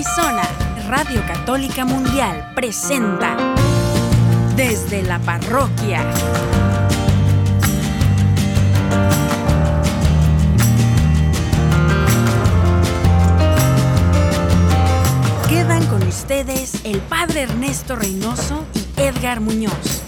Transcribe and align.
Arizona, 0.00 0.42
Radio 0.88 1.20
Católica 1.26 1.84
Mundial 1.84 2.52
presenta 2.54 3.36
Desde 4.56 5.02
la 5.02 5.18
Parroquia. 5.18 6.02
Quedan 15.50 15.84
con 15.88 16.02
ustedes 16.08 16.82
el 16.86 17.00
Padre 17.00 17.42
Ernesto 17.42 17.94
Reynoso 17.94 18.64
y 18.72 19.02
Edgar 19.02 19.42
Muñoz. 19.42 20.02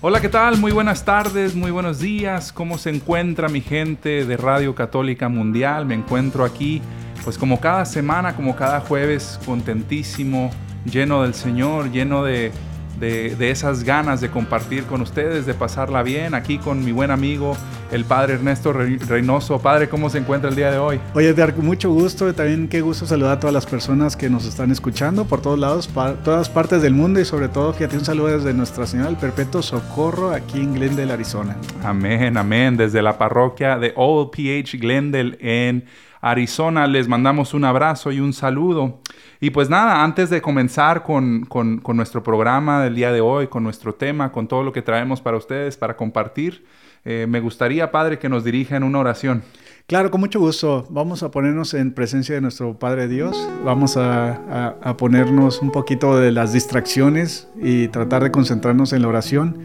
Hola, 0.00 0.22
¿qué 0.22 0.30
tal? 0.30 0.56
Muy 0.56 0.72
buenas 0.72 1.04
tardes, 1.04 1.54
muy 1.54 1.70
buenos 1.70 1.98
días. 1.98 2.50
¿Cómo 2.50 2.78
se 2.78 2.88
encuentra 2.88 3.50
mi 3.50 3.60
gente 3.60 4.24
de 4.24 4.36
Radio 4.38 4.74
Católica 4.74 5.28
Mundial? 5.28 5.84
Me 5.84 5.94
encuentro 5.94 6.46
aquí, 6.46 6.80
pues 7.24 7.38
como 7.38 7.58
cada 7.58 7.84
semana, 7.86 8.36
como 8.36 8.54
cada 8.54 8.80
jueves, 8.80 9.40
contentísimo, 9.46 10.50
lleno 10.84 11.22
del 11.22 11.34
Señor, 11.34 11.90
lleno 11.90 12.22
de, 12.22 12.52
de, 13.00 13.50
esas 13.50 13.84
ganas 13.84 14.20
de 14.20 14.30
compartir 14.30 14.84
con 14.84 15.00
ustedes, 15.00 15.46
de 15.46 15.54
pasarla 15.54 16.02
bien, 16.02 16.34
aquí 16.34 16.58
con 16.58 16.84
mi 16.84 16.92
buen 16.92 17.10
amigo, 17.10 17.56
el 17.90 18.04
Padre 18.04 18.34
Ernesto 18.34 18.72
Reynoso. 18.72 19.58
Padre, 19.58 19.88
¿cómo 19.88 20.10
se 20.10 20.18
encuentra 20.18 20.50
el 20.50 20.56
día 20.56 20.70
de 20.70 20.78
hoy? 20.78 21.00
Oye, 21.14 21.28
Edgar, 21.28 21.56
mucho 21.56 21.90
gusto, 21.90 22.32
también 22.34 22.68
qué 22.68 22.80
gusto 22.80 23.06
saludar 23.06 23.38
a 23.38 23.40
todas 23.40 23.54
las 23.54 23.66
personas 23.66 24.16
que 24.16 24.28
nos 24.30 24.46
están 24.46 24.70
escuchando 24.70 25.24
por 25.24 25.40
todos 25.42 25.58
lados, 25.58 25.88
todas 26.24 26.48
partes 26.48 26.82
del 26.82 26.94
mundo 26.94 27.20
y 27.20 27.24
sobre 27.24 27.48
todo 27.48 27.74
que 27.74 27.84
un 27.84 28.04
saludo 28.04 28.28
desde 28.28 28.52
Nuestra 28.52 28.86
Señora 28.86 29.08
del 29.08 29.18
Perpetuo 29.18 29.62
Socorro 29.62 30.30
aquí 30.30 30.60
en 30.60 30.74
Glendale, 30.74 31.12
Arizona. 31.12 31.56
Amén, 31.82 32.36
amén, 32.36 32.76
desde 32.76 33.02
la 33.02 33.18
parroquia 33.18 33.78
de 33.78 33.92
Old 33.96 34.30
PH 34.30 34.78
Glendale 34.78 35.36
en 35.40 35.84
Arizona. 36.24 36.86
Les 36.86 37.06
mandamos 37.06 37.52
un 37.52 37.64
abrazo 37.64 38.10
y 38.10 38.18
un 38.18 38.32
saludo. 38.32 39.00
Y 39.40 39.50
pues 39.50 39.68
nada, 39.68 40.02
antes 40.02 40.30
de 40.30 40.40
comenzar 40.40 41.02
con, 41.02 41.46
nuestro 41.94 42.22
programa 42.22 42.82
del 42.82 42.94
día 42.94 43.12
de 43.12 43.20
hoy, 43.20 43.48
con 43.48 43.62
nuestro 43.62 43.94
tema, 43.94 44.32
con 44.32 44.48
todo 44.48 44.62
lo 44.62 44.72
que 44.72 44.80
traemos 44.80 45.20
para 45.20 45.36
ustedes, 45.36 45.76
para 45.76 45.96
compartir, 45.96 46.64
eh, 47.04 47.26
me 47.28 47.40
gustaría, 47.40 47.90
Padre, 47.90 48.18
que 48.18 48.30
nos 48.30 48.42
dirija 48.42 48.76
en 48.76 48.84
una 48.84 49.00
oración. 49.00 49.42
Claro, 49.86 50.10
con 50.10 50.20
mucho 50.20 50.40
gusto. 50.40 50.86
Vamos 50.88 51.22
a 51.22 51.30
ponernos 51.30 51.74
en 51.74 51.92
presencia 51.92 52.34
de 52.34 52.40
nuestro 52.40 52.78
Padre 52.78 53.06
Dios. 53.06 53.36
Vamos 53.62 53.98
a, 53.98 54.76
a, 54.82 54.96
ponernos 54.96 55.60
un 55.60 55.70
poquito 55.70 56.18
de 56.18 56.32
las 56.32 56.54
distracciones 56.54 57.48
y 57.60 57.88
tratar 57.88 58.22
de 58.22 58.30
concentrarnos 58.30 58.94
en 58.94 59.02
la 59.02 59.08
oración. 59.08 59.58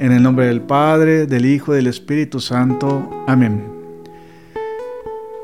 En 0.00 0.10
el 0.10 0.20
nombre 0.20 0.46
del 0.46 0.62
Padre, 0.62 1.26
del 1.26 1.46
Hijo 1.46 1.72
del 1.72 1.86
Espíritu 1.86 2.40
Santo. 2.40 3.08
Amén. 3.28 3.81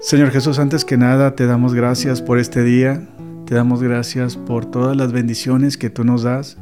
Señor 0.00 0.30
Jesús, 0.30 0.60
antes 0.60 0.84
que 0.84 0.96
nada 0.96 1.34
te 1.34 1.46
damos 1.46 1.74
gracias 1.74 2.22
por 2.22 2.38
este 2.38 2.62
día, 2.62 3.02
te 3.46 3.56
damos 3.56 3.82
gracias 3.82 4.36
por 4.36 4.64
todas 4.64 4.96
las 4.96 5.10
bendiciones 5.10 5.77
que 5.77 5.91
tú 5.91 6.04
nos 6.04 6.22
das. 6.22 6.56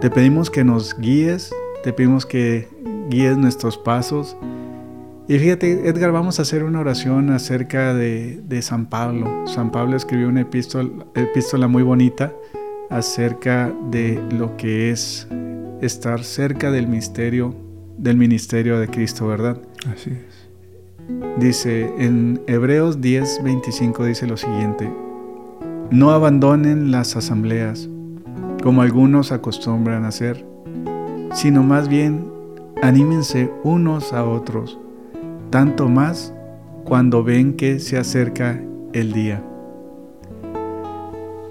Te 0.00 0.10
pedimos 0.10 0.48
que 0.48 0.62
nos 0.62 0.96
guíes, 0.96 1.52
te 1.82 1.92
pedimos 1.92 2.24
que 2.24 2.68
guíes 3.10 3.36
nuestros 3.36 3.76
pasos. 3.76 4.36
Y 5.26 5.40
fíjate, 5.40 5.88
Edgar, 5.88 6.12
vamos 6.12 6.38
a 6.38 6.42
hacer 6.42 6.62
una 6.62 6.78
oración 6.78 7.30
acerca 7.30 7.94
de, 7.94 8.40
San 8.62 8.86
Pablo. 8.86 9.48
San 9.48 9.72
Pablo 9.72 9.96
escribió 9.96 10.28
una 10.28 10.42
epístola, 10.42 10.88
epístola 11.16 11.66
muy 11.66 11.82
bonita 11.82 12.32
acerca 12.90 13.74
de 13.90 14.22
lo 14.30 14.56
que 14.56 14.92
es 14.92 15.26
estar 15.82 16.22
cerca 16.22 16.70
del 16.70 16.86
misterio, 16.86 17.56
del 17.98 18.16
ministerio 18.16 18.78
de 18.78 18.86
Cristo, 18.86 19.26
¿verdad? 19.26 19.60
Así 19.92 20.10
es. 20.10 20.47
Dice 21.38 21.90
en 21.98 22.40
Hebreos 22.46 23.00
10:25 23.00 24.04
dice 24.04 24.26
lo 24.26 24.36
siguiente, 24.36 24.92
no 25.90 26.10
abandonen 26.10 26.90
las 26.90 27.16
asambleas 27.16 27.88
como 28.62 28.82
algunos 28.82 29.32
acostumbran 29.32 30.04
hacer, 30.04 30.44
sino 31.32 31.62
más 31.62 31.88
bien 31.88 32.30
anímense 32.82 33.50
unos 33.62 34.12
a 34.12 34.24
otros, 34.24 34.78
tanto 35.50 35.88
más 35.88 36.34
cuando 36.84 37.24
ven 37.24 37.54
que 37.54 37.78
se 37.78 37.96
acerca 37.96 38.60
el 38.92 39.12
día. 39.12 39.42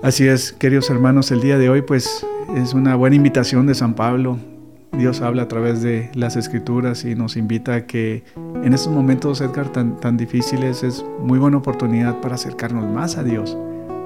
Así 0.04 0.28
es, 0.28 0.54
queridos 0.54 0.90
hermanos, 0.90 1.32
el 1.32 1.42
día 1.42 1.58
de 1.58 1.70
hoy 1.70 1.82
pues 1.82 2.26
es 2.56 2.74
una 2.74 2.96
buena 2.96 3.16
invitación 3.16 3.66
de 3.66 3.74
San 3.74 3.96
Pablo 3.96 4.38
Dios 4.94 5.22
habla 5.22 5.44
a 5.44 5.48
través 5.48 5.82
de 5.82 6.10
las 6.16 6.36
escrituras 6.36 7.06
y 7.06 7.14
nos 7.14 7.38
invita 7.38 7.76
a 7.76 7.86
que 7.86 8.24
en 8.64 8.74
estos 8.74 8.92
momentos, 8.92 9.42
Edgar, 9.42 9.72
tan, 9.72 10.00
tan 10.00 10.18
difíciles, 10.18 10.84
es 10.84 11.06
muy 11.22 11.38
buena 11.40 11.58
oportunidad 11.58 12.20
para 12.20 12.36
acercarnos 12.36 12.86
más 12.92 13.18
a 13.18 13.24
Dios, 13.24 13.58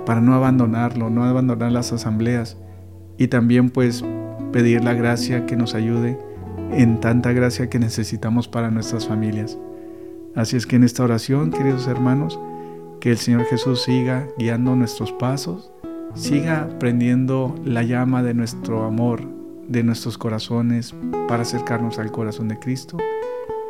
para 0.05 0.21
no 0.21 0.33
abandonarlo, 0.33 1.09
no 1.09 1.23
abandonar 1.23 1.71
las 1.71 1.93
asambleas 1.93 2.57
y 3.17 3.27
también 3.27 3.69
pues 3.69 4.03
pedir 4.51 4.83
la 4.83 4.93
gracia 4.93 5.45
que 5.45 5.55
nos 5.55 5.75
ayude 5.75 6.17
en 6.71 6.99
tanta 6.99 7.31
gracia 7.31 7.69
que 7.69 7.79
necesitamos 7.79 8.47
para 8.47 8.71
nuestras 8.71 9.07
familias. 9.07 9.57
Así 10.35 10.57
es 10.57 10.65
que 10.65 10.77
en 10.77 10.83
esta 10.83 11.03
oración, 11.03 11.51
queridos 11.51 11.87
hermanos, 11.87 12.39
que 12.99 13.11
el 13.11 13.17
Señor 13.17 13.45
Jesús 13.45 13.83
siga 13.83 14.27
guiando 14.37 14.75
nuestros 14.75 15.11
pasos, 15.13 15.71
siga 16.15 16.67
prendiendo 16.79 17.55
la 17.63 17.83
llama 17.83 18.23
de 18.23 18.33
nuestro 18.33 18.83
amor 18.83 19.40
de 19.71 19.83
nuestros 19.83 20.17
corazones 20.17 20.93
para 21.29 21.43
acercarnos 21.43 21.97
al 21.97 22.11
corazón 22.11 22.49
de 22.49 22.59
Cristo 22.59 22.97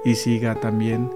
y 0.03 0.15
siga 0.15 0.55
también 0.55 1.09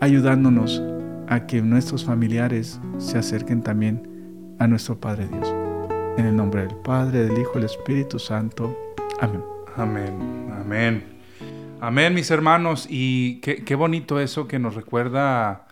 ayudándonos 0.00 0.82
a 1.28 1.46
que 1.46 1.62
nuestros 1.62 2.04
familiares 2.04 2.80
se 2.98 3.18
acerquen 3.18 3.62
también 3.62 4.56
a 4.58 4.66
nuestro 4.66 4.98
Padre 4.98 5.28
Dios. 5.28 5.54
En 6.18 6.26
el 6.26 6.34
nombre 6.34 6.66
del 6.66 6.74
Padre, 6.76 7.24
del 7.24 7.38
Hijo 7.38 7.52
del 7.54 7.64
Espíritu 7.64 8.18
Santo. 8.18 8.76
Amén. 9.20 9.42
Amén. 9.76 10.52
Amén. 10.52 11.04
Amén, 11.80 12.12
mis 12.12 12.30
hermanos. 12.30 12.86
Y 12.90 13.40
qué, 13.40 13.74
bonito 13.76 14.18
eso 14.18 14.48
que 14.48 14.58
nos 14.58 14.74
recuerda 14.74 15.68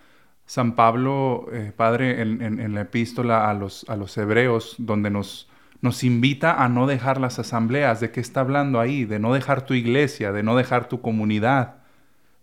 San 0.47 0.77
Pablo, 0.77 1.47
eh, 1.53 1.73
Padre, 1.77 2.23
en, 2.23 2.41
en, 2.41 2.75
la 2.75 2.83
epístola 2.83 3.51
a 3.51 3.55
los, 3.55 3.85
a 3.89 3.97
los 3.97 4.17
hebreos, 4.17 4.77
donde 4.79 5.11
nos, 5.11 5.50
nos 5.81 6.05
invita 6.05 6.63
a 6.63 6.69
no 6.69 6.87
dejar 6.87 7.21
las 7.21 7.39
asambleas. 7.39 8.01
¿De 8.01 8.11
qué 8.11 8.21
está 8.21 8.41
hablando 8.41 8.81
ahí? 8.81 9.05
De 9.05 9.19
no 9.19 9.33
dejar 9.33 9.65
tu 9.67 9.75
iglesia, 9.75 10.33
de 10.33 10.43
no 10.43 10.57
dejar 10.57 10.89
tu 10.89 11.01
comunidad, 11.01 11.77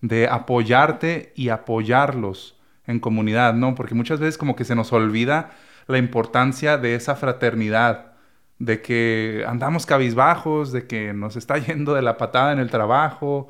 de 0.02 0.28
apoyarte 0.28 1.34
y 1.36 1.50
apoyarlos 1.50 2.58
en 2.88 3.00
comunidad, 3.00 3.54
¿no? 3.54 3.76
Porque 3.76 3.96
muchas 3.96 4.20
veces 4.20 4.38
como 4.38 4.56
que 4.56 4.66
se 4.66 4.76
nos 4.76 4.94
olvida 4.94 5.52
la 5.88 5.98
importancia 5.98 6.78
de 6.78 6.96
esa 6.96 7.16
fraternidad, 7.16 8.14
de 8.60 8.82
que 8.82 9.44
andamos 9.48 9.86
cabizbajos, 9.86 10.72
de 10.72 10.88
que 10.88 11.14
nos 11.14 11.36
está 11.36 11.58
yendo 11.66 11.94
de 11.94 12.02
la 12.02 12.18
patada 12.18 12.54
en 12.54 12.60
el 12.60 12.72
trabajo, 12.72 13.50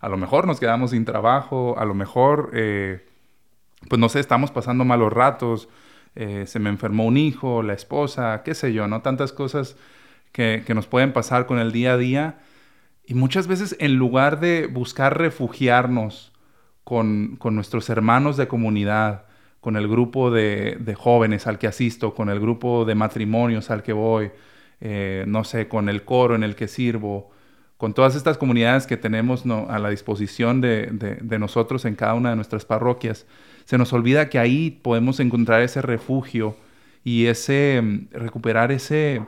a 0.00 0.08
lo 0.08 0.16
mejor 0.16 0.46
nos 0.46 0.60
quedamos 0.60 0.90
sin 0.90 1.04
trabajo, 1.04 1.76
a 1.78 1.84
lo 1.84 1.94
mejor, 1.94 2.50
eh, 2.54 3.06
pues 3.88 3.98
no 4.00 4.08
sé, 4.08 4.20
estamos 4.20 4.50
pasando 4.50 4.84
malos 4.84 5.12
ratos, 5.12 5.68
eh, 6.20 6.46
se 6.48 6.58
me 6.58 6.68
enfermó 6.68 7.06
un 7.06 7.16
hijo, 7.16 7.62
la 7.62 7.74
esposa, 7.74 8.42
qué 8.44 8.52
sé 8.54 8.72
yo, 8.72 8.88
¿no? 8.88 9.02
Tantas 9.02 9.32
cosas 9.32 9.76
que, 10.32 10.64
nos 10.74 10.88
pueden 10.88 11.12
pasar 11.12 11.46
con 11.46 11.60
el 11.60 11.70
día 11.70 11.92
a 11.92 11.96
día. 11.96 12.40
Y 13.06 13.14
muchas 13.14 13.46
veces 13.46 13.76
en 13.78 13.94
lugar 13.94 14.40
de 14.40 14.66
buscar 14.66 15.16
refugiarnos 15.16 16.32
con, 16.82 17.38
nuestros 17.40 17.88
hermanos 17.88 18.36
de 18.36 18.48
comunidad, 18.48 19.26
con 19.60 19.76
el 19.76 19.86
grupo 19.86 20.32
de, 20.32 20.96
jóvenes 20.98 21.46
al 21.46 21.60
que 21.60 21.68
asisto, 21.68 22.14
con 22.14 22.30
el 22.30 22.40
grupo 22.40 22.84
de 22.84 22.96
matrimonios 22.96 23.70
al 23.70 23.84
que 23.84 23.92
voy, 23.92 24.32
eh, 24.80 25.24
no 25.28 25.44
sé, 25.44 25.68
con 25.68 25.88
el 25.88 26.04
coro 26.04 26.34
en 26.34 26.42
el 26.42 26.56
que 26.56 26.66
sirvo, 26.66 27.30
con 27.76 27.94
todas 27.94 28.16
estas 28.16 28.38
comunidades 28.38 28.88
que 28.88 28.96
tenemos 28.96 29.44
a 29.46 29.78
la 29.78 29.88
disposición 29.88 30.60
de, 30.60 31.38
nosotros 31.38 31.84
en 31.84 31.94
cada 31.94 32.14
una 32.14 32.30
de 32.30 32.36
nuestras 32.36 32.64
parroquias, 32.64 33.24
se 33.68 33.76
nos 33.76 33.92
olvida 33.92 34.30
que 34.30 34.38
ahí 34.38 34.70
podemos 34.70 35.20
encontrar 35.20 35.60
ese 35.60 35.82
refugio 35.82 36.56
y 37.04 37.26
ese 37.26 37.82
mm, 37.82 38.08
recuperar 38.12 38.72
ese, 38.72 39.20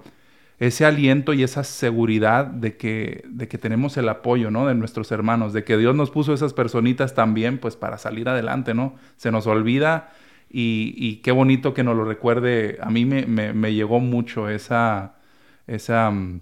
ese 0.58 0.86
aliento 0.86 1.34
y 1.34 1.42
esa 1.42 1.62
seguridad 1.62 2.46
de 2.46 2.78
que, 2.78 3.22
de 3.28 3.48
que 3.48 3.58
tenemos 3.58 3.98
el 3.98 4.08
apoyo 4.08 4.50
¿no? 4.50 4.66
de 4.66 4.74
nuestros 4.74 5.12
hermanos, 5.12 5.52
de 5.52 5.62
que 5.62 5.76
Dios 5.76 5.94
nos 5.94 6.10
puso 6.10 6.32
esas 6.32 6.54
personitas 6.54 7.14
también 7.14 7.58
pues 7.58 7.76
para 7.76 7.98
salir 7.98 8.30
adelante, 8.30 8.72
¿no? 8.72 8.94
Se 9.18 9.30
nos 9.30 9.46
olvida 9.46 10.10
y, 10.48 11.16
qué 11.16 11.32
bonito 11.32 11.74
que 11.74 11.84
nos 11.84 11.94
lo 11.94 12.06
recuerde. 12.06 12.78
A 12.80 12.88
mí 12.88 13.04
me, 13.04 13.74
llegó 13.74 14.00
mucho 14.00 14.48
esa, 14.48 15.16
esa, 15.66 16.10
mm, 16.10 16.40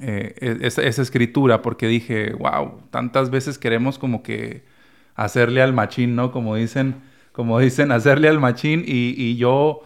eh, 0.00 0.34
e, 0.40 0.66
esa, 0.66 0.82
esa, 0.82 1.02
escritura 1.02 1.62
porque 1.62 1.86
dije, 1.86 2.32
wow, 2.32 2.80
tantas 2.90 3.30
veces 3.30 3.58
queremos 3.58 3.96
como 3.96 4.24
que 4.24 4.64
hacerle 5.16 5.62
al 5.62 5.72
machín, 5.72 6.14
¿no? 6.14 6.30
Como 6.30 6.54
dicen, 6.54 6.96
como 7.32 7.58
dicen, 7.58 7.90
hacerle 7.90 8.28
al 8.28 8.38
machín 8.38 8.84
y, 8.86 9.36
yo, 9.36 9.82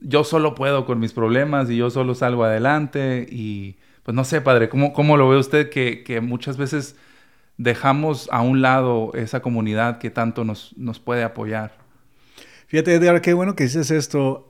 yo 0.00 0.24
solo 0.24 0.54
puedo 0.54 0.86
con 0.86 0.98
mis 0.98 1.12
problemas 1.12 1.68
y 1.68 1.76
yo 1.76 1.90
solo 1.90 2.14
salgo 2.14 2.44
adelante 2.44 3.26
y 3.30 3.76
pues 4.02 4.14
no 4.16 4.24
sé, 4.24 4.40
padre, 4.40 4.68
¿cómo, 4.68 4.92
cómo 4.92 5.16
lo 5.16 5.28
ve 5.28 5.38
usted 5.38 5.70
que, 5.70 6.20
muchas 6.20 6.56
veces 6.56 6.96
dejamos 7.56 8.28
a 8.32 8.40
un 8.40 8.62
lado 8.62 9.12
esa 9.14 9.42
comunidad 9.42 9.98
que 9.98 10.10
tanto 10.10 10.44
nos, 10.44 10.76
nos 10.76 10.98
puede 10.98 11.22
apoyar? 11.22 11.76
Fíjate, 12.66 12.94
Edgar, 12.94 13.20
qué 13.20 13.34
bueno 13.34 13.54
que 13.54 13.64
dices 13.64 13.90
esto. 13.90 14.46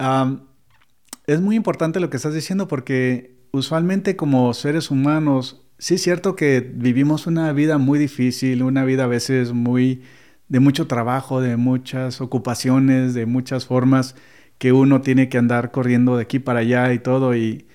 es 1.27 1.41
muy 1.41 1.57
importante 1.57 2.01
lo 2.01 2.09
que 2.09 2.17
estás 2.17 2.35
diciendo 2.35 2.69
porque 2.69 3.35
usualmente 3.51 4.17
como 4.17 4.55
seres 4.55 4.91
humanos, 4.91 5.62
sí 5.83 5.95
es 5.95 6.03
cierto 6.03 6.37
que 6.37 6.61
vivimos 6.61 7.27
una 7.27 7.53
vida 7.53 7.77
muy 7.79 7.99
difícil, 7.99 8.63
una 8.63 8.85
vida 8.85 9.05
a 9.05 9.07
veces 9.09 9.53
muy 9.53 10.03
de 10.49 10.61
mucho 10.61 10.87
trabajo, 10.87 11.41
de 11.41 11.57
muchas 11.57 12.21
ocupaciones, 12.21 13.15
de 13.15 13.27
muchas 13.27 13.67
formas 13.67 14.15
que 14.59 14.73
uno 14.73 15.01
tiene 15.03 15.29
que 15.29 15.39
andar 15.39 15.73
corriendo 15.73 16.17
de 16.17 16.23
aquí 16.23 16.39
para 16.39 16.61
allá 16.61 16.93
y 16.93 17.01
todo 17.01 17.37
y 17.37 17.67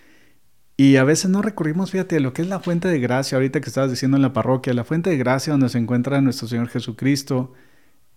y 0.78 0.98
a 0.98 1.04
veces 1.04 1.32
no 1.32 1.42
recurrimos, 1.42 1.92
fíjate, 1.92 2.18
a 2.18 2.20
lo 2.20 2.34
que 2.34 2.44
es 2.44 2.48
la 2.48 2.60
fuente 2.60 2.88
de 2.88 3.00
gracia, 3.00 3.38
ahorita 3.38 3.62
que 3.62 3.70
estabas 3.70 3.90
diciendo 3.90 4.18
en 4.18 4.22
la 4.22 4.34
parroquia, 4.34 4.74
la 4.76 4.84
fuente 4.84 5.10
de 5.10 5.18
gracia 5.18 5.52
donde 5.54 5.70
se 5.70 5.80
encuentra 5.80 6.22
nuestro 6.22 6.48
Señor 6.48 6.70
Jesucristo, 6.70 7.54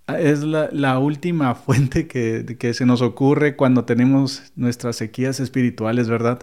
ah, 0.07 0.21
es 0.21 0.43
la, 0.43 0.99
última 0.99 1.55
fuente 1.57 2.07
que, 2.07 2.57
que, 2.59 2.75
se 2.75 2.87
nos 2.87 3.03
ocurre 3.03 3.57
cuando 3.57 3.87
tenemos 3.87 4.53
nuestras 4.57 4.97
sequías 4.97 5.41
espirituales, 5.41 6.09
¿verdad? 6.09 6.41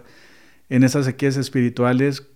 En 0.68 0.84
esas 0.84 1.06
sequías 1.06 1.36
espirituales 1.36 2.26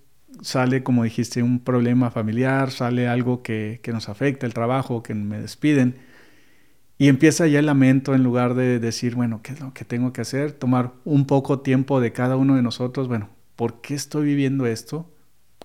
sale, 0.42 0.82
como 0.82 1.04
dijiste, 1.04 1.42
un 1.42 1.60
problema 1.60 2.10
familiar, 2.10 2.70
sale 2.70 3.08
algo 3.08 3.42
que, 3.42 3.80
que 3.82 3.92
nos 3.92 4.08
afecta, 4.08 4.46
el 4.46 4.54
trabajo, 4.54 5.02
que 5.02 5.14
me 5.14 5.40
despiden. 5.40 5.96
Y 6.98 7.08
empieza 7.08 7.46
ya 7.46 7.58
el 7.58 7.66
lamento 7.66 8.14
en 8.14 8.22
lugar 8.22 8.54
de 8.54 8.78
decir, 8.78 9.14
bueno, 9.14 9.40
¿qué 9.42 9.52
es 9.54 9.60
lo 9.60 9.72
que 9.72 9.84
tengo 9.84 10.12
que 10.12 10.20
hacer? 10.20 10.52
Tomar 10.52 10.92
un 11.04 11.26
poco 11.26 11.60
tiempo 11.60 12.00
de 12.00 12.12
cada 12.12 12.36
uno 12.36 12.56
de 12.56 12.62
nosotros, 12.62 13.08
bueno, 13.08 13.30
¿por 13.56 13.80
qué 13.80 13.94
estoy 13.94 14.26
viviendo 14.26 14.66
esto? 14.66 15.10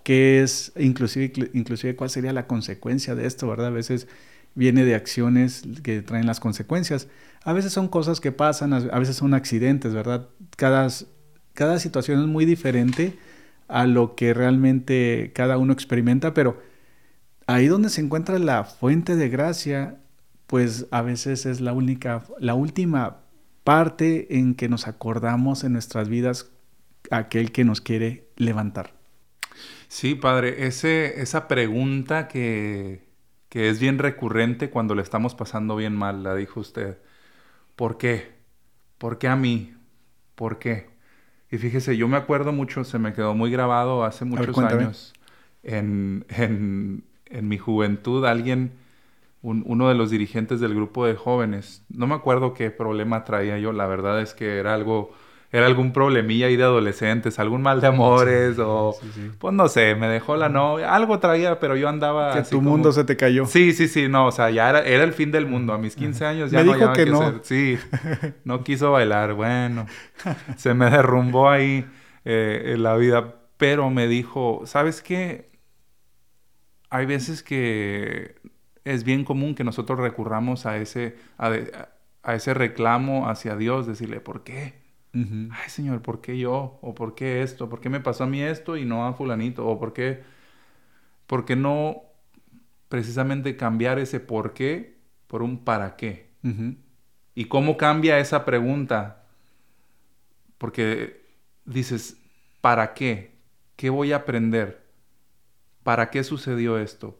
¿Qué 0.03 0.41
es, 0.41 0.71
inclusive, 0.77 1.33
inclusive 1.53 1.95
cuál 1.95 2.09
sería 2.09 2.33
la 2.33 2.47
consecuencia 2.47 3.13
de 3.13 3.27
esto, 3.27 3.47
verdad? 3.47 3.67
A 3.67 3.71
veces 3.71 4.07
viene 4.55 4.85
de 4.85 4.95
acciones 4.95 5.63
que 5.83 6.01
traen 6.01 6.25
las 6.25 6.39
consecuencias. 6.39 7.07
A 7.43 7.53
veces 7.53 7.73
son 7.73 7.87
cosas 7.87 8.19
que 8.19 8.31
pasan, 8.31 8.73
a 8.73 8.99
veces 8.99 9.17
son 9.17 9.33
accidentes, 9.33 9.93
¿verdad? 9.93 10.29
Cada, 10.55 10.87
cada 11.53 11.79
situación 11.79 12.21
es 12.21 12.27
muy 12.27 12.45
diferente 12.45 13.13
a 13.67 13.85
lo 13.85 14.15
que 14.15 14.33
realmente 14.33 15.31
cada 15.35 15.57
uno 15.57 15.73
experimenta, 15.73 16.33
pero 16.33 16.61
ahí 17.47 17.67
donde 17.67 17.89
se 17.89 18.01
encuentra 18.01 18.39
la 18.39 18.63
fuente 18.63 19.15
de 19.15 19.29
gracia, 19.29 19.99
pues 20.47 20.87
a 20.91 21.01
veces 21.01 21.45
es 21.45 21.61
la 21.61 21.73
única, 21.73 22.23
la 22.39 22.55
última 22.55 23.21
parte 23.63 24.37
en 24.37 24.55
que 24.55 24.69
nos 24.69 24.87
acordamos 24.87 25.63
en 25.63 25.73
nuestras 25.73 26.09
vidas 26.09 26.51
aquel 27.11 27.51
que 27.51 27.65
nos 27.65 27.81
quiere 27.81 28.29
levantar. 28.37 28.93
Sí, 29.87 30.15
padre, 30.15 30.67
ese, 30.67 31.21
esa 31.21 31.47
pregunta 31.47 32.27
que, 32.27 33.07
que 33.49 33.69
es 33.69 33.79
bien 33.79 33.99
recurrente 33.99 34.69
cuando 34.69 34.95
le 34.95 35.01
estamos 35.01 35.35
pasando 35.35 35.75
bien 35.75 35.95
mal, 35.95 36.23
la 36.23 36.35
dijo 36.35 36.59
usted. 36.59 36.97
¿Por 37.75 37.97
qué? 37.97 38.33
¿Por 38.97 39.17
qué 39.19 39.27
a 39.27 39.35
mí? 39.35 39.75
¿Por 40.35 40.59
qué? 40.59 40.89
Y 41.51 41.57
fíjese, 41.57 41.95
yo 41.95 42.07
me 42.07 42.17
acuerdo 42.17 42.51
mucho, 42.51 42.83
se 42.83 42.99
me 42.99 43.13
quedó 43.13 43.33
muy 43.33 43.51
grabado 43.51 44.03
hace 44.03 44.25
muchos 44.25 44.57
años, 44.57 45.13
en, 45.63 46.25
en, 46.29 47.03
en, 47.25 47.47
mi 47.47 47.57
juventud, 47.57 48.25
alguien, 48.25 48.73
uno 49.41 49.87
de 49.87 49.95
los 49.95 50.09
dirigentes 50.09 50.59
del 50.59 50.75
grupo 50.75 51.05
de 51.05 51.15
jóvenes, 51.15 51.85
no 51.89 52.05
me 52.05 52.15
acuerdo 52.15 52.53
qué 52.53 52.69
problema 52.69 53.23
traía 53.23 53.57
yo, 53.59 53.71
la 53.71 53.87
verdad 53.87 54.21
es 54.21 54.33
que 54.33 54.57
era 54.57 54.73
algo 54.73 55.13
era 55.51 55.65
algún 55.65 55.93
problemilla 55.93 56.47
ahí 56.47 56.57
de 56.57 56.63
adolescentes, 56.63 57.39
algún 57.39 57.61
mal 57.61 57.79
de 57.79 57.87
amores 57.87 58.59
o 58.59 58.97
pues 59.39 59.53
no 59.53 59.69
sé, 59.69 59.95
me 59.95 60.07
dejó 60.07 60.35
la 60.35 60.49
novia, 60.49 60.93
algo 60.93 61.19
traía, 61.19 61.59
pero 61.59 61.77
yo 61.77 61.87
andaba 61.87 62.33
que 62.33 62.41
tu 62.49 62.61
mundo 62.61 62.91
se 62.91 63.05
te 63.05 63.15
cayó. 63.15 63.45
Sí, 63.45 63.71
sí, 63.71 63.87
sí, 63.87 64.09
no, 64.09 64.27
o 64.27 64.31
sea, 64.31 64.49
ya 64.49 64.69
era, 64.69 64.81
era 64.81 65.03
el 65.03 65.13
fin 65.13 65.31
del 65.31 65.45
mundo, 65.45 65.71
a 65.73 65.77
mis 65.77 65.95
15 65.95 66.25
años 66.25 66.51
ya 66.51 66.63
me 66.63 66.73
dijo 66.73 66.91
que 66.93 67.05
no. 67.05 67.39
Sí, 67.43 67.79
no 68.43 68.63
quiso 68.63 68.91
bailar, 68.91 69.33
bueno, 69.33 69.85
se 70.57 70.73
me 70.73 70.89
derrumbó 70.89 71.49
ahí 71.49 71.85
eh, 72.25 72.73
en 72.73 72.83
la 72.83 72.97
vida, 72.97 73.35
pero 73.55 73.89
me 73.89 74.07
dijo, 74.07 74.63
¿sabes 74.65 75.01
qué? 75.01 75.49
Hay 76.89 77.05
veces 77.05 77.41
que 77.41 78.35
es 78.83 79.05
bien 79.05 79.23
común 79.23 79.55
que 79.55 79.63
nosotros 79.63 79.99
recurramos 79.99 80.65
a 80.65 80.77
ese, 80.77 81.15
a, 81.37 81.53
a 82.23 82.35
ese 82.35 82.53
reclamo 82.53 83.29
hacia 83.29 83.55
Dios, 83.55 83.87
decirle, 83.87 84.19
¿por 84.19 84.43
qué? 84.43 84.86
Ay, 85.49 85.69
Señor, 85.69 86.01
¿por 86.01 86.21
qué 86.21 86.37
yo? 86.37 86.77
¿O 86.81 86.93
por 86.95 87.15
qué 87.15 87.41
esto? 87.41 87.69
¿Por 87.69 87.79
qué 87.81 87.89
me 87.89 87.99
pasó 88.01 88.23
a 88.25 88.27
mí 88.27 88.41
esto 88.41 88.77
y 88.77 88.85
no 88.85 89.05
a 89.07 89.13
fulanito? 89.13 89.65
¿O 89.67 89.79
por 89.79 89.93
qué, 89.93 90.23
por 91.27 91.45
qué 91.45 91.55
no 91.55 92.03
precisamente 92.89 93.57
cambiar 93.57 93.99
ese 93.99 94.19
por 94.19 94.53
qué 94.53 94.97
por 95.27 95.43
un 95.43 95.63
para 95.65 95.95
qué? 95.97 96.31
¿Y 97.35 97.45
cómo 97.45 97.77
cambia 97.77 98.19
esa 98.19 98.43
pregunta? 98.45 99.23
Porque 100.57 101.25
dices, 101.65 102.17
¿para 102.61 102.93
qué? 102.93 103.37
¿Qué 103.75 103.89
voy 103.89 104.11
a 104.11 104.17
aprender? 104.17 104.85
¿Para 105.83 106.11
qué 106.11 106.23
sucedió 106.23 106.77
esto? 106.77 107.17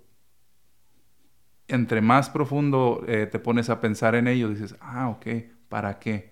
Entre 1.67 1.99
más 2.01 2.29
profundo 2.29 3.03
eh, 3.07 3.27
te 3.27 3.39
pones 3.39 3.69
a 3.69 3.81
pensar 3.81 4.15
en 4.15 4.27
ello, 4.27 4.49
dices, 4.49 4.75
ah, 4.79 5.09
ok, 5.09 5.27
¿para 5.67 5.99
qué? 5.99 6.31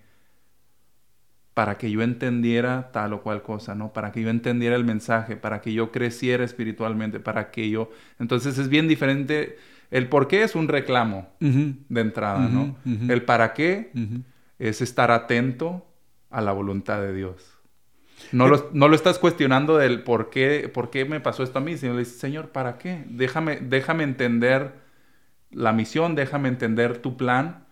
Para 1.56 1.78
que 1.78 1.90
yo 1.90 2.02
entendiera 2.02 2.90
tal 2.92 3.14
o 3.14 3.22
cual 3.22 3.40
cosa, 3.40 3.74
¿no? 3.74 3.90
Para 3.94 4.12
que 4.12 4.20
yo 4.20 4.28
entendiera 4.28 4.76
el 4.76 4.84
mensaje, 4.84 5.36
para 5.36 5.62
que 5.62 5.72
yo 5.72 5.90
creciera 5.90 6.44
espiritualmente, 6.44 7.18
para 7.18 7.50
que 7.50 7.70
yo... 7.70 7.90
Entonces 8.18 8.58
es 8.58 8.68
bien 8.68 8.88
diferente. 8.88 9.56
El 9.90 10.10
por 10.10 10.28
qué 10.28 10.42
es 10.42 10.54
un 10.54 10.68
reclamo 10.68 11.30
de 11.40 12.00
entrada, 12.02 12.46
¿no? 12.46 12.76
El 12.84 13.22
para 13.22 13.54
qué 13.54 13.90
es 14.58 14.82
estar 14.82 15.10
atento 15.10 15.86
a 16.28 16.42
la 16.42 16.52
voluntad 16.52 17.00
de 17.00 17.14
Dios. 17.14 17.54
No 18.32 18.48
lo, 18.48 18.68
no 18.74 18.88
lo, 18.88 18.94
estás 18.94 19.18
cuestionando 19.18 19.78
del 19.78 20.02
por 20.02 20.28
qué, 20.28 20.70
por 20.72 20.90
qué 20.90 21.06
me 21.06 21.20
pasó 21.20 21.42
esto 21.42 21.60
a 21.60 21.62
mí, 21.62 21.78
sino 21.78 21.94
le 21.94 22.00
dices, 22.00 22.18
Señor, 22.18 22.50
¿para 22.50 22.76
qué? 22.76 23.06
Déjame, 23.08 23.60
déjame 23.62 24.04
entender 24.04 24.74
la 25.50 25.72
misión, 25.72 26.16
déjame 26.16 26.50
entender 26.50 26.98
tu 26.98 27.16
plan 27.16 27.65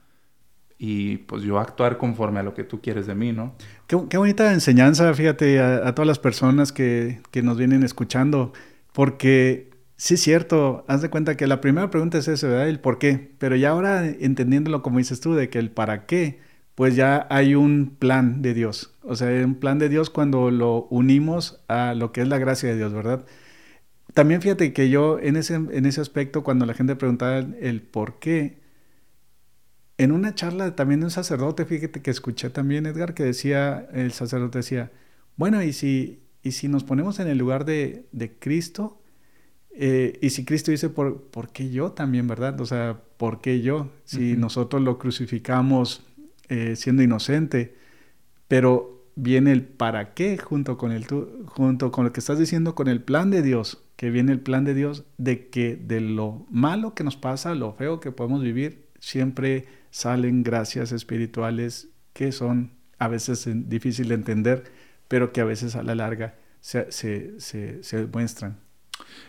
y 0.78 1.18
pues 1.18 1.42
yo 1.42 1.58
actuar 1.58 1.98
conforme 1.98 2.40
a 2.40 2.42
lo 2.42 2.54
que 2.54 2.64
tú 2.64 2.80
quieres 2.80 3.06
de 3.06 3.14
mí, 3.14 3.32
¿no? 3.32 3.54
Qué, 3.86 4.16
bonita 4.16 4.52
enseñanza, 4.52 5.12
fíjate, 5.14 5.60
a, 5.60 5.94
todas 5.94 6.06
las 6.06 6.18
personas 6.18 6.72
que, 6.72 7.20
nos 7.42 7.56
vienen 7.56 7.82
escuchando, 7.82 8.52
porque 8.92 9.70
sí 9.96 10.14
es 10.14 10.20
cierto, 10.20 10.84
haz 10.88 11.02
de 11.02 11.10
cuenta 11.10 11.36
que 11.36 11.46
la 11.46 11.60
primera 11.60 11.90
pregunta 11.90 12.18
es 12.18 12.28
eso, 12.28 12.48
¿verdad? 12.48 12.68
El 12.68 12.80
por 12.80 12.98
qué, 12.98 13.32
pero 13.38 13.56
ya 13.56 13.70
ahora 13.70 14.06
entendiéndolo 14.06 14.82
como 14.82 14.98
dices 14.98 15.20
tú, 15.20 15.34
de 15.34 15.48
que 15.48 15.58
el 15.58 15.70
para 15.70 16.06
qué, 16.06 16.40
pues 16.74 16.96
ya 16.96 17.26
hay 17.30 17.54
un 17.54 17.94
plan 17.98 18.42
de 18.42 18.52
Dios, 18.52 18.94
o 19.02 19.14
sea, 19.14 19.28
un 19.44 19.54
plan 19.54 19.78
de 19.78 19.88
Dios 19.88 20.10
cuando 20.10 20.50
lo 20.50 20.86
unimos 20.90 21.62
a 21.68 21.94
lo 21.94 22.10
que 22.12 22.20
es 22.22 22.28
la 22.28 22.38
gracia 22.38 22.68
de 22.68 22.76
Dios, 22.76 22.92
¿verdad? 22.92 23.24
También 24.12 24.42
fíjate 24.42 24.72
que 24.72 24.90
yo 24.90 25.18
en 25.18 25.36
ese, 25.36 25.54
en 25.54 25.86
ese 25.86 26.00
aspecto, 26.00 26.44
cuando 26.44 26.66
la 26.66 26.74
gente 26.74 26.96
preguntaba 26.96 27.38
el 27.38 27.82
por 27.82 28.18
qué, 28.18 28.63
en 29.98 30.12
una 30.12 30.34
charla 30.34 30.74
también 30.74 31.00
de 31.00 31.06
un 31.06 31.10
sacerdote, 31.10 31.64
fíjate 31.64 32.02
que 32.02 32.10
escuché 32.10 32.50
también, 32.50 32.86
Edgar, 32.86 33.14
que 33.14 33.22
decía, 33.22 33.88
el 33.92 34.12
sacerdote 34.12 34.58
decía, 34.58 34.90
bueno, 35.36 35.62
y 35.62 35.72
si, 35.72 36.22
y 36.42 36.52
si 36.52 36.68
nos 36.68 36.84
ponemos 36.84 37.20
en 37.20 37.28
el 37.28 37.38
lugar 37.38 37.64
de, 37.64 38.06
Cristo, 38.40 39.00
eh, 39.70 40.18
y 40.20 40.30
si 40.30 40.44
Cristo 40.44 40.70
dice, 40.70 40.88
¿por, 40.88 41.22
¿por, 41.22 41.50
qué 41.50 41.70
yo 41.70 41.92
también, 41.92 42.26
verdad? 42.26 42.60
O 42.60 42.66
sea, 42.66 43.00
¿por 43.16 43.40
qué 43.40 43.60
yo? 43.60 43.90
Si 44.04 44.36
nosotros 44.36 44.82
lo 44.82 44.98
crucificamos 44.98 46.04
eh, 46.48 46.76
siendo 46.76 47.02
inocente, 47.02 47.74
pero 48.48 48.94
viene 49.16 49.52
el 49.52 49.64
para 49.64 50.14
qué 50.14 50.38
junto 50.38 50.76
con, 50.76 50.92
el, 50.92 51.06
junto 51.46 51.92
con 51.92 52.04
lo 52.04 52.12
que 52.12 52.20
estás 52.20 52.38
diciendo, 52.38 52.74
con 52.74 52.88
el 52.88 53.02
plan 53.02 53.30
de 53.30 53.42
Dios, 53.42 53.82
que 53.96 54.10
viene 54.10 54.32
el 54.32 54.40
plan 54.40 54.64
de 54.64 54.74
Dios 54.74 55.04
de 55.18 55.48
que 55.48 55.76
de 55.76 56.00
lo 56.00 56.46
malo 56.50 56.94
que 56.94 57.04
nos 57.04 57.16
pasa, 57.16 57.54
lo 57.54 57.72
feo 57.72 58.00
que 58.00 58.12
podemos 58.12 58.42
vivir, 58.42 58.86
siempre 58.98 59.66
salen 59.94 60.42
gracias 60.42 60.90
espirituales 60.90 61.88
que 62.14 62.32
son 62.32 62.72
a 62.98 63.06
veces 63.06 63.48
difíciles 63.68 64.08
de 64.08 64.14
entender, 64.16 64.64
pero 65.06 65.32
que 65.32 65.40
a 65.40 65.44
veces 65.44 65.76
a 65.76 65.84
la 65.84 65.94
larga 65.94 66.34
se, 66.60 66.90
se, 66.90 68.08
muestran. 68.12 68.58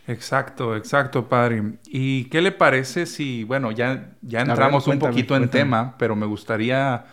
Exacto, 0.08 0.76
exacto, 0.76 1.30
padre. 1.30 1.78
¿Y 1.86 2.26
qué 2.26 2.42
le 2.42 2.52
parece 2.52 3.06
si, 3.06 3.44
bueno, 3.44 3.72
ya, 3.72 4.16
ya 4.24 4.42
entramos 4.42 4.88
un 4.88 4.98
poquito 4.98 5.36
en 5.36 5.50
tema, 5.50 6.00
pero 6.00 6.16
me 6.16 6.26
gustaría, 6.26 7.06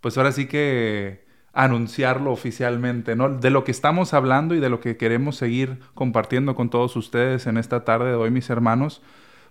pues 0.00 0.16
ahora 0.16 0.30
sí 0.30 0.46
que 0.46 1.24
anunciarlo 1.52 2.30
oficialmente, 2.30 3.16
¿no? 3.16 3.30
De 3.30 3.50
lo 3.50 3.64
que 3.64 3.72
estamos 3.72 4.14
hablando 4.14 4.54
y 4.54 4.60
de 4.60 4.68
lo 4.68 4.78
que 4.78 4.96
queremos 4.96 5.34
seguir 5.34 5.80
compartiendo 5.94 6.54
con 6.54 6.70
todos 6.70 6.94
ustedes 6.94 7.48
en 7.48 7.56
esta 7.56 7.84
tarde 7.84 8.10
de 8.10 8.14
hoy, 8.14 8.30
mis 8.30 8.48
hermanos, 8.48 9.02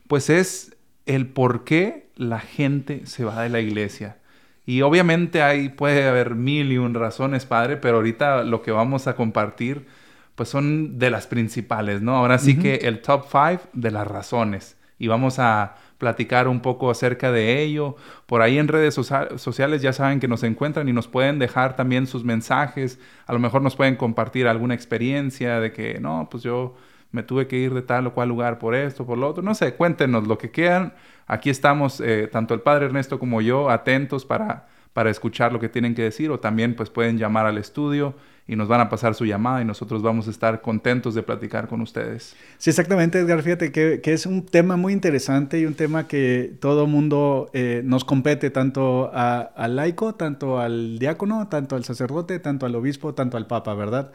pues 0.08 0.29
es 0.29 0.77
el 1.15 1.27
por 1.27 1.63
qué 1.63 2.10
la 2.15 2.39
gente 2.39 3.06
se 3.06 3.24
va 3.24 3.41
de 3.41 3.50
la 3.50 3.60
iglesia. 3.60 4.18
Y 4.65 4.82
obviamente 4.84 5.41
ahí 5.41 5.70
puede 5.70 6.08
haber 6.08 6.36
mil 6.36 6.72
y 6.72 6.77
un 6.77 6.94
razones, 6.94 7.46
padre, 7.46 7.77
pero 7.77 7.98
ahorita 7.98 8.44
lo 8.44 8.62
que 8.62 8.72
vamos 8.72 9.08
a 9.08 9.15
compartir, 9.15 9.88
pues 10.36 10.50
son 10.50 10.98
de 11.00 11.10
las 11.10 11.27
principales, 11.27 12.01
¿no? 12.01 12.15
Ahora 12.15 12.38
sí 12.38 12.58
que 12.58 12.75
el 12.75 13.01
top 13.01 13.25
five 13.30 13.60
de 13.74 13.91
las 13.91 14.08
razones. 14.08 14.77
y 15.01 15.08
vamos 15.08 15.39
a 15.39 15.77
platicar 15.98 16.48
un 16.48 16.60
poco 16.60 16.91
acerca 16.91 17.32
de 17.32 17.63
ello. 17.63 17.96
Por 18.27 18.44
ahí 18.44 18.60
en 18.60 18.68
redes 18.68 18.94
sociales 18.94 19.82
ya 19.82 19.94
saben 19.94 20.20
que 20.20 20.27
nos 20.27 20.44
encuentran 20.44 20.88
y 20.88 20.94
nos 20.94 21.08
pueden 21.08 21.39
dejar 21.39 21.75
también 21.75 22.06
sus 22.06 22.24
mensajes. 22.24 23.00
A 23.25 23.34
lo 23.34 23.39
mejor 23.39 23.63
nos 23.63 23.75
pueden 23.75 23.96
compartir 23.96 24.48
alguna 24.48 24.75
experiencia 24.75 25.60
de 25.60 25.72
que, 25.74 26.00
no, 26.00 26.27
pues 26.30 26.44
yo 26.44 26.75
me 27.12 27.24
tuve 27.24 27.48
que 27.48 27.58
ir 27.58 27.74
de 27.74 27.82
tal 27.82 28.08
o 28.08 28.13
cual 28.13 28.30
lugar 28.30 28.60
por 28.60 28.75
esto, 28.75 29.06
por 29.06 29.18
lo 29.18 29.27
otro. 29.27 29.44
No 29.44 29.53
sé, 29.56 29.74
cuéntenos 29.74 30.27
lo 30.27 30.38
que 30.38 30.51
quieran. 30.51 30.94
Aquí 31.27 31.50
estamos, 31.50 32.01
eh, 32.01 32.30
tanto 32.32 32.53
el 32.53 32.62
padre 32.62 32.86
Ernesto 32.86 33.20
como 33.20 33.41
yo, 33.41 33.70
atentos 33.70 34.25
para, 34.25 34.68
para 34.94 35.10
escuchar 35.10 35.53
lo 35.53 35.60
que 35.60 35.70
tienen 35.70 35.96
que 35.96 36.03
decir 36.03 36.32
o 36.32 36.39
también 36.39 36.75
pues 36.75 36.89
pueden 36.89 37.18
llamar 37.18 37.46
al 37.46 37.58
estudio 37.58 38.15
y 38.48 38.56
nos 38.56 38.68
van 38.68 38.82
a 38.82 38.89
pasar 38.89 39.15
su 39.15 39.25
llamada 39.25 39.62
y 39.62 39.65
nosotros 39.65 40.01
vamos 40.01 40.27
a 40.27 40.32
estar 40.32 40.62
contentos 40.62 41.15
de 41.15 41.24
platicar 41.24 41.68
con 41.68 41.80
ustedes. 41.82 42.36
Sí, 42.58 42.70
exactamente, 42.70 43.20
Edgar. 43.20 43.41
Fíjate 43.44 43.72
que, 43.72 44.01
que 44.01 44.13
es 44.13 44.25
un 44.25 44.46
tema 44.46 44.75
muy 44.75 44.94
interesante 44.94 45.60
y 45.60 45.65
un 45.65 45.75
tema 45.75 46.08
que 46.08 46.53
todo 46.60 46.88
mundo 46.88 47.50
eh, 47.53 47.82
nos 47.86 48.03
compete, 48.03 48.50
tanto 48.50 49.12
al 49.13 49.75
laico, 49.75 50.15
tanto 50.15 50.60
al 50.60 51.00
diácono, 51.00 51.48
tanto 51.48 51.75
al 51.75 51.86
sacerdote, 51.86 52.39
tanto 52.39 52.65
al 52.65 52.75
obispo, 52.75 53.13
tanto 53.13 53.38
al 53.38 53.48
papa, 53.48 53.74
¿verdad? 53.74 54.12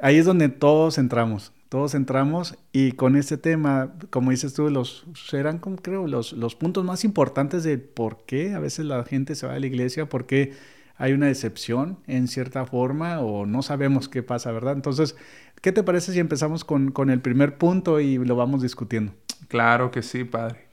Ahí 0.00 0.16
es 0.16 0.26
donde 0.26 0.48
todos 0.48 0.98
entramos, 0.98 1.52
todos 1.76 1.94
entramos 1.94 2.56
y 2.72 2.92
con 2.92 3.16
este 3.16 3.36
tema, 3.36 3.92
como 4.08 4.30
dices 4.30 4.54
tú, 4.54 4.70
los 4.70 5.04
serán, 5.14 5.58
creo, 5.58 6.06
los, 6.06 6.32
los 6.32 6.54
puntos 6.54 6.86
más 6.86 7.04
importantes 7.04 7.64
de 7.64 7.76
por 7.76 8.24
qué 8.24 8.54
a 8.54 8.60
veces 8.60 8.86
la 8.86 9.04
gente 9.04 9.34
se 9.34 9.46
va 9.46 9.52
a 9.52 9.58
la 9.58 9.66
iglesia, 9.66 10.08
por 10.08 10.24
qué 10.24 10.54
hay 10.96 11.12
una 11.12 11.26
decepción 11.26 11.98
en 12.06 12.28
cierta 12.28 12.64
forma 12.64 13.20
o 13.20 13.44
no 13.44 13.60
sabemos 13.60 14.08
qué 14.08 14.22
pasa, 14.22 14.52
¿verdad? 14.52 14.72
Entonces, 14.72 15.16
¿qué 15.60 15.70
te 15.70 15.82
parece 15.82 16.14
si 16.14 16.18
empezamos 16.18 16.64
con, 16.64 16.92
con 16.92 17.10
el 17.10 17.20
primer 17.20 17.58
punto 17.58 18.00
y 18.00 18.16
lo 18.16 18.36
vamos 18.36 18.62
discutiendo? 18.62 19.12
Claro 19.48 19.90
que 19.90 20.00
sí, 20.00 20.24
padre. 20.24 20.68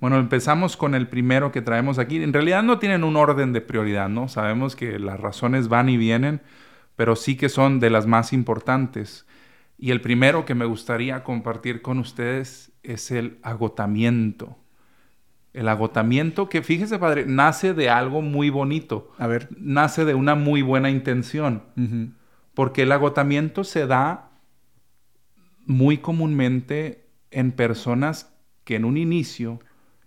Bueno, 0.00 0.18
empezamos 0.18 0.76
con 0.76 0.94
el 0.94 1.08
primero 1.08 1.50
que 1.50 1.62
traemos 1.62 1.98
aquí. 1.98 2.22
En 2.22 2.34
realidad 2.34 2.62
no 2.62 2.78
tienen 2.78 3.04
un 3.04 3.16
orden 3.16 3.54
de 3.54 3.62
prioridad, 3.62 4.10
¿no? 4.10 4.28
Sabemos 4.28 4.76
que 4.76 4.98
las 4.98 5.18
razones 5.18 5.68
van 5.68 5.88
y 5.88 5.96
vienen, 5.96 6.42
pero 6.94 7.16
sí 7.16 7.38
que 7.38 7.48
son 7.48 7.80
de 7.80 7.88
las 7.88 8.06
más 8.06 8.34
importantes. 8.34 9.24
Y 9.82 9.90
el 9.90 10.00
primero 10.00 10.44
que 10.44 10.54
me 10.54 10.64
gustaría 10.64 11.24
compartir 11.24 11.82
con 11.82 11.98
ustedes 11.98 12.70
es 12.84 13.10
el 13.10 13.40
agotamiento. 13.42 14.56
El 15.52 15.66
agotamiento, 15.66 16.48
que 16.48 16.62
fíjese, 16.62 17.00
padre, 17.00 17.26
nace 17.26 17.74
de 17.74 17.90
algo 17.90 18.22
muy 18.22 18.48
bonito. 18.48 19.10
A 19.18 19.26
ver. 19.26 19.48
Nace 19.58 20.04
de 20.04 20.14
una 20.14 20.36
muy 20.36 20.62
buena 20.62 20.88
intención. 20.88 21.64
Porque 22.54 22.82
el 22.82 22.92
agotamiento 22.92 23.64
se 23.64 23.88
da 23.88 24.30
muy 25.66 25.98
comúnmente 25.98 27.08
en 27.32 27.50
personas 27.50 28.32
que 28.62 28.76
en 28.76 28.84
un 28.84 28.96
inicio 28.96 29.58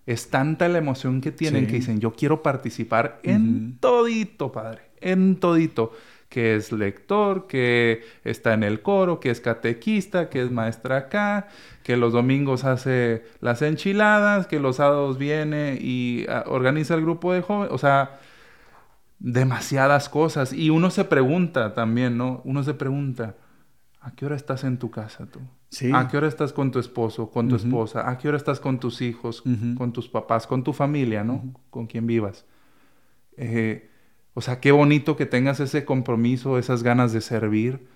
es 0.06 0.30
tanta 0.30 0.70
la 0.70 0.78
emoción 0.78 1.20
que 1.20 1.34
tienen 1.34 1.68
que 1.68 1.74
dicen, 1.74 2.00
yo 2.00 2.14
quiero 2.14 2.42
participar 2.42 3.20
en 3.24 3.78
todito, 3.82 4.54
padre, 4.54 4.84
en 5.02 5.36
todito 5.36 5.92
que 6.36 6.58
es 6.58 6.74
lector, 6.74 7.48
que 7.48 8.04
está 8.26 8.54
en 8.54 8.64
el 8.64 8.82
coro, 8.82 9.22
que 9.22 9.30
es 9.30 9.40
catequista, 9.40 10.30
que 10.30 10.42
es 10.42 10.52
maestra 10.52 10.98
acá, 10.98 11.48
que 11.82 11.96
los 11.96 12.12
domingos 12.12 12.66
hace 12.66 13.24
las 13.40 13.62
enchiladas, 13.62 14.46
que 14.46 14.60
los 14.60 14.76
sábados 14.76 15.18
viene 15.18 15.78
y 15.80 16.26
ah, 16.28 16.44
organiza 16.48 16.94
el 16.96 17.04
grupo 17.04 17.32
de 17.32 17.42
jóvenes, 17.42 17.72
o 17.72 17.78
sea, 17.78 18.20
demasiadas 19.18 20.10
cosas. 20.10 20.52
Y 20.52 20.72
uno 20.72 20.90
se 20.90 21.06
pregunta 21.06 21.74
también, 21.74 22.18
¿no? 22.18 22.42
Uno 22.44 22.64
se 22.64 22.74
pregunta, 22.74 23.38
¿a 24.02 24.12
qué 24.12 24.26
hora 24.26 24.36
estás 24.36 24.66
en 24.66 24.78
tu 24.78 24.92
casa 24.92 25.28
tú? 25.28 25.40
Sí. 25.70 25.90
¿A 25.94 26.10
qué 26.10 26.18
hora 26.18 26.28
estás 26.28 26.52
con 26.52 26.70
tu 26.70 26.80
esposo, 26.80 27.32
con 27.32 27.48
tu 27.48 27.56
esposa? 27.56 28.10
¿A 28.10 28.18
qué 28.18 28.28
hora 28.28 28.36
estás 28.36 28.60
con 28.60 28.78
tus 28.78 29.02
hijos, 29.02 29.42
con 29.78 29.94
tus 29.94 30.10
papás, 30.10 30.48
con 30.48 30.66
tu 30.66 30.74
familia, 30.74 31.24
¿no? 31.24 31.54
Con 31.70 31.88
quien 31.88 32.06
vivas. 32.06 32.46
Eh, 33.38 33.90
o 34.36 34.42
sea, 34.42 34.60
qué 34.60 34.74
bonito 34.74 35.16
que 35.16 35.26
tengas 35.26 35.62
ese 35.62 35.86
compromiso, 35.86 36.60
esas 36.60 36.84
ganas 36.84 37.14
de 37.14 37.22
servir. 37.22 37.88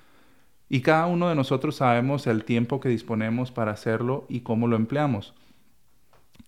Y 0.69 0.81
cada 0.81 1.05
uno 1.05 1.27
de 1.27 1.35
nosotros 1.35 1.75
sabemos 1.75 2.27
el 2.27 2.45
tiempo 2.45 2.79
que 2.79 2.87
disponemos 2.87 3.51
para 3.51 3.73
hacerlo 3.73 4.25
y 4.29 4.39
cómo 4.39 4.67
lo 4.67 4.77
empleamos. 4.77 5.33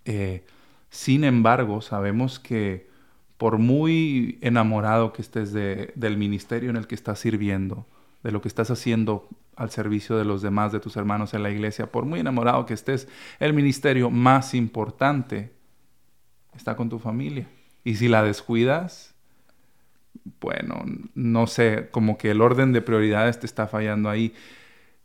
Eh, 0.05 0.45
sin 0.89 1.25
embargo, 1.25 1.81
sabemos 1.81 2.39
que 2.39 2.89
por 3.38 3.57
muy 3.57 4.38
enamorado 4.41 5.12
que 5.12 5.21
estés 5.21 5.51
del 5.51 6.17
ministerio 6.17 6.69
en 6.69 6.77
el 6.77 6.88
que 6.88 6.95
estás 6.95 7.19
sirviendo, 7.19 7.86
de 8.24 8.31
lo 8.31 8.41
que 8.41 8.48
estás 8.48 8.71
haciendo 8.71 9.27
al 9.57 9.71
servicio 9.71 10.17
de 10.17 10.24
los 10.24 10.41
demás, 10.41 10.71
de 10.71 10.79
tus 10.79 10.95
hermanos 10.95 11.33
en 11.33 11.43
la 11.43 11.51
iglesia, 11.51 11.91
por 11.91 12.05
muy 12.05 12.21
enamorado 12.21 12.65
que 12.65 12.74
estés, 12.74 13.10
el 13.39 13.53
ministerio 13.53 14.10
más 14.10 14.53
importante 14.53 15.51
está 16.55 16.77
con 16.77 16.88
tu 16.88 16.98
familia. 16.98 17.50
Y 17.83 17.95
si 17.95 18.07
la 18.07 18.24
descuidas, 18.24 19.11
bueno, 20.39 20.84
no 21.15 21.48
sé, 21.48 21.89
como 21.91 22.18
que 22.18 22.32
el 22.32 22.41
orden 22.41 22.74
de 22.74 22.82
prioridades 22.82 23.39
te 23.39 23.46
está 23.46 23.68
fallando 23.68 24.10
ahí. 24.10 24.34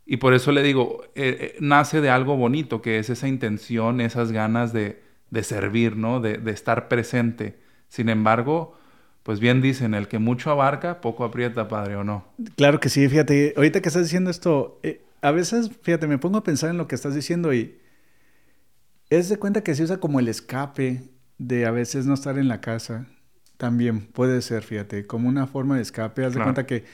Y 0.05 0.17
por 0.17 0.33
eso 0.33 0.51
le 0.51 0.63
digo, 0.63 1.03
eh, 1.15 1.37
eh, 1.39 1.57
nace 1.59 2.01
de 2.01 2.09
algo 2.09 2.37
bonito, 2.37 2.81
que 2.81 2.99
es 2.99 3.09
esa 3.09 3.27
intención, 3.27 3.99
esas 4.01 4.31
ganas 4.31 4.73
de, 4.73 5.01
servir, 5.41 5.97
¿no? 5.97 6.21
De, 6.21 6.39
estar 6.51 6.87
presente. 6.87 7.59
Sin 7.89 8.09
embargo, 8.09 8.77
pues 9.23 9.39
bien 9.39 9.61
dicen, 9.61 9.93
el 9.93 10.07
que 10.07 10.19
mucho 10.19 10.49
abarca, 10.49 11.01
poco 11.01 11.25
aprieta, 11.25 11.67
padre, 11.67 11.97
¿o 11.97 12.03
no? 12.03 12.25
Claro 12.55 12.79
que 12.79 12.89
sí, 12.89 13.07
fíjate, 13.07 13.53
ahorita 13.57 13.81
que 13.81 13.89
estás 13.89 14.03
diciendo 14.03 14.29
esto, 14.29 14.79
eh, 14.83 15.01
a 15.21 15.31
veces, 15.31 15.71
fíjate, 15.81 16.07
me 16.07 16.17
pongo 16.17 16.37
a 16.37 16.43
pensar 16.43 16.69
en 16.69 16.77
lo 16.77 16.87
que 16.87 16.95
estás 16.95 17.13
diciendo 17.13 17.53
y 17.53 17.77
es 19.09 19.29
de 19.29 19.37
cuenta 19.37 19.63
que 19.63 19.75
se 19.75 19.83
usa 19.83 19.97
como 19.97 20.19
el 20.19 20.27
escape 20.27 21.03
de 21.37 21.65
a 21.65 21.71
veces 21.71 22.05
no 22.05 22.13
estar 22.13 22.37
en 22.37 22.47
la 22.47 22.61
casa 22.61 23.07
también 23.57 24.01
puede 24.01 24.41
ser, 24.41 24.63
fíjate, 24.63 25.05
como 25.05 25.27
una 25.27 25.47
forma 25.47 25.75
de 25.75 25.81
escape. 25.81 26.23
Haz 26.25 26.33
de 26.33 26.41
cuenta 26.41 26.65
que 26.65 26.85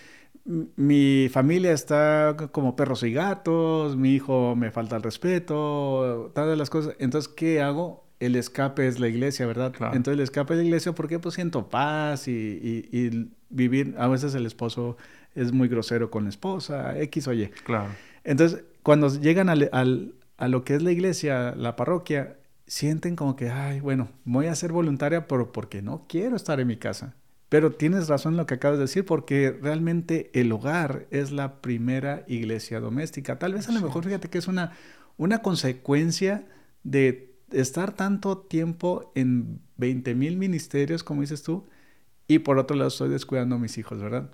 mi 0.46 1.30
familia 1.30 1.72
está 1.72 2.36
como 2.52 2.76
perros 2.76 3.04
y 3.04 3.14
gatos, 3.14 3.96
mi 3.96 4.16
hijo 4.16 4.56
me 4.56 4.72
falta 4.72 4.96
el 4.98 5.04
respeto, 5.04 6.32
todas 6.34 6.58
las 6.58 6.70
cosas. 6.70 6.96
Entonces, 7.00 7.32
¿qué 7.34 7.62
hago? 7.62 8.04
El 8.20 8.36
escape 8.36 8.88
es 8.88 9.00
la 9.00 9.08
iglesia, 9.08 9.46
¿verdad? 9.46 9.74
Entonces, 9.94 10.14
el 10.14 10.20
escape 10.22 10.54
es 10.54 10.60
la 10.60 10.66
iglesia 10.66 10.94
porque 10.94 11.20
pues 11.20 11.36
siento 11.36 11.70
paz 11.70 12.28
y, 12.28 13.30
vivir. 13.50 13.96
A 13.98 14.08
veces 14.08 14.34
el 14.36 14.46
esposo 14.46 14.98
es 15.36 15.52
muy 15.52 15.68
grosero 15.68 16.10
con 16.10 16.24
la 16.24 16.30
esposa, 16.30 16.98
X 17.00 17.28
o 17.28 17.34
Y. 17.34 17.48
Claro. 17.66 17.90
Entonces, 18.24 18.64
cuando 18.82 19.10
llegan 19.10 19.50
al, 19.50 19.70
al, 19.74 20.14
a 20.38 20.48
lo 20.48 20.64
que 20.64 20.76
es 20.76 20.84
la 20.84 20.92
iglesia, 20.92 21.54
la 21.56 21.76
parroquia, 21.76 22.38
sienten 22.74 23.16
como 23.16 23.36
que, 23.36 23.52
ay, 23.52 23.82
bueno, 23.82 24.10
voy 24.26 24.48
a 24.48 24.56
ser 24.56 24.72
voluntaria 24.72 25.28
pero 25.28 25.52
porque 25.52 25.84
no 25.84 26.06
quiero 26.10 26.36
estar 26.36 26.60
en 26.60 26.66
mi 26.66 26.78
casa. 26.78 27.14
Pero 27.48 27.74
tienes 27.74 28.08
razón 28.08 28.34
en 28.34 28.38
lo 28.38 28.48
que 28.48 28.56
acabas 28.56 28.80
de 28.80 28.86
decir, 28.86 29.06
porque 29.06 29.56
realmente 29.62 30.32
el 30.34 30.52
hogar 30.52 31.06
es 31.12 31.32
la 31.32 31.62
primera 31.62 32.26
iglesia 32.28 32.80
doméstica. 32.80 33.38
Tal 33.38 33.54
vez 33.54 33.70
a 33.70 33.74
lo 33.74 33.80
mejor, 33.80 34.04
fíjate 34.04 34.28
que 34.28 34.40
es 34.40 34.48
una, 34.48 34.72
una 35.18 35.44
consecuencia 35.44 36.48
de 36.82 37.36
estar 37.52 37.94
tanto 37.94 38.40
tiempo 38.40 39.12
en 39.14 39.62
20 39.78 40.16
mil 40.16 40.38
ministerios, 40.38 41.04
como 41.04 41.22
dices 41.22 41.44
tú, 41.44 41.68
y 42.28 42.40
por 42.40 42.58
otro 42.58 42.76
lado 42.76 42.88
estoy 42.88 43.10
descuidando 43.10 43.54
a 43.54 43.60
mis 43.60 43.78
hijos, 43.78 44.02
¿verdad? 44.02 44.32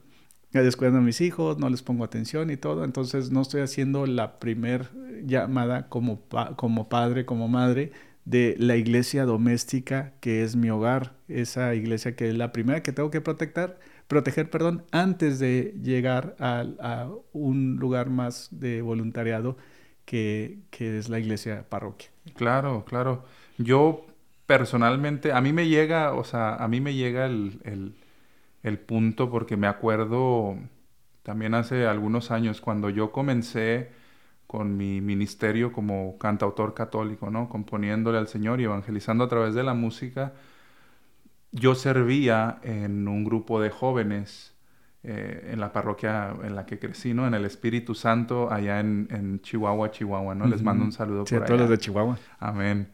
Descuidando 0.53 0.99
a 0.99 1.03
mis 1.03 1.19
hijos, 1.19 1.59
no 1.59 1.69
les 1.69 1.83
pongo 1.83 2.05
atención 2.05 2.49
y 2.51 2.55
todo, 2.55 2.85
entonces 2.85 3.31
no 3.31 3.41
estoy 3.41 3.59
haciendo 3.59 4.05
la 4.05 4.39
primer 4.39 4.91
llamada 5.25 5.89
como, 5.89 6.21
como 6.55 6.87
padre, 6.87 7.25
como 7.25 7.49
madre, 7.49 7.91
de 8.25 8.55
la 8.59 8.75
iglesia 8.75 9.25
doméstica 9.25 10.13
que 10.19 10.43
es 10.43 10.55
mi 10.55 10.69
hogar, 10.69 11.13
esa 11.27 11.73
iglesia 11.75 12.15
que 12.15 12.29
es 12.29 12.35
la 12.35 12.51
primera 12.51 12.83
que 12.83 12.91
tengo 12.91 13.09
que 13.11 13.21
proteger, 13.21 13.79
proteger 14.07 14.49
perdón, 14.49 14.83
antes 14.91 15.39
de 15.39 15.75
llegar 15.81 16.35
a, 16.39 17.09
un 17.33 17.77
lugar 17.77 18.09
más 18.09 18.49
de 18.51 18.81
voluntariado 18.81 19.57
que, 20.05 20.59
es 20.79 21.09
la 21.09 21.19
iglesia 21.19 21.65
parroquia. 21.69 22.09
Claro, 22.35 22.85
claro. 22.85 23.25
Yo 23.57 24.05
personalmente, 24.45 25.31
a 25.31 25.41
mí 25.41 25.53
me 25.53 25.67
llega, 25.67 26.13
o 26.13 26.23
sea, 26.23 26.55
a 26.55 26.67
mí 26.67 26.81
me 26.81 26.95
llega 26.95 27.25
el, 27.25 27.93
el 28.63 28.79
punto 28.79 29.29
porque 29.29 29.57
me 29.57 29.67
acuerdo 29.67 30.57
también 31.23 31.53
hace 31.53 31.85
algunos 31.85 32.31
años 32.31 32.61
cuando 32.61 32.89
yo 32.89 33.11
comencé 33.11 33.91
con 34.49 34.77
mi 34.77 34.99
ministerio 34.99 35.71
como 35.71 36.17
cantautor 36.17 36.73
católico, 36.73 37.29
¿no? 37.29 37.47
Componiéndole 37.49 38.17
al 38.17 38.27
Señor 38.27 38.59
y 38.59 38.63
evangelizando 38.63 39.23
a 39.23 39.27
través 39.27 39.53
de 39.53 39.61
la 39.61 39.75
música. 39.75 40.33
Yo 41.51 41.75
servía 41.75 42.57
en 42.63 43.07
un 43.07 43.23
grupo 43.23 43.61
de 43.61 43.69
jóvenes 43.69 44.55
eh, 45.03 45.51
en 45.53 45.59
la 45.59 45.71
parroquia 45.71 46.33
en 46.41 46.55
la 46.55 46.65
que 46.65 46.79
crecí, 46.79 47.13
¿no? 47.13 47.27
En 47.27 47.35
el 47.35 47.45
Espíritu 47.45 47.93
Santo, 47.93 48.51
allá 48.51 48.79
en, 48.79 49.39
Chihuahua, 49.43 49.91
Chihuahua, 49.91 50.33
¿no? 50.33 50.47
Les 50.47 50.63
mando 50.63 50.83
un 50.83 50.93
saludo 50.93 51.27
sí, 51.27 51.35
a 51.35 51.45
todos 51.45 51.59
los 51.59 51.69
de 51.69 51.77
Chihuahua. 51.77 52.17
Amén. 52.39 52.89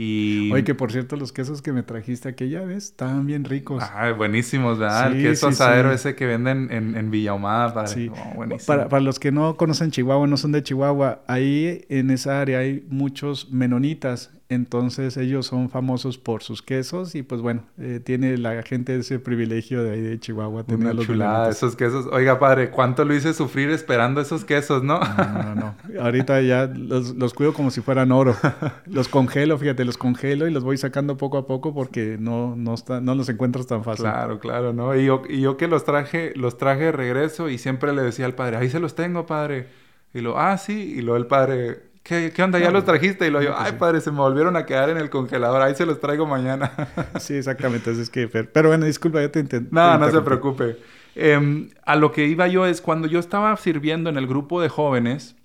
Y... 0.00 0.52
Oye, 0.52 0.62
que 0.62 0.76
por 0.76 0.92
cierto, 0.92 1.16
los 1.16 1.32
quesos 1.32 1.60
que 1.60 1.72
me 1.72 1.82
trajiste 1.82 2.28
aquella 2.28 2.60
vez 2.60 2.84
estaban 2.84 3.26
bien 3.26 3.42
ricos. 3.42 3.82
Ah, 3.82 4.12
buenísimos, 4.12 4.78
¿verdad? 4.78 5.10
el 5.10 5.20
queso 5.24 5.48
asadero 5.48 5.90
ese 5.90 6.14
que 6.14 6.24
venden 6.24 6.68
en, 6.70 6.96
en 6.96 7.10
Villahumada, 7.10 7.74
padre. 7.74 7.88
Sí. 7.88 8.08
Oh, 8.08 8.36
buenísimo. 8.36 8.66
Para, 8.68 8.88
para, 8.88 9.02
los 9.02 9.18
que 9.18 9.32
no 9.32 9.56
conocen 9.56 9.90
Chihuahua, 9.90 10.28
no 10.28 10.36
son 10.36 10.52
de 10.52 10.62
Chihuahua, 10.62 11.22
ahí 11.26 11.84
en 11.88 12.12
esa 12.12 12.40
área 12.40 12.60
hay 12.60 12.86
muchos 12.88 13.50
menonitas 13.50 14.30
Entonces 14.50 15.18
ellos 15.18 15.44
son 15.44 15.68
famosos 15.68 16.16
por 16.16 16.42
sus 16.42 16.62
quesos 16.62 17.14
y 17.14 17.22
pues 17.22 17.42
bueno, 17.42 17.64
eh, 17.76 18.00
tiene 18.02 18.38
la 18.38 18.62
gente 18.62 18.96
ese 18.96 19.18
privilegio 19.18 19.82
de 19.82 19.90
ahí 19.90 20.00
de 20.00 20.18
Chihuahua 20.18 20.64
tener 20.64 20.94
los 20.94 21.04
chulada, 21.04 21.50
esos 21.50 21.76
quesos. 21.76 22.06
Oiga, 22.12 22.38
padre, 22.38 22.70
¿cuánto 22.70 23.04
lo 23.04 23.14
hice 23.14 23.34
sufrir 23.34 23.68
esperando 23.68 24.22
esos 24.22 24.46
quesos, 24.46 24.82
no? 24.82 25.00
No, 25.00 25.42
no, 25.42 25.54
no. 25.54 26.00
Ahorita 26.00 26.40
ya 26.40 26.66
los, 26.66 27.14
los, 27.14 27.34
cuido 27.34 27.52
como 27.52 27.70
si 27.70 27.82
fueran 27.82 28.10
oro. 28.10 28.34
Los 28.86 29.08
congelo, 29.08 29.58
fíjate, 29.58 29.84
los 29.84 29.98
congelo 29.98 30.48
y 30.48 30.50
los 30.50 30.64
voy 30.64 30.78
sacando 30.78 31.16
poco 31.18 31.36
a 31.36 31.46
poco 31.46 31.74
porque 31.74 32.16
no, 32.18 32.56
no, 32.56 32.74
está, 32.74 33.00
no 33.00 33.14
los 33.14 33.28
encuentras 33.28 33.66
tan 33.66 33.84
fácil. 33.84 34.04
Claro, 34.04 34.38
claro, 34.38 34.72
¿no? 34.72 34.96
Y 34.96 35.04
yo, 35.04 35.22
y 35.28 35.40
yo 35.40 35.56
que 35.56 35.68
los 35.68 35.84
traje, 35.84 36.32
los 36.36 36.56
traje 36.56 36.84
de 36.84 36.92
regreso 36.92 37.48
y 37.50 37.58
siempre 37.58 37.92
le 37.92 38.02
decía 38.02 38.24
al 38.24 38.34
padre, 38.34 38.56
ahí 38.56 38.70
se 38.70 38.80
los 38.80 38.94
tengo, 38.94 39.26
padre. 39.26 39.66
Y 40.14 40.20
lo, 40.20 40.38
ah, 40.38 40.56
sí. 40.56 40.94
Y 40.96 41.02
lo 41.02 41.16
el 41.16 41.26
padre, 41.26 41.87
¿Qué, 42.08 42.32
¿Qué, 42.34 42.42
onda? 42.42 42.58
¿Ya 42.58 42.70
los 42.70 42.86
trajiste? 42.86 43.26
Y 43.26 43.30
lo 43.30 43.42
yo, 43.42 43.54
ay, 43.54 43.72
padre, 43.72 44.00
se 44.00 44.10
me 44.10 44.16
volvieron 44.18 44.56
a 44.56 44.64
quedar 44.64 44.88
en 44.88 44.96
el 44.96 45.10
congelador. 45.10 45.60
Ahí 45.60 45.74
se 45.74 45.84
los 45.84 46.00
traigo 46.00 46.24
mañana. 46.24 46.72
sí, 47.20 47.34
exactamente. 47.34 47.90
es 47.90 48.08
que, 48.08 48.26
pero 48.28 48.70
bueno, 48.70 48.86
disculpa, 48.86 49.20
ya 49.20 49.30
te 49.30 49.40
entiendo. 49.40 49.68
No, 49.72 49.98
no 49.98 50.10
se 50.10 50.22
preocupe. 50.22 50.78
Em, 51.14 51.68
a 51.84 51.96
lo 51.96 52.10
que 52.10 52.24
iba 52.24 52.48
yo 52.48 52.64
es 52.64 52.80
cuando 52.80 53.08
yo 53.08 53.18
estaba 53.18 53.54
sirviendo 53.58 54.08
en 54.08 54.16
el 54.16 54.26
grupo 54.26 54.62
de 54.62 54.70
jóvenes 54.70 55.36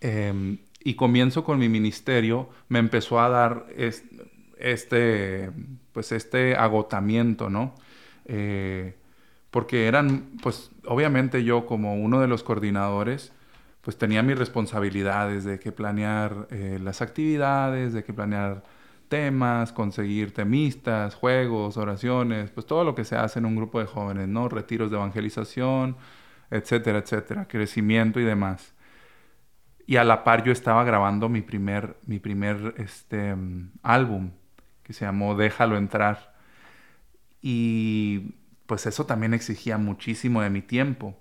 em, 0.00 0.56
y 0.82 0.94
comienzo 0.94 1.44
con 1.44 1.58
mi 1.58 1.68
ministerio, 1.68 2.48
me 2.68 2.78
empezó 2.78 3.20
a 3.20 3.28
dar 3.28 3.66
este, 4.56 5.50
pues 5.92 6.12
este 6.12 6.56
agotamiento, 6.56 7.50
¿no? 7.50 7.74
Eh, 8.24 8.94
porque 9.50 9.86
eran, 9.86 10.30
pues 10.42 10.70
obviamente 10.86 11.44
yo 11.44 11.66
como 11.66 11.94
uno 11.94 12.20
de 12.20 12.28
los 12.28 12.42
coordinadores, 12.42 13.32
pues 13.88 13.96
tenía 13.96 14.22
mis 14.22 14.36
responsabilidades 14.36 15.44
de 15.44 15.58
que 15.58 15.72
planear 15.72 16.46
eh, 16.50 16.78
las 16.78 17.00
actividades, 17.00 17.94
de 17.94 18.04
que 18.04 18.12
planear 18.12 18.62
temas, 19.08 19.72
conseguir 19.72 20.34
temistas, 20.34 21.14
juegos, 21.14 21.78
oraciones, 21.78 22.50
pues 22.50 22.66
todo 22.66 22.84
lo 22.84 22.94
que 22.94 23.04
se 23.04 23.16
hace 23.16 23.38
en 23.38 23.46
un 23.46 23.56
grupo 23.56 23.80
de 23.80 23.86
jóvenes, 23.86 24.28
¿no? 24.28 24.46
Retiros 24.50 24.90
de 24.90 24.98
evangelización, 24.98 25.96
etcétera, 26.50 26.98
etcétera, 26.98 27.48
crecimiento 27.48 28.20
y 28.20 28.24
demás. 28.24 28.74
Y 29.86 29.96
a 29.96 30.04
la 30.04 30.22
par 30.22 30.44
yo 30.44 30.52
estaba 30.52 30.84
grabando 30.84 31.30
mi 31.30 31.40
primer, 31.40 31.96
mi 32.04 32.18
primer 32.18 32.74
este, 32.76 33.34
álbum, 33.82 34.32
que 34.82 34.92
se 34.92 35.06
llamó 35.06 35.34
Déjalo 35.34 35.78
entrar. 35.78 36.34
Y 37.40 38.34
pues 38.66 38.84
eso 38.84 39.06
también 39.06 39.32
exigía 39.32 39.78
muchísimo 39.78 40.42
de 40.42 40.50
mi 40.50 40.60
tiempo. 40.60 41.16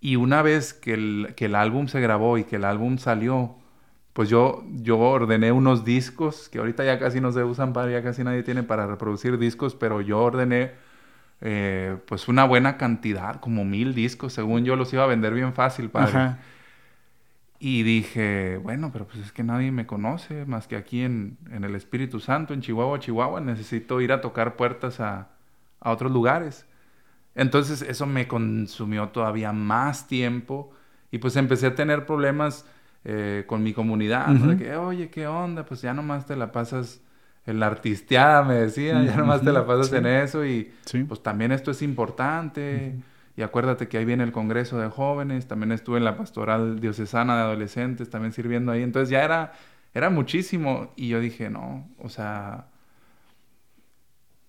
Y 0.00 0.16
una 0.16 0.42
vez 0.42 0.74
que 0.74 0.94
el, 0.94 1.34
que 1.36 1.46
el 1.46 1.54
álbum 1.54 1.88
se 1.88 2.00
grabó 2.00 2.38
y 2.38 2.44
que 2.44 2.56
el 2.56 2.64
álbum 2.64 2.98
salió, 2.98 3.56
pues 4.12 4.28
yo, 4.28 4.64
yo 4.74 4.98
ordené 4.98 5.52
unos 5.52 5.84
discos 5.84 6.48
que 6.48 6.58
ahorita 6.58 6.84
ya 6.84 6.98
casi 6.98 7.20
no 7.20 7.32
se 7.32 7.44
usan 7.44 7.72
para, 7.72 7.90
ya 7.90 8.02
casi 8.02 8.24
nadie 8.24 8.42
tiene 8.42 8.62
para 8.62 8.86
reproducir 8.86 9.38
discos, 9.38 9.74
pero 9.74 10.00
yo 10.00 10.20
ordené 10.20 10.72
eh, 11.40 11.96
pues 12.06 12.28
una 12.28 12.44
buena 12.44 12.76
cantidad, 12.76 13.40
como 13.40 13.64
mil 13.64 13.94
discos, 13.94 14.32
según 14.32 14.64
yo 14.64 14.76
los 14.76 14.92
iba 14.92 15.04
a 15.04 15.06
vender 15.06 15.34
bien 15.34 15.52
fácil, 15.52 15.90
padre. 15.90 16.36
Y 17.60 17.82
dije, 17.82 18.56
bueno, 18.58 18.90
pero 18.92 19.06
pues 19.06 19.18
es 19.18 19.32
que 19.32 19.42
nadie 19.42 19.72
me 19.72 19.86
conoce 19.86 20.46
más 20.46 20.68
que 20.68 20.76
aquí 20.76 21.02
en, 21.02 21.38
en, 21.50 21.64
el 21.64 21.74
Espíritu 21.74 22.20
Santo, 22.20 22.54
en 22.54 22.60
Chihuahua, 22.60 23.00
Chihuahua, 23.00 23.40
necesito 23.40 24.00
ir 24.00 24.12
a 24.12 24.20
tocar 24.20 24.54
puertas 24.54 25.00
a, 25.00 25.30
a 25.80 25.90
otros 25.90 26.12
lugares. 26.12 26.67
Entonces 27.38 27.82
eso 27.82 28.04
me 28.04 28.26
consumió 28.26 29.08
todavía 29.10 29.52
más 29.52 30.08
tiempo 30.08 30.72
y 31.12 31.18
pues 31.18 31.36
empecé 31.36 31.68
a 31.68 31.74
tener 31.76 32.04
problemas 32.04 32.66
eh, 33.04 33.44
con 33.46 33.62
mi 33.62 33.72
comunidad, 33.72 34.26
De 34.26 34.56
que, 34.56 34.74
oye, 34.74 35.08
¿qué 35.08 35.28
onda? 35.28 35.64
Pues 35.64 35.80
ya 35.80 35.94
nomás 35.94 36.26
te 36.26 36.34
la 36.34 36.50
pasas 36.50 37.00
en 37.46 37.60
la 37.60 37.68
artisteada, 37.68 38.42
me 38.42 38.54
decía, 38.54 39.02
ya 39.04 39.16
nomás 39.16 39.42
te 39.42 39.52
la 39.52 39.64
pasas 39.64 39.92
en 39.92 40.06
eso 40.06 40.44
y 40.44 40.72
pues 41.06 41.22
también 41.22 41.52
esto 41.52 41.70
es 41.70 41.80
importante. 41.80 42.96
Y 43.36 43.42
acuérdate 43.42 43.86
que 43.86 43.98
ahí 43.98 44.04
viene 44.04 44.24
el 44.24 44.32
Congreso 44.32 44.76
de 44.80 44.88
Jóvenes, 44.88 45.46
también 45.46 45.70
estuve 45.70 45.98
en 45.98 46.04
la 46.04 46.16
Pastoral 46.16 46.80
Diocesana 46.80 47.36
de 47.36 47.42
Adolescentes, 47.42 48.10
también 48.10 48.32
sirviendo 48.32 48.72
ahí. 48.72 48.82
Entonces 48.82 49.10
ya 49.10 49.22
era, 49.22 49.52
era 49.94 50.10
muchísimo 50.10 50.92
y 50.96 51.06
yo 51.06 51.20
dije, 51.20 51.50
no, 51.50 51.88
o 51.98 52.08
sea, 52.08 52.66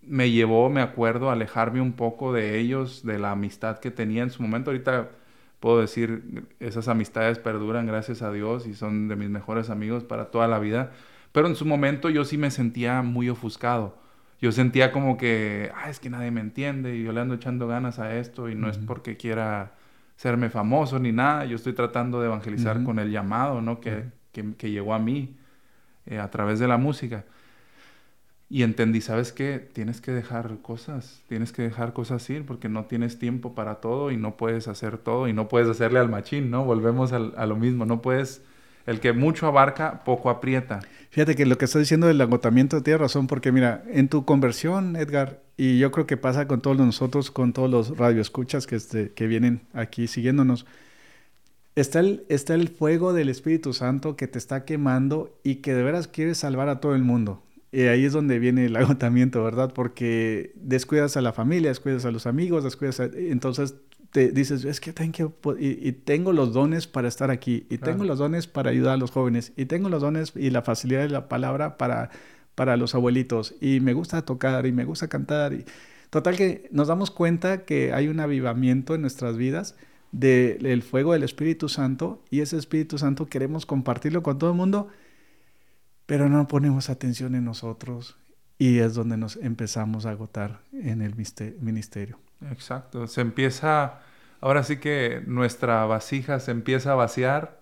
me 0.10 0.32
llevó, 0.32 0.70
me 0.70 0.82
acuerdo, 0.82 1.30
a 1.30 1.34
alejarme 1.34 1.82
un 1.82 1.94
poco 1.94 2.34
de 2.34 2.60
ellos, 2.60 3.06
de 3.06 3.20
la 3.20 3.32
amistad 3.32 3.80
que 3.80 3.92
tenía 3.92 4.24
en 4.24 4.32
su 4.32 4.42
momento. 4.42 4.72
Ahorita 4.72 5.10
puedo 5.60 5.80
decir, 5.80 6.48
esas 6.60 6.88
amistades 6.88 7.38
perduran, 7.40 7.86
gracias 7.86 8.22
a 8.22 8.32
Dios, 8.32 8.66
y 8.68 8.74
son 8.74 9.08
de 9.08 9.16
mis 9.16 9.30
mejores 9.30 9.70
amigos 9.70 10.04
para 10.04 10.32
toda 10.32 10.48
la 10.48 10.60
vida. 10.60 10.92
Pero 11.32 11.48
en 11.48 11.56
su 11.56 11.66
momento 11.66 12.10
yo 12.10 12.26
sí 12.26 12.38
me 12.38 12.52
sentía 12.52 13.02
muy 13.04 13.30
ofuscado. 13.30 13.98
Yo 14.42 14.52
sentía 14.52 14.92
como 14.92 15.18
que, 15.18 15.72
ah, 15.76 15.90
es 15.90 16.00
que 16.00 16.10
nadie 16.10 16.32
me 16.32 16.42
entiende 16.42 16.96
y 16.96 17.04
yo 17.04 17.12
le 17.12 17.22
ando 17.22 17.36
echando 17.36 17.68
ganas 17.68 18.00
a 18.00 18.16
esto 18.16 18.50
y 18.50 18.56
no 18.56 18.70
es 18.70 18.78
porque 18.78 19.18
quiera 19.18 19.74
serme 20.16 20.50
famoso 20.50 20.98
ni 20.98 21.12
nada. 21.12 21.46
Yo 21.46 21.56
estoy 21.56 21.74
tratando 21.74 22.20
de 22.20 22.28
evangelizar 22.28 22.84
con 22.84 23.00
el 23.00 23.12
llamado, 23.12 23.62
¿no? 23.62 23.80
Que, 23.82 24.06
que, 24.32 24.72
llegó 24.72 24.94
a 24.94 25.00
mí 25.00 25.36
eh, 26.06 26.20
a 26.20 26.30
través 26.32 26.60
de 26.60 26.68
la 26.68 26.78
música. 26.78 27.26
Y 28.52 28.64
entendí, 28.64 29.00
¿sabes 29.02 29.32
qué? 29.32 29.60
Tienes 29.60 30.02
que 30.02 30.12
dejar 30.12 30.58
cosas, 30.64 31.22
tienes 31.28 31.52
que 31.52 31.62
dejar 31.62 31.94
cosas 31.94 32.28
ir 32.32 32.46
porque 32.48 32.68
no 32.68 32.86
tienes 32.86 33.20
tiempo 33.20 33.54
para 33.54 33.76
todo 33.76 34.10
y 34.10 34.18
no 34.18 34.38
puedes 34.38 34.68
hacer 34.68 34.98
todo 34.98 35.28
y 35.28 35.34
no 35.34 35.48
puedes 35.48 35.70
hacerle 35.70 36.00
al 36.00 36.10
machín, 36.10 36.50
¿no? 36.50 36.66
Volvemos 36.66 37.14
al, 37.14 37.34
a 37.38 37.46
lo 37.46 37.56
mismo, 37.56 37.86
no 37.86 38.02
puedes, 38.02 38.42
el 38.88 39.00
que 39.00 39.14
mucho 39.14 39.46
abarca, 39.46 40.04
poco 40.04 40.32
aprieta. 40.32 40.80
Fíjate 41.12 41.36
que 41.36 41.46
lo 41.46 41.60
que 41.60 41.66
estás 41.66 41.82
diciendo 41.82 42.08
del 42.08 42.20
agotamiento 42.22 42.82
tiene 42.82 42.98
razón 42.98 43.28
porque 43.28 43.52
mira, 43.52 43.84
en 43.88 44.10
tu 44.10 44.26
conversión, 44.26 44.96
Edgar, 44.96 45.42
y 45.56 45.78
yo 45.78 45.92
creo 45.92 46.08
que 46.08 46.18
pasa 46.18 46.48
con 46.48 46.62
todos 46.62 46.78
nosotros, 46.78 47.30
con 47.30 47.54
todos 47.54 47.70
los 47.70 47.98
radioescuchas 47.98 48.66
que, 48.66 48.78
este, 48.78 49.12
que 49.12 49.28
vienen 49.28 49.62
aquí 49.74 50.08
siguiéndonos, 50.08 50.66
Está 51.76 52.02
el, 52.02 52.26
está 52.28 52.56
el, 52.56 52.68
fuego 52.68 53.14
del 53.14 53.30
Espíritu 53.30 53.72
Santo 53.72 54.18
que 54.18 54.28
te 54.28 54.38
está 54.38 54.66
quemando 54.66 55.40
y 55.44 55.58
que 55.58 55.74
de 55.74 55.84
veras 55.84 56.10
quieres 56.10 56.40
salvar 56.40 56.68
a 56.68 56.82
todo 56.82 56.94
el 56.94 57.04
mundo. 57.04 57.42
Y 57.72 57.84
ahí 57.84 58.06
es 58.06 58.14
donde 58.14 58.40
viene 58.40 58.66
el 58.66 58.76
agotamiento, 58.78 59.44
¿verdad? 59.44 59.72
Porque 59.74 60.54
descuidas 60.56 61.18
a 61.18 61.22
la 61.22 61.34
familia, 61.34 61.70
descuidas 61.70 62.06
a 62.06 62.12
los 62.12 62.26
amigos, 62.28 62.64
descuidas 62.64 63.00
a... 63.00 63.06
Entonces 63.06 63.76
te 64.12 64.32
dices, 64.32 64.66
es 64.66 64.80
que 64.80 64.92
tengo, 64.92 65.36
y, 65.60 65.92
tengo 65.92 66.34
los 66.34 66.54
dones 66.54 66.88
para 66.88 67.08
estar 67.08 67.30
aquí, 67.30 67.68
y 67.70 67.78
tengo 67.78 68.04
los 68.04 68.18
dones 68.18 68.48
para 68.48 68.72
ayudar 68.72 68.94
a 68.94 68.98
los 68.98 69.12
jóvenes, 69.12 69.54
y 69.56 69.66
tengo 69.66 69.90
los 69.90 70.02
dones 70.02 70.34
y 70.36 70.50
la 70.50 70.64
facilidad 70.64 71.02
de 71.02 71.10
la 71.10 71.30
palabra 71.30 71.78
para, 71.78 72.10
para 72.56 72.76
los 72.76 72.96
abuelitos, 72.96 73.54
y 73.62 73.80
me 73.82 73.94
gusta 73.94 74.24
tocar, 74.26 74.66
y 74.66 74.72
me 74.72 74.86
gusta 74.86 75.08
cantar. 75.08 75.54
Y... 75.54 75.66
Total 76.10 76.36
que 76.36 76.68
nos 76.72 76.88
damos 76.88 77.12
cuenta 77.12 77.66
que 77.66 77.94
hay 77.94 78.08
un 78.08 78.20
avivamiento 78.20 78.96
en 78.96 79.02
nuestras 79.02 79.38
vidas 79.38 79.76
del 80.12 80.82
fuego 80.82 81.14
del 81.14 81.22
Espíritu 81.22 81.70
Santo, 81.70 82.24
y 82.32 82.40
ese 82.40 82.58
Espíritu 82.58 82.98
Santo 82.98 83.28
queremos 83.28 83.68
compartirlo 83.68 84.24
con 84.24 84.40
todo 84.40 84.50
el 84.50 84.58
mundo, 84.58 84.88
pero 86.10 86.28
no 86.28 86.48
ponemos 86.48 86.90
atención 86.90 87.36
en 87.36 87.46
nosotros 87.46 88.18
y 88.58 88.80
es 88.80 88.96
donde 88.96 89.16
nos 89.16 89.36
empezamos 89.36 90.08
a 90.08 90.10
agotar 90.10 90.60
en 90.74 91.04
el 91.04 91.14
ministerio. 91.14 92.18
Exacto, 92.50 93.06
se 93.06 93.22
empieza, 93.22 94.00
ahora 94.42 94.64
sí 94.64 94.78
que 94.78 95.22
nuestra 95.28 95.86
vasija 95.86 96.40
se 96.40 96.50
empieza 96.50 96.94
a 96.94 96.96
vaciar 96.96 97.62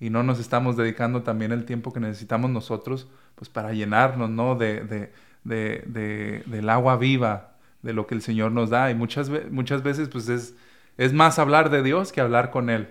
y 0.00 0.08
no 0.08 0.22
nos 0.22 0.40
estamos 0.40 0.78
dedicando 0.78 1.22
también 1.22 1.52
el 1.52 1.66
tiempo 1.66 1.92
que 1.92 2.00
necesitamos 2.00 2.50
nosotros 2.50 3.08
pues 3.34 3.50
para 3.50 3.74
llenarnos, 3.74 4.30
¿no? 4.30 4.54
De, 4.54 5.12
del 5.44 6.70
agua 6.70 6.96
viva, 6.96 7.58
de 7.82 7.92
lo 7.92 8.06
que 8.06 8.14
el 8.14 8.22
Señor 8.22 8.52
nos 8.52 8.70
da 8.70 8.90
y 8.90 8.94
muchas, 8.94 9.30
muchas 9.50 9.82
veces 9.82 10.08
pues 10.08 10.30
es, 10.30 10.56
es 10.96 11.12
más 11.12 11.38
hablar 11.38 11.68
de 11.68 11.82
Dios 11.82 12.10
que 12.10 12.22
hablar 12.22 12.50
con 12.50 12.70
Él. 12.70 12.88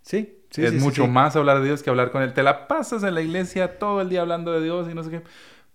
Sí, 0.00 0.41
es 0.56 0.74
mucho 0.74 1.06
más 1.06 1.36
hablar 1.36 1.60
de 1.60 1.66
Dios 1.66 1.82
que 1.82 1.90
hablar 1.90 2.10
con 2.10 2.22
Él. 2.22 2.32
Te 2.32 2.42
la 2.42 2.68
pasas 2.68 3.02
en 3.04 3.14
la 3.14 3.22
iglesia 3.22 3.78
todo 3.78 4.00
el 4.00 4.08
día 4.08 4.20
hablando 4.20 4.52
de 4.52 4.62
Dios 4.62 4.88
y 4.90 4.94
no 4.94 5.02
sé 5.02 5.10
qué. 5.10 5.22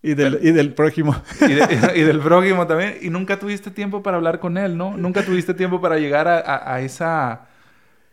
Y 0.04 0.13
del, 0.13 0.40
y 0.42 0.52
del 0.52 0.74
prójimo. 0.74 1.16
Y, 1.42 1.54
del 2.04 2.20
prójimo 2.20 2.68
también. 2.68 2.98
Y 3.02 3.10
nunca 3.10 3.40
tuviste 3.40 3.72
tiempo 3.72 4.04
para 4.04 4.18
hablar 4.18 4.40
con 4.40 4.58
Él, 4.58 4.78
¿no? 4.78 4.96
Nunca 4.96 5.26
tuviste 5.26 5.54
tiempo 5.54 5.82
para 5.82 5.98
llegar 5.98 6.28
a, 6.28 6.74
a, 6.74 6.82
esa... 6.82 7.48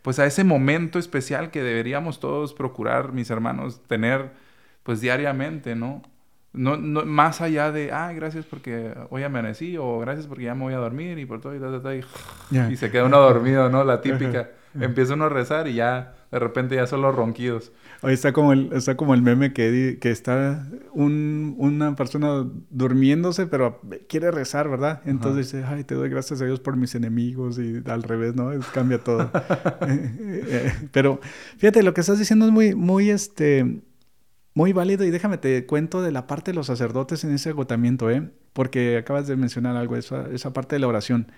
Pues 0.01 0.19
a 0.19 0.25
ese 0.25 0.43
momento 0.43 0.99
especial 0.99 1.49
que 1.51 1.63
deberíamos 1.63 2.19
todos 2.19 2.53
procurar, 2.53 3.11
mis 3.11 3.29
hermanos, 3.29 3.81
tener 3.87 4.31
pues 4.83 5.01
diariamente, 5.01 5.75
¿no? 5.75 6.03
No, 6.53 6.77
no, 6.77 7.03
más 7.05 7.41
allá 7.41 7.71
de, 7.71 7.91
ah, 7.91 8.13
gracias 8.13 8.45
porque 8.45 8.93
hoy 9.09 9.23
amanecí, 9.23 9.77
o 9.77 9.99
gracias 9.99 10.27
porque 10.27 10.43
ya 10.43 10.53
me 10.53 10.61
voy 10.61 10.73
a 10.75 10.77
dormir, 10.77 11.17
y 11.17 11.25
por 11.25 11.41
todo, 11.41 11.55
y, 11.55 11.59
y, 12.51 12.73
y 12.73 12.77
se 12.77 12.91
queda 12.91 13.05
uno 13.05 13.19
dormido, 13.19 13.67
¿no? 13.69 13.83
La 13.83 13.99
típica. 13.99 14.49
Empieza 14.81 15.13
uno 15.13 15.25
a 15.25 15.29
rezar 15.29 15.67
y 15.67 15.75
ya 15.75 16.15
de 16.31 16.39
repente 16.39 16.75
ya 16.75 16.85
son 16.87 17.01
los 17.01 17.15
ronquidos. 17.15 17.71
Hoy 18.01 18.13
está 18.13 18.33
como 18.33 18.53
el, 18.53 18.71
está 18.73 18.97
como 18.97 19.13
el 19.13 19.21
meme 19.21 19.53
que, 19.53 19.97
que 20.01 20.11
está 20.11 20.67
un, 20.91 21.55
una 21.57 21.95
persona 21.95 22.45
durmiéndose, 22.69 23.47
pero 23.47 23.79
quiere 24.09 24.31
rezar, 24.31 24.69
¿verdad? 24.69 25.01
Entonces 25.05 25.51
dice, 25.51 25.65
ay, 25.65 25.83
te 25.83 25.95
doy 25.95 26.09
gracias 26.09 26.41
a 26.41 26.45
Dios 26.45 26.59
por 26.59 26.75
mis 26.75 26.93
enemigos 26.95 27.57
y 27.57 27.81
al 27.85 28.03
revés, 28.03 28.35
¿no? 28.35 28.51
Cambia 28.73 28.99
todo. 28.99 29.31
Eh, 30.47 30.73
pero 30.91 31.19
fíjate, 31.57 31.81
lo 31.81 31.93
que 31.93 32.01
estás 32.01 32.19
diciendo 32.19 32.45
es 32.45 32.51
muy, 32.51 32.75
muy, 32.75 33.09
este, 33.09 33.81
Muy 34.53 34.73
válido 34.73 35.05
y 35.05 35.11
déjame 35.11 35.37
te 35.37 35.65
cuento 35.65 36.01
de 36.01 36.11
la 36.11 36.27
parte 36.27 36.51
de 36.51 36.55
los 36.55 36.67
sacerdotes 36.67 37.23
en 37.23 37.31
ese 37.31 37.49
agotamiento, 37.49 38.09
¿eh? 38.11 38.31
porque 38.53 38.97
acabas 38.97 39.27
de 39.27 39.35
mencionar 39.35 39.75
algo, 39.75 39.97
esa, 39.97 40.29
esa 40.31 40.53
parte 40.53 40.77
de 40.77 40.79
la 40.79 40.87
oración. 40.87 41.31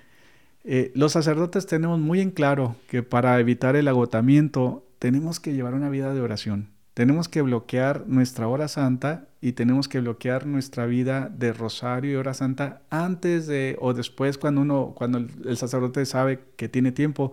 Eh, 0.69 0.91
los 0.95 1.13
sacerdotes 1.13 1.65
tenemos 1.65 1.97
muy 1.97 2.19
en 2.19 2.30
claro 2.30 2.75
que 2.89 3.01
para 3.01 3.39
evitar 3.39 3.77
el 3.77 3.88
agotamiento 3.88 4.86
tenemos 4.99 5.39
que 5.39 5.53
llevar 5.53 5.73
una 5.73 5.89
vida 5.89 6.13
de 6.13 6.19
oración. 6.19 6.71
Tenemos 6.93 7.30
que 7.30 7.41
bloquear 7.41 8.03
nuestra 8.08 8.49
hora 8.49 8.67
santa 8.67 9.30
y 9.39 9.53
tenemos 9.53 9.88
que 9.88 10.01
bloquear 10.01 10.45
nuestra 10.45 10.86
vida 10.86 11.30
de 11.30 11.53
rosario 11.53 12.12
y 12.12 12.15
hora 12.15 12.34
santa 12.34 12.82
antes 12.89 13.47
de 13.47 13.77
o 13.80 13.93
después 13.93 14.38
cuando 14.38 14.60
uno, 14.60 14.93
cuando 14.93 15.19
el, 15.19 15.56
sacerdote 15.56 16.06
sabe 16.06 16.41
que 16.58 16.67
tiene 16.67 16.91
tiempo. 16.91 17.32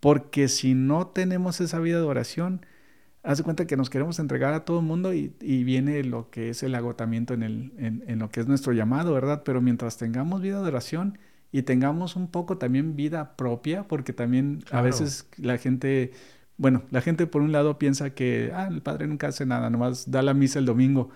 Porque 0.00 0.48
si 0.48 0.74
no 0.74 1.06
tenemos 1.06 1.62
esa 1.62 1.78
vida 1.78 1.96
de 1.96 2.04
oración, 2.04 2.66
hace 3.22 3.42
cuenta 3.42 3.66
que 3.66 3.78
nos 3.78 3.88
queremos 3.88 4.18
entregar 4.18 4.52
a 4.52 4.66
todo 4.66 4.80
el 4.80 4.84
mundo 4.84 5.14
y, 5.14 5.30
viene 5.40 6.04
lo 6.04 6.28
que 6.28 6.50
es 6.50 6.62
el 6.62 6.74
agotamiento 6.74 7.32
en, 7.32 7.42
el, 7.42 7.72
en, 7.78 8.18
lo 8.18 8.28
que 8.28 8.40
es 8.40 8.48
nuestro 8.48 8.74
llamado, 8.74 9.14
¿verdad? 9.14 9.44
Pero 9.46 9.62
mientras 9.62 9.96
tengamos 9.96 10.42
vida 10.42 10.60
de 10.60 10.68
oración 10.68 11.18
y 11.54 11.62
tengamos 11.62 12.16
un 12.16 12.26
poco 12.26 12.58
también 12.58 12.96
vida 12.96 13.36
propia, 13.36 13.86
porque 13.86 14.12
también 14.12 14.64
a 14.72 14.82
veces 14.82 15.28
la 15.36 15.56
gente 15.56 16.10
bueno, 16.56 16.82
la 16.90 17.00
gente 17.00 17.28
por 17.28 17.42
un 17.42 17.52
lado 17.52 17.78
piensa 17.78 18.10
que 18.10 18.50
ah, 18.52 18.66
el 18.68 18.82
padre 18.82 19.06
nunca 19.06 19.28
hace 19.28 19.46
nada, 19.46 19.70
nomás 19.70 20.10
da 20.10 20.22
la 20.22 20.34
misa 20.34 20.58
el 20.58 20.66
domingo, 20.66 21.10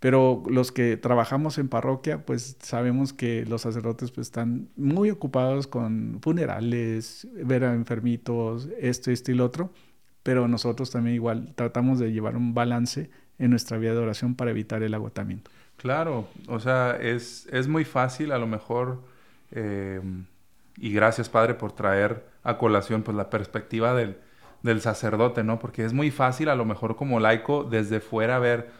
pero 0.00 0.44
los 0.48 0.72
que 0.72 0.96
trabajamos 0.96 1.58
en 1.58 1.68
parroquia, 1.68 2.24
pues 2.24 2.56
sabemos 2.62 3.12
que 3.12 3.44
los 3.44 3.60
sacerdotes 3.60 4.12
pues, 4.12 4.28
están 4.28 4.70
muy 4.76 5.10
ocupados 5.10 5.66
con 5.66 6.20
funerales, 6.22 7.28
ver 7.34 7.62
a 7.64 7.74
enfermitos, 7.74 8.70
esto, 8.80 9.10
esto 9.10 9.30
y 9.30 9.34
lo 9.34 9.44
otro, 9.44 9.74
pero 10.22 10.48
nosotros 10.48 10.90
también 10.90 11.16
igual 11.16 11.52
tratamos 11.54 11.98
de 11.98 12.12
llevar 12.12 12.34
un 12.34 12.54
balance 12.54 13.10
en 13.38 13.50
nuestra 13.50 13.76
vida 13.76 13.92
de 13.92 13.98
oración 13.98 14.36
para 14.36 14.52
evitar 14.52 14.82
el 14.82 14.94
agotamiento. 14.94 15.50
Claro, 15.76 16.28
o 16.48 16.60
sea, 16.60 16.96
es, 16.98 17.46
es 17.52 17.68
muy 17.68 17.84
fácil 17.84 18.32
a 18.32 18.38
lo 18.38 18.46
mejor, 18.46 19.11
eh, 19.52 20.00
y 20.76 20.92
gracias 20.92 21.28
Padre 21.28 21.54
por 21.54 21.72
traer 21.72 22.24
a 22.42 22.58
colación 22.58 23.02
pues 23.02 23.16
la 23.16 23.30
perspectiva 23.30 23.94
del 23.94 24.18
del 24.62 24.80
sacerdote, 24.80 25.42
¿no? 25.44 25.58
Porque 25.58 25.84
es 25.84 25.92
muy 25.92 26.10
fácil, 26.10 26.48
a 26.48 26.54
lo 26.54 26.64
mejor 26.64 26.96
como 26.96 27.20
laico, 27.20 27.64
desde 27.64 28.00
fuera 28.00 28.38
ver, 28.38 28.70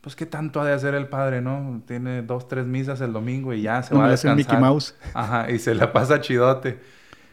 pues 0.00 0.16
qué 0.16 0.26
tanto 0.26 0.60
ha 0.60 0.64
de 0.64 0.72
hacer 0.72 0.94
el 0.94 1.06
padre, 1.06 1.40
¿no? 1.40 1.82
Tiene 1.86 2.22
dos, 2.22 2.48
tres 2.48 2.66
misas 2.66 3.00
el 3.00 3.12
domingo 3.12 3.54
y 3.54 3.62
ya 3.62 3.82
se 3.82 3.94
va 3.94 4.06
a 4.06 4.10
descansar. 4.10 4.36
Mickey 4.36 4.58
Mouse. 4.58 4.96
Ajá, 5.14 5.50
y 5.50 5.58
se 5.58 5.74
la 5.74 5.92
pasa 5.92 6.20
chidote. 6.20 6.80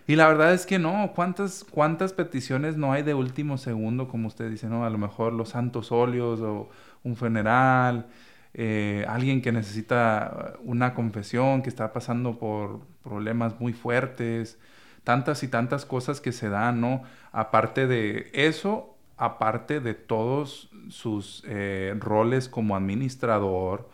Y 0.05 0.15
la 0.15 0.27
verdad 0.27 0.53
es 0.53 0.65
que 0.65 0.79
no, 0.79 1.11
¿cuántas, 1.15 1.63
cuántas 1.69 2.13
peticiones 2.13 2.77
no 2.77 2.93
hay 2.93 3.03
de 3.03 3.13
último 3.13 3.57
segundo, 3.57 4.07
como 4.07 4.27
usted 4.27 4.49
dice, 4.49 4.67
¿no? 4.67 4.85
A 4.85 4.89
lo 4.89 4.97
mejor 4.97 5.33
los 5.33 5.49
santos 5.49 5.91
óleos 5.91 6.41
o 6.41 6.69
un 7.03 7.15
funeral, 7.15 8.07
eh, 8.53 9.05
alguien 9.07 9.41
que 9.41 9.51
necesita 9.51 10.53
una 10.63 10.93
confesión, 10.93 11.61
que 11.61 11.69
está 11.69 11.93
pasando 11.93 12.39
por 12.39 12.81
problemas 13.03 13.59
muy 13.59 13.73
fuertes, 13.73 14.59
tantas 15.03 15.43
y 15.43 15.47
tantas 15.47 15.85
cosas 15.85 16.21
que 16.21 16.31
se 16.31 16.49
dan, 16.49 16.81
¿no? 16.81 17.03
Aparte 17.31 17.87
de 17.87 18.29
eso, 18.33 18.97
aparte 19.17 19.79
de 19.81 19.93
todos 19.93 20.71
sus 20.89 21.43
eh, 21.47 21.93
roles 21.99 22.49
como 22.49 22.75
administrador, 22.75 23.89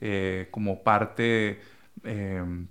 eh, 0.00 0.48
como 0.50 0.82
parte 0.82 1.60
em, 2.04 2.68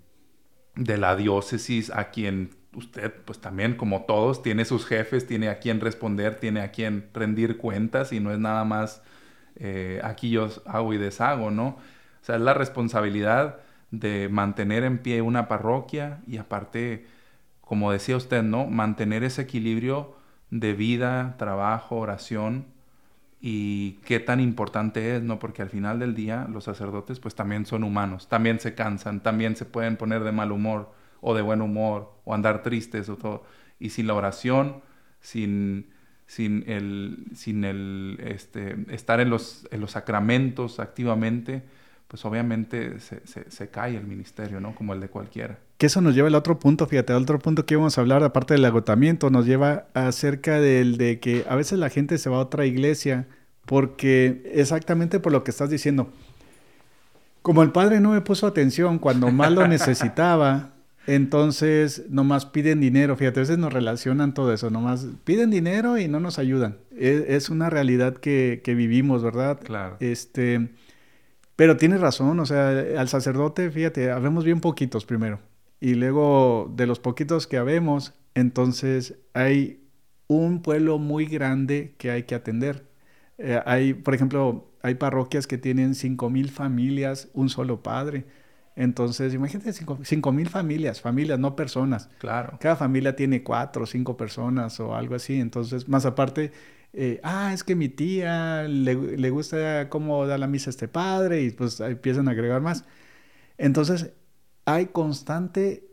de 0.75 0.97
la 0.97 1.15
diócesis, 1.15 1.89
a 1.91 2.09
quien 2.11 2.51
usted, 2.73 3.13
pues 3.25 3.41
también 3.41 3.75
como 3.75 4.03
todos, 4.03 4.41
tiene 4.43 4.65
sus 4.65 4.85
jefes, 4.85 5.27
tiene 5.27 5.49
a 5.49 5.59
quien 5.59 5.81
responder, 5.81 6.39
tiene 6.39 6.61
a 6.61 6.71
quien 6.71 7.09
rendir 7.13 7.57
cuentas 7.57 8.13
y 8.13 8.19
no 8.19 8.31
es 8.31 8.39
nada 8.39 8.63
más 8.63 9.03
eh, 9.59 9.99
aquí 10.03 10.29
yo 10.29 10.49
hago 10.65 10.93
y 10.93 10.97
deshago, 10.97 11.51
¿no? 11.51 11.67
O 11.67 12.23
sea, 12.27 12.35
es 12.35 12.41
la 12.41 12.53
responsabilidad 12.53 13.59
de 13.91 14.29
mantener 14.29 14.83
en 14.83 14.99
pie 14.99 15.21
una 15.21 15.47
parroquia 15.47 16.19
y 16.27 16.37
aparte 16.37 17.05
como 17.61 17.91
decía 17.91 18.15
usted, 18.15 18.43
¿no? 18.43 18.65
Mantener 18.65 19.23
ese 19.23 19.41
equilibrio 19.41 20.15
de 20.51 20.73
vida, 20.73 21.35
trabajo, 21.37 21.97
oración 21.97 22.65
y 23.41 23.93
qué 24.05 24.19
tan 24.19 24.39
importante 24.39 25.15
es, 25.15 25.21
¿no? 25.21 25.37
Porque 25.39 25.61
al 25.61 25.69
final 25.69 25.99
del 25.99 26.15
día 26.15 26.47
los 26.49 26.63
sacerdotes 26.63 27.19
pues 27.19 27.35
también 27.35 27.65
son 27.65 27.83
humanos, 27.83 28.29
también 28.29 28.59
se 28.59 28.73
cansan, 28.73 29.21
también 29.21 29.55
se 29.57 29.65
pueden 29.65 29.97
poner 29.97 30.23
de 30.23 30.31
mal 30.31 30.51
humor 30.51 30.91
o 31.19 31.35
de 31.35 31.41
buen 31.41 31.61
humor 31.61 32.13
o 32.23 32.33
andar 32.33 32.63
tristes 32.63 33.09
o 33.09 33.17
todo. 33.17 33.43
Y 33.79 33.89
sin 33.89 34.07
la 34.07 34.13
oración, 34.13 34.81
sin, 35.19 35.91
sin 36.27 36.65
el, 36.67 37.25
sin 37.33 37.63
el 37.63 38.19
este, 38.23 38.75
estar 38.89 39.19
en 39.21 39.29
los, 39.29 39.67
en 39.71 39.81
los 39.81 39.91
sacramentos 39.91 40.79
activamente, 40.79 41.63
pues 42.07 42.23
obviamente 42.25 42.99
se, 42.99 43.21
se, 43.49 43.69
cae 43.69 43.97
el 43.97 44.05
ministerio, 44.05 44.59
¿no? 44.59 44.75
Como 44.75 44.93
el 44.93 44.99
de 44.99 45.09
cualquiera. 45.09 45.57
Que 45.77 45.87
eso 45.87 45.99
nos 46.01 46.15
lleva 46.15 46.27
al 46.27 46.35
otro 46.35 46.59
punto, 46.59 46.85
fíjate, 46.87 47.13
al 47.13 47.23
otro 47.23 47.39
punto 47.39 47.65
que 47.65 47.73
íbamos 47.73 47.97
a 47.97 48.01
hablar, 48.01 48.23
aparte 48.23 48.53
del 48.53 48.65
agotamiento, 48.65 49.29
nos 49.29 49.45
lleva 49.45 49.87
acerca 49.93 50.59
del 50.59 50.97
de 50.97 51.19
que 51.19 51.45
a 51.49 51.55
veces 51.55 51.79
la 51.79 51.89
gente 51.89 52.17
se 52.17 52.29
va 52.29 52.37
a 52.37 52.41
otra 52.41 52.65
iglesia 52.65 53.27
porque 53.65 54.49
exactamente 54.53 55.19
por 55.19 55.31
lo 55.31 55.43
que 55.43 55.51
estás 55.51 55.69
diciendo. 55.69 56.11
Como 57.41 57.63
el 57.63 57.71
padre 57.71 57.99
no 57.99 58.11
me 58.11 58.21
puso 58.21 58.47
atención 58.47 58.99
cuando 58.99 59.31
más 59.31 59.51
lo 59.51 59.67
necesitaba, 59.69 60.71
entonces 61.07 62.05
nomás 62.09 62.45
piden 62.45 62.81
dinero. 62.81 63.15
Fíjate, 63.15 63.39
a 63.39 63.43
veces 63.43 63.57
nos 63.57 63.73
relacionan 63.73 64.33
todo 64.33 64.53
eso, 64.53 64.69
nomás 64.69 65.07
piden 65.23 65.49
dinero 65.49 65.97
y 65.97 66.07
no 66.07 66.19
nos 66.19 66.37
ayudan. 66.37 66.77
Es, 66.95 67.23
es 67.27 67.49
una 67.49 67.69
realidad 67.69 68.17
que, 68.17 68.61
que, 68.63 68.75
vivimos, 68.75 69.23
¿verdad? 69.23 69.59
Claro. 69.63 69.95
Este, 70.01 70.69
pero 71.55 71.77
tienes 71.77 72.01
razón, 72.01 72.39
o 72.39 72.45
sea, 72.45 72.69
al 72.97 73.07
sacerdote, 73.07 73.71
fíjate, 73.71 74.11
habemos 74.11 74.43
bien 74.43 74.59
poquitos 74.59 75.05
primero. 75.05 75.39
Y 75.79 75.95
luego 75.95 76.71
de 76.75 76.85
los 76.85 76.99
poquitos 76.99 77.47
que 77.47 77.57
habemos, 77.57 78.13
entonces 78.35 79.15
hay 79.33 79.87
un 80.27 80.61
pueblo 80.61 80.99
muy 80.99 81.25
grande 81.25 81.95
que 81.97 82.11
hay 82.11 82.23
que 82.23 82.35
atender. 82.35 82.85
Eh, 83.37 83.61
hay, 83.65 83.93
por 83.93 84.13
ejemplo, 84.13 84.71
hay 84.81 84.95
parroquias 84.95 85.47
que 85.47 85.57
tienen 85.57 85.95
cinco 85.95 86.29
mil 86.29 86.49
familias, 86.49 87.29
un 87.33 87.49
solo 87.49 87.81
padre. 87.81 88.25
Entonces, 88.77 89.33
imagínate 89.33 89.73
cinco 89.73 90.31
mil 90.31 90.49
familias, 90.49 91.01
familias, 91.01 91.39
no 91.39 91.55
personas. 91.55 92.09
Claro. 92.19 92.59
Cada 92.61 92.75
familia 92.75 93.15
tiene 93.15 93.43
cuatro 93.43 93.83
o 93.83 93.85
cinco 93.87 94.15
personas 94.15 94.79
o 94.79 94.95
algo 94.95 95.15
así. 95.15 95.39
Entonces, 95.39 95.89
más 95.89 96.05
aparte, 96.05 96.51
eh, 96.93 97.19
ah, 97.23 97.53
es 97.55 97.63
que 97.63 97.75
mi 97.75 97.89
tía 97.89 98.65
le, 98.67 99.29
gusta 99.31 99.89
cómo 99.89 100.27
da 100.27 100.37
la 100.37 100.45
misa 100.45 100.69
este 100.69 100.87
padre 100.87 101.41
y 101.41 101.49
pues 101.49 101.79
empiezan 101.79 102.27
a 102.27 102.31
agregar 102.31 102.61
más. 102.61 102.85
Entonces, 103.57 104.13
hay 104.65 104.87
constante, 104.87 105.87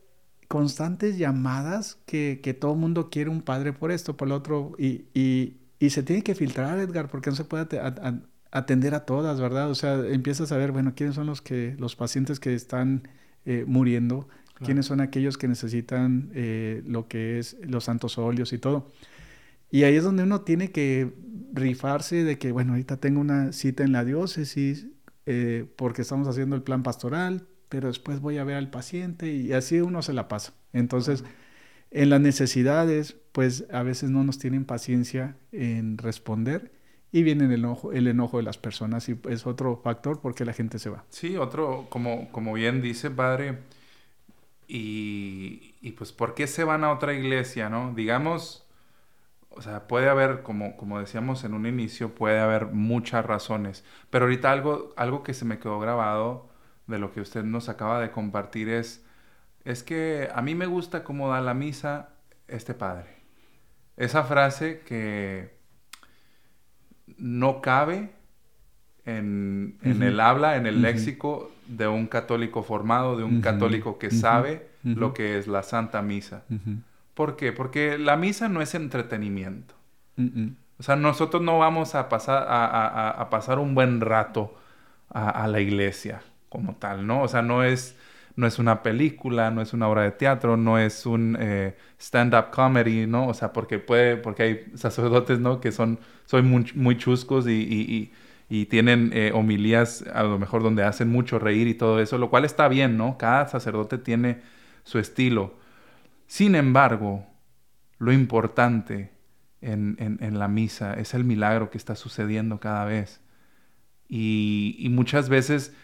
constantes 0.48 1.16
llamadas 1.16 1.98
que, 2.04 2.40
que 2.42 2.52
todo 2.52 2.74
el 2.74 2.78
mundo 2.80 3.08
quiere 3.08 3.30
un 3.30 3.40
padre 3.40 3.72
por 3.72 3.92
esto, 3.92 4.14
por 4.18 4.28
lo 4.28 4.36
otro, 4.36 4.72
y, 4.78 5.06
y, 5.14 5.56
y 5.78 5.88
se 5.88 6.02
tiene 6.02 6.22
que 6.22 6.34
filtrar, 6.34 6.78
Edgar, 6.78 7.08
porque 7.08 7.30
no 7.30 7.36
se 7.36 7.44
puede 7.44 7.66
atender 8.54 8.94
a 8.94 9.04
todas, 9.04 9.40
¿verdad? 9.40 9.68
O 9.68 9.74
sea, 9.74 9.98
empiezas 10.06 10.52
a 10.52 10.56
ver, 10.56 10.70
bueno, 10.70 10.94
quiénes 10.94 11.16
son 11.16 11.26
los, 11.26 11.42
que, 11.42 11.74
los 11.76 11.96
pacientes 11.96 12.38
que 12.38 12.54
están 12.54 13.08
eh, 13.44 13.64
muriendo, 13.66 14.28
quiénes 14.64 14.86
son 14.86 15.00
aquellos 15.00 15.36
que 15.36 15.48
necesitan 15.48 16.30
eh, 16.34 16.80
lo 16.86 17.08
que 17.08 17.40
es 17.40 17.56
los 17.62 17.84
santos 17.84 18.16
óleos 18.16 18.52
y 18.52 18.58
todo. 18.58 18.92
Y 19.72 19.82
ahí 19.82 19.96
es 19.96 20.04
donde 20.04 20.22
uno 20.22 20.42
tiene 20.42 20.70
que 20.70 21.12
rifarse 21.52 22.22
de 22.22 22.38
que, 22.38 22.52
bueno, 22.52 22.72
ahorita 22.72 22.98
tengo 22.98 23.20
una 23.20 23.52
cita 23.52 23.82
en 23.82 23.90
la 23.90 24.04
diócesis 24.04 24.86
eh, 25.26 25.66
porque 25.74 26.02
estamos 26.02 26.28
haciendo 26.28 26.54
el 26.54 26.62
plan 26.62 26.84
pastoral, 26.84 27.48
pero 27.68 27.88
después 27.88 28.20
voy 28.20 28.38
a 28.38 28.44
ver 28.44 28.54
al 28.54 28.70
paciente 28.70 29.34
y 29.34 29.52
así 29.52 29.80
uno 29.80 30.00
se 30.00 30.12
la 30.12 30.28
pasa. 30.28 30.54
Entonces, 30.72 31.24
en 31.90 32.08
las 32.08 32.20
necesidades, 32.20 33.16
pues 33.32 33.64
a 33.72 33.82
veces 33.82 34.10
no 34.10 34.22
nos 34.22 34.38
tienen 34.38 34.64
paciencia 34.64 35.36
en 35.50 35.98
responder 35.98 36.83
y 37.14 37.22
viene 37.22 37.44
el 37.44 37.52
enojo, 37.52 37.92
el 37.92 38.08
enojo 38.08 38.38
de 38.38 38.42
las 38.42 38.58
personas 38.58 39.08
y 39.08 39.16
es 39.28 39.46
otro 39.46 39.76
factor 39.76 40.20
porque 40.20 40.44
la 40.44 40.52
gente 40.52 40.80
se 40.80 40.90
va. 40.90 41.04
Sí, 41.10 41.36
otro, 41.36 41.86
como, 41.88 42.28
como 42.32 42.52
bien 42.54 42.82
dice 42.82 43.08
padre, 43.08 43.60
y, 44.66 45.76
y 45.80 45.92
pues 45.92 46.10
¿por 46.10 46.34
qué 46.34 46.48
se 46.48 46.64
van 46.64 46.82
a 46.82 46.90
otra 46.90 47.14
iglesia, 47.14 47.68
no? 47.68 47.92
Digamos, 47.94 48.66
o 49.50 49.62
sea, 49.62 49.86
puede 49.86 50.08
haber, 50.08 50.42
como, 50.42 50.76
como 50.76 50.98
decíamos 50.98 51.44
en 51.44 51.54
un 51.54 51.66
inicio, 51.66 52.16
puede 52.16 52.40
haber 52.40 52.66
muchas 52.66 53.24
razones. 53.24 53.84
Pero 54.10 54.24
ahorita 54.24 54.50
algo, 54.50 54.92
algo 54.96 55.22
que 55.22 55.34
se 55.34 55.44
me 55.44 55.60
quedó 55.60 55.78
grabado 55.78 56.48
de 56.88 56.98
lo 56.98 57.12
que 57.12 57.20
usted 57.20 57.44
nos 57.44 57.68
acaba 57.68 58.00
de 58.00 58.10
compartir 58.10 58.68
es, 58.68 59.06
es 59.64 59.84
que 59.84 60.30
a 60.34 60.42
mí 60.42 60.56
me 60.56 60.66
gusta 60.66 61.04
cómo 61.04 61.28
da 61.28 61.40
la 61.40 61.54
misa 61.54 62.16
este 62.48 62.74
padre. 62.74 63.06
Esa 63.96 64.24
frase 64.24 64.80
que 64.80 65.54
no 67.18 67.60
cabe 67.60 68.10
en, 69.04 69.78
el 69.82 70.20
habla, 70.20 70.56
en 70.56 70.66
el 70.66 70.82
léxico 70.82 71.50
de 71.66 71.86
un 71.88 72.06
católico 72.06 72.62
formado, 72.62 73.16
de 73.16 73.24
un 73.24 73.40
católico 73.40 73.98
que 73.98 74.10
sabe 74.10 74.68
lo 74.82 75.14
que 75.14 75.38
es 75.38 75.46
la 75.46 75.62
Santa 75.62 76.02
Misa. 76.02 76.44
¿Por 77.14 77.36
qué? 77.36 77.52
Porque 77.52 77.98
la 77.98 78.16
misa 78.16 78.48
no 78.48 78.60
es 78.60 78.74
entretenimiento. 78.74 79.74
O 80.78 80.82
sea, 80.82 80.96
nosotros 80.96 81.42
no 81.42 81.58
vamos 81.58 81.94
a 81.94 82.08
pasar, 82.08 82.46
a, 82.48 83.28
pasar 83.30 83.58
un 83.58 83.74
buen 83.74 84.00
rato 84.00 84.54
a, 85.10 85.46
la 85.46 85.60
iglesia 85.60 86.22
como 86.48 86.74
tal, 86.76 87.06
¿no? 87.06 87.22
O 87.22 87.28
sea, 87.28 87.42
no 87.42 87.62
es, 87.62 87.96
no 88.36 88.46
es 88.46 88.58
una 88.58 88.82
película, 88.82 89.50
no 89.50 89.62
es 89.62 89.72
una 89.72 89.88
obra 89.88 90.02
de 90.02 90.10
teatro, 90.10 90.56
no 90.56 90.78
es 90.78 91.06
un 91.06 91.36
eh, 91.40 91.76
stand-up 91.98 92.50
comedy, 92.50 93.06
¿no? 93.06 93.28
O 93.28 93.34
sea, 93.34 93.52
porque 93.52 93.78
puede, 93.78 94.16
porque 94.16 94.42
hay 94.42 94.64
sacerdotes, 94.74 95.38
¿no? 95.38 95.60
Que 95.60 95.72
son, 95.72 96.00
son 96.24 96.48
muy, 96.74 96.96
chuscos 96.96 97.46
y, 97.48 98.12
tienen 98.70 99.10
eh, 99.12 99.32
homilías 99.34 100.04
a 100.14 100.22
lo 100.22 100.38
mejor 100.38 100.62
donde 100.62 100.84
hacen 100.84 101.08
mucho 101.08 101.40
reír 101.40 101.66
y 101.66 101.74
todo 101.74 102.00
eso, 102.00 102.18
lo 102.18 102.30
cual 102.30 102.44
está 102.44 102.68
bien, 102.68 102.96
¿no? 102.96 103.18
Cada 103.18 103.48
sacerdote 103.48 103.98
tiene 103.98 104.42
su 104.84 105.00
estilo. 105.00 105.54
Sin 106.28 106.54
embargo, 106.54 107.26
lo 107.98 108.12
importante 108.12 109.10
en, 109.60 110.38
la 110.38 110.48
misa 110.48 110.94
es 110.94 111.14
el 111.14 111.24
milagro 111.24 111.70
que 111.70 111.78
está 111.78 111.96
sucediendo 111.96 112.60
cada 112.60 112.84
vez. 112.84 113.20
Y, 114.08 114.86
muchas 114.90 115.28
veces 115.28 115.74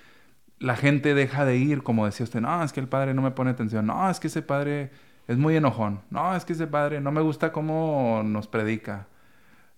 la 0.61 0.77
gente 0.77 1.15
deja 1.15 1.45
de 1.45 1.57
ir, 1.57 1.83
como 1.83 2.07
decía 2.07 2.25
usted, 2.25 2.41
no, 2.41 2.63
es 2.63 2.73
que 2.73 2.81
el 2.81 2.89
padre 2.89 3.15
no 3.15 3.23
me 3.23 3.31
pone 3.33 3.51
atención, 3.51 3.87
no, 3.87 4.09
es 4.09 4.21
que 4.21 4.29
ese 4.29 4.43
padre 4.43 4.91
es 5.27 5.39
muy 5.39 5.57
enojón, 5.57 6.03
no, 6.11 6.37
es 6.37 6.45
que 6.45 6.53
ese 6.53 6.67
padre 6.67 7.01
no 7.01 7.11
me 7.11 7.23
gusta 7.23 7.51
cómo 7.51 8.23
nos 8.25 8.47
predica, 8.47 9.09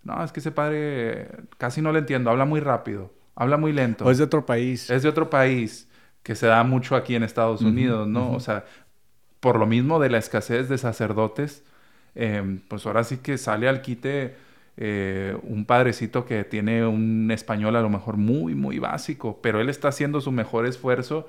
no, 0.02 0.22
es 0.24 0.32
que 0.32 0.40
ese 0.40 0.50
padre 0.50 1.30
casi 1.56 1.80
no 1.80 1.92
le 1.92 2.00
entiendo, 2.00 2.30
habla 2.30 2.44
muy 2.44 2.60
rápido, 2.60 3.12
habla 3.36 3.56
muy 3.56 3.72
lento. 3.72 4.04
O 4.04 4.10
es 4.10 4.18
de 4.18 4.24
otro 4.24 4.44
país. 4.44 4.90
Es 4.90 5.04
de 5.04 5.08
otro 5.08 5.30
país, 5.30 5.88
que 6.24 6.34
se 6.34 6.46
da 6.46 6.64
mucho 6.64 6.96
aquí 6.96 7.14
en 7.14 7.22
Estados 7.22 7.62
Unidos, 7.62 8.08
¿no? 8.08 8.32
O 8.32 8.40
sea, 8.40 8.64
por 9.38 9.58
lo 9.58 9.66
mismo 9.66 10.00
de 10.00 10.10
la 10.10 10.18
escasez 10.18 10.68
de 10.68 10.78
sacerdotes, 10.78 11.64
em, 12.16 12.60
pues 12.68 12.84
ahora 12.86 13.04
sí 13.04 13.18
que 13.18 13.38
sale 13.38 13.68
al 13.68 13.82
quite 13.82 14.36
eh, 14.76 15.36
un 15.42 15.64
padrecito 15.64 16.24
que 16.24 16.44
tiene 16.44 16.86
un 16.86 17.30
español 17.30 17.76
a 17.76 17.82
lo 17.82 17.90
mejor 17.90 18.16
muy, 18.16 18.54
muy 18.54 18.78
básico, 18.78 19.40
pero 19.42 19.60
él 19.60 19.68
está 19.68 19.88
haciendo 19.88 20.20
su 20.20 20.32
mejor 20.32 20.66
esfuerzo 20.66 21.28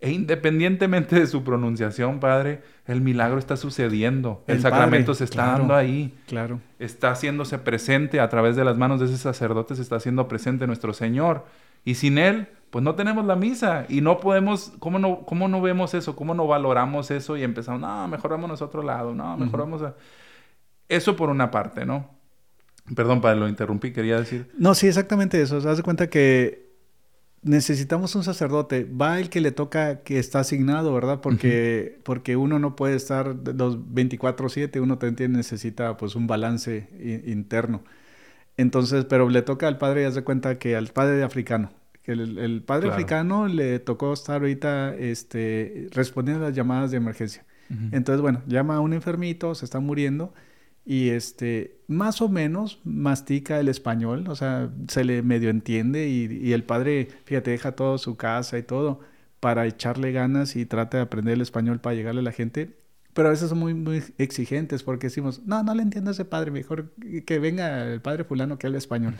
e 0.00 0.10
independientemente 0.10 1.18
de 1.18 1.26
su 1.26 1.44
pronunciación, 1.44 2.20
Padre, 2.20 2.62
el 2.86 3.00
milagro 3.00 3.38
está 3.38 3.56
sucediendo. 3.56 4.44
El, 4.46 4.60
sacramento 4.60 5.14
se 5.14 5.24
está 5.24 5.46
dando 5.46 5.74
ahí. 5.74 6.14
Claro. 6.26 6.60
Está 6.78 7.12
haciéndose 7.12 7.58
presente 7.58 8.20
a 8.20 8.28
través 8.28 8.54
de 8.54 8.64
las 8.64 8.76
manos 8.76 9.00
de 9.00 9.06
ese 9.06 9.16
sacerdote, 9.16 9.76
se 9.76 9.80
está 9.80 9.96
haciendo 9.96 10.28
presente 10.28 10.66
nuestro 10.66 10.92
Señor. 10.92 11.46
Y 11.86 11.94
sin 11.94 12.18
Él, 12.18 12.48
pues 12.68 12.84
no 12.84 12.96
tenemos 12.96 13.24
la 13.24 13.36
misa 13.36 13.86
y 13.88 14.02
no 14.02 14.20
podemos, 14.20 14.72
¿cómo 14.78 14.98
no, 14.98 15.20
cómo 15.20 15.48
no 15.48 15.62
vemos 15.62 15.94
eso? 15.94 16.16
¿Cómo 16.16 16.34
no 16.34 16.46
valoramos 16.46 17.10
eso 17.10 17.38
y 17.38 17.42
empezamos, 17.42 17.80
no, 17.80 18.06
mejor 18.08 18.32
vámonos 18.32 18.60
a 18.60 18.66
otro 18.66 18.82
lado, 18.82 19.14
no, 19.14 19.36
mejor 19.38 19.60
vamos 19.60 19.80
a... 19.80 19.94
Eso 20.88 21.16
por 21.16 21.30
una 21.30 21.50
parte, 21.50 21.86
¿no? 21.86 22.10
Perdón, 22.94 23.20
padre, 23.20 23.40
lo 23.40 23.48
interrumpí, 23.48 23.92
quería 23.92 24.18
decir. 24.18 24.50
No, 24.58 24.74
sí, 24.74 24.86
exactamente 24.86 25.40
eso. 25.40 25.60
Se 25.60 25.68
hace 25.68 25.82
cuenta 25.82 26.10
que 26.10 26.64
necesitamos 27.44 28.14
un 28.14 28.24
sacerdote. 28.24 28.84
Va 28.84 29.20
el 29.20 29.30
que 29.30 29.40
le 29.40 29.52
toca, 29.52 30.02
que 30.02 30.18
está 30.18 30.40
asignado, 30.40 30.92
¿verdad? 30.92 31.20
Porque, 31.20 32.00
porque 32.02 32.36
uno 32.36 32.58
no 32.58 32.76
puede 32.76 32.96
estar 32.96 33.36
los 33.54 33.78
24-7, 33.78 34.80
uno 34.82 34.98
también 34.98 35.32
necesita 35.32 35.96
pues 35.96 36.14
un 36.14 36.26
balance 36.26 36.88
interno. 37.26 37.84
Entonces, 38.56 39.04
pero 39.04 39.28
le 39.28 39.42
toca 39.42 39.68
al 39.68 39.78
padre, 39.78 40.06
haz 40.06 40.14
de 40.14 40.22
cuenta 40.22 40.58
que 40.58 40.76
al 40.76 40.88
padre 40.88 41.22
africano, 41.22 41.70
el, 42.04 42.62
padre 42.62 42.90
africano 42.90 43.48
le 43.48 43.78
tocó 43.78 44.12
estar 44.12 44.42
ahorita 44.42 44.94
este, 44.94 45.88
respondiendo 45.92 46.44
a 46.44 46.48
las 46.48 46.56
llamadas 46.56 46.90
de 46.90 46.98
emergencia. 46.98 47.44
Entonces, 47.92 48.20
bueno, 48.20 48.42
llama 48.46 48.76
a 48.76 48.80
un 48.80 48.92
enfermito, 48.92 49.54
se 49.54 49.64
está 49.64 49.80
muriendo 49.80 50.34
y 50.84 51.08
este, 51.10 51.78
más 51.86 52.20
o 52.20 52.28
menos 52.28 52.80
mastica 52.84 53.58
el 53.58 53.68
español, 53.68 54.26
o 54.28 54.36
sea, 54.36 54.70
se 54.88 55.04
le 55.04 55.22
medio 55.22 55.50
entiende 55.50 56.08
y, 56.08 56.26
y 56.26 56.52
el 56.52 56.64
padre, 56.64 57.08
fíjate, 57.24 57.52
deja 57.52 57.72
todo 57.72 57.96
su 57.98 58.16
casa 58.16 58.58
y 58.58 58.62
todo 58.62 59.00
para 59.40 59.66
echarle 59.66 60.12
ganas 60.12 60.56
y 60.56 60.66
trata 60.66 60.98
de 60.98 61.02
aprender 61.02 61.34
el 61.34 61.40
español 61.40 61.80
para 61.80 61.94
llegarle 61.94 62.20
a 62.20 62.24
la 62.24 62.32
gente. 62.32 62.78
Pero 63.14 63.28
a 63.28 63.30
veces 63.30 63.48
son 63.48 63.58
muy, 63.58 63.74
muy 63.74 64.02
exigentes 64.18 64.82
porque 64.82 65.06
decimos, 65.06 65.42
no, 65.46 65.62
no 65.62 65.74
le 65.74 65.82
entiendo 65.82 66.10
a 66.10 66.12
ese 66.12 66.24
padre, 66.24 66.50
mejor 66.50 66.92
que 67.26 67.38
venga 67.38 67.84
el 67.86 68.00
padre 68.00 68.24
fulano 68.24 68.58
que 68.58 68.66
hable 68.66 68.78
español. 68.78 69.14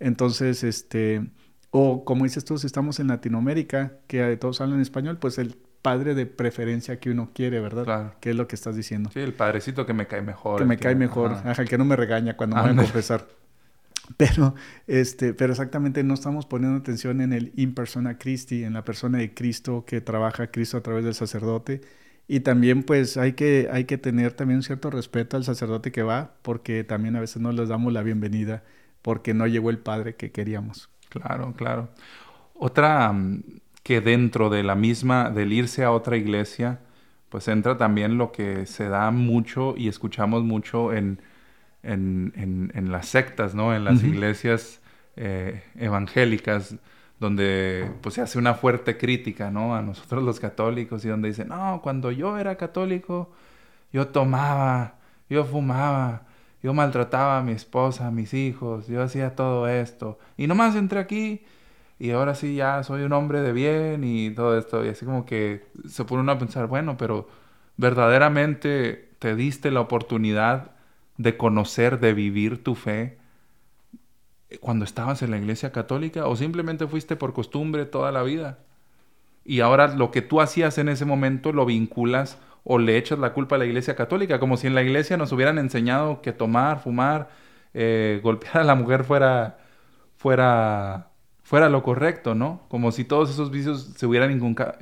Entonces, 0.00 0.64
este, 0.64 1.30
o 1.70 2.04
como 2.04 2.24
dices 2.24 2.44
tú, 2.44 2.58
si 2.58 2.66
estamos 2.66 2.98
en 2.98 3.08
Latinoamérica, 3.08 3.98
que 4.06 4.36
todos 4.36 4.60
hablan 4.60 4.80
español, 4.80 5.18
pues 5.18 5.38
el 5.38 5.56
padre 5.82 6.14
de 6.14 6.26
preferencia 6.26 6.98
que 6.98 7.10
uno 7.10 7.30
quiere, 7.34 7.60
¿verdad? 7.60 7.84
Claro. 7.84 8.14
¿Qué 8.20 8.30
es 8.30 8.36
lo 8.36 8.48
que 8.48 8.56
estás 8.56 8.76
diciendo? 8.76 9.10
Sí, 9.12 9.20
el 9.20 9.34
padrecito 9.34 9.86
que 9.86 9.94
me 9.94 10.06
cae 10.06 10.22
mejor. 10.22 10.58
Que 10.58 10.64
me 10.64 10.76
cae 10.76 10.94
mejor, 10.94 11.32
ajá. 11.32 11.64
que 11.64 11.78
no 11.78 11.84
me 11.84 11.96
regaña 11.96 12.36
cuando 12.36 12.56
me 12.56 12.62
voy 12.62 12.72
a 12.72 12.76
confesar. 12.76 13.26
Pero, 14.16 14.54
este, 14.86 15.34
pero 15.34 15.52
exactamente 15.52 16.02
no 16.02 16.14
estamos 16.14 16.46
poniendo 16.46 16.78
atención 16.78 17.20
en 17.20 17.32
el 17.32 17.52
in 17.56 17.74
persona 17.74 18.16
Christi, 18.16 18.64
en 18.64 18.72
la 18.72 18.82
persona 18.82 19.18
de 19.18 19.34
Cristo 19.34 19.84
que 19.86 20.00
trabaja 20.00 20.50
Cristo 20.50 20.78
a 20.78 20.82
través 20.82 21.04
del 21.04 21.14
sacerdote. 21.14 21.82
Y 22.26 22.40
también 22.40 22.82
pues 22.82 23.16
hay 23.16 23.32
que, 23.34 23.68
hay 23.72 23.84
que 23.84 23.98
tener 23.98 24.32
también 24.32 24.58
un 24.58 24.62
cierto 24.62 24.90
respeto 24.90 25.36
al 25.36 25.44
sacerdote 25.44 25.92
que 25.92 26.02
va, 26.02 26.34
porque 26.42 26.84
también 26.84 27.16
a 27.16 27.20
veces 27.20 27.42
no 27.42 27.52
les 27.52 27.68
damos 27.68 27.92
la 27.92 28.02
bienvenida 28.02 28.64
porque 29.02 29.34
no 29.34 29.46
llegó 29.46 29.70
el 29.70 29.78
padre 29.78 30.16
que 30.16 30.30
queríamos. 30.30 30.90
Claro, 31.08 31.54
claro. 31.56 31.88
Otra 32.54 33.12
mm, 33.12 33.42
que 33.88 34.02
dentro 34.02 34.50
de 34.50 34.62
la 34.62 34.74
misma, 34.74 35.30
del 35.30 35.50
irse 35.50 35.82
a 35.82 35.92
otra 35.92 36.18
iglesia, 36.18 36.78
pues 37.30 37.48
entra 37.48 37.78
también 37.78 38.18
lo 38.18 38.32
que 38.32 38.66
se 38.66 38.86
da 38.86 39.10
mucho 39.10 39.72
y 39.78 39.88
escuchamos 39.88 40.44
mucho 40.44 40.92
en, 40.92 41.22
en, 41.82 42.70
en, 42.74 42.92
las 42.92 43.08
sectas, 43.08 43.54
¿no? 43.54 43.74
En 43.74 43.84
las 43.84 44.04
iglesias 44.04 44.82
eh, 45.16 45.62
evangélicas, 45.74 46.76
donde 47.18 47.90
pues 48.02 48.16
se 48.16 48.20
hace 48.20 48.38
una 48.38 48.52
fuerte 48.52 48.98
crítica, 48.98 49.50
¿no? 49.50 49.74
A 49.74 49.80
nosotros 49.80 50.22
los 50.22 50.38
católicos 50.38 51.02
y 51.06 51.08
donde 51.08 51.28
dicen, 51.28 51.48
no, 51.48 51.80
cuando 51.82 52.10
yo 52.10 52.36
era 52.36 52.58
católico, 52.58 53.32
yo 53.90 54.08
tomaba, 54.08 54.98
yo 55.30 55.46
fumaba, 55.46 56.26
yo 56.62 56.74
maltrataba 56.74 57.38
a 57.38 57.42
mi 57.42 57.52
esposa, 57.52 58.08
a 58.08 58.10
mis 58.10 58.34
hijos, 58.34 58.86
yo 58.86 59.02
hacía 59.02 59.34
todo 59.34 59.66
esto. 59.66 60.18
Y 60.36 60.46
nomás 60.46 60.76
entré 60.76 60.98
aquí 60.98 61.40
y 61.98 62.10
ahora 62.12 62.34
sí 62.34 62.54
ya 62.54 62.82
soy 62.84 63.02
un 63.02 63.12
hombre 63.12 63.40
de 63.42 63.52
bien 63.52 64.04
y 64.04 64.30
todo 64.30 64.56
esto. 64.58 64.84
Y 64.84 64.88
así 64.88 65.04
como 65.04 65.26
que 65.26 65.66
se 65.88 66.04
pone 66.04 66.22
uno 66.22 66.32
a 66.32 66.38
pensar, 66.38 66.66
bueno, 66.66 66.96
pero 66.96 67.28
verdaderamente 67.76 69.10
te 69.18 69.34
diste 69.34 69.70
la 69.70 69.80
oportunidad 69.80 70.72
de 71.16 71.36
conocer, 71.36 71.98
de 72.00 72.14
vivir 72.14 72.62
tu 72.62 72.74
fe 72.74 73.18
cuando 74.60 74.84
estabas 74.84 75.22
en 75.22 75.30
la 75.30 75.38
iglesia 75.38 75.72
católica 75.72 76.26
o 76.26 76.36
simplemente 76.36 76.86
fuiste 76.86 77.16
por 77.16 77.32
costumbre 77.32 77.84
toda 77.84 78.12
la 78.12 78.22
vida. 78.22 78.58
Y 79.44 79.60
ahora 79.60 79.88
lo 79.88 80.10
que 80.10 80.22
tú 80.22 80.40
hacías 80.40 80.78
en 80.78 80.88
ese 80.88 81.04
momento 81.04 81.52
lo 81.52 81.66
vinculas 81.66 82.38
o 82.64 82.78
le 82.78 82.96
echas 82.98 83.18
la 83.18 83.32
culpa 83.32 83.56
a 83.56 83.58
la 83.58 83.66
iglesia 83.66 83.96
católica, 83.96 84.38
como 84.38 84.56
si 84.56 84.66
en 84.66 84.74
la 84.74 84.82
iglesia 84.82 85.16
nos 85.16 85.32
hubieran 85.32 85.58
enseñado 85.58 86.20
que 86.22 86.32
tomar, 86.32 86.80
fumar, 86.80 87.30
eh, 87.74 88.20
golpear 88.22 88.58
a 88.58 88.64
la 88.64 88.74
mujer 88.74 89.04
fuera, 89.04 89.58
fuera, 90.16 91.07
fuera 91.48 91.70
lo 91.70 91.82
correcto, 91.82 92.34
¿no? 92.34 92.60
Como 92.68 92.92
si 92.92 93.04
todos 93.04 93.30
esos 93.30 93.50
vicios 93.50 93.94
se 93.96 94.04
hubieran 94.04 94.30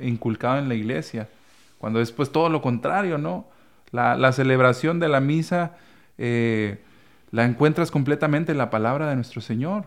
inculcado 0.01 0.57
en 0.57 0.67
la 0.67 0.75
iglesia, 0.75 1.29
cuando 1.77 2.01
es 2.01 2.11
pues 2.11 2.29
todo 2.29 2.49
lo 2.49 2.61
contrario, 2.61 3.17
¿no? 3.17 3.47
La, 3.91 4.33
celebración 4.33 4.99
de 4.99 5.07
la 5.07 5.21
misa 5.21 5.77
eh, 6.17 6.83
la 7.31 7.45
encuentras 7.45 7.89
completamente 7.89 8.51
en 8.51 8.57
la 8.57 8.69
palabra 8.69 9.07
de 9.07 9.15
nuestro 9.15 9.39
Señor. 9.39 9.85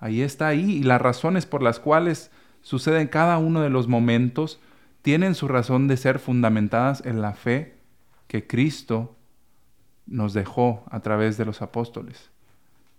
Ahí 0.00 0.20
está 0.20 0.48
ahí. 0.48 0.78
Y 0.78 0.82
las 0.82 1.00
razones 1.00 1.46
por 1.46 1.62
las 1.62 1.78
cuales 1.78 2.32
suceden 2.60 3.06
cada 3.06 3.38
uno 3.38 3.62
de 3.62 3.70
los 3.70 3.86
momentos 3.86 4.58
tienen 5.02 5.36
su 5.36 5.46
razón 5.46 5.86
de 5.86 5.96
ser 5.96 6.18
fundamentadas 6.18 7.06
en 7.06 7.22
la 7.22 7.34
fe 7.34 7.76
que 8.26 8.48
Cristo 8.48 9.14
nos 10.06 10.34
dejó 10.34 10.82
a 10.90 10.98
través 10.98 11.36
de 11.36 11.44
los 11.44 11.62
apóstoles. 11.62 12.32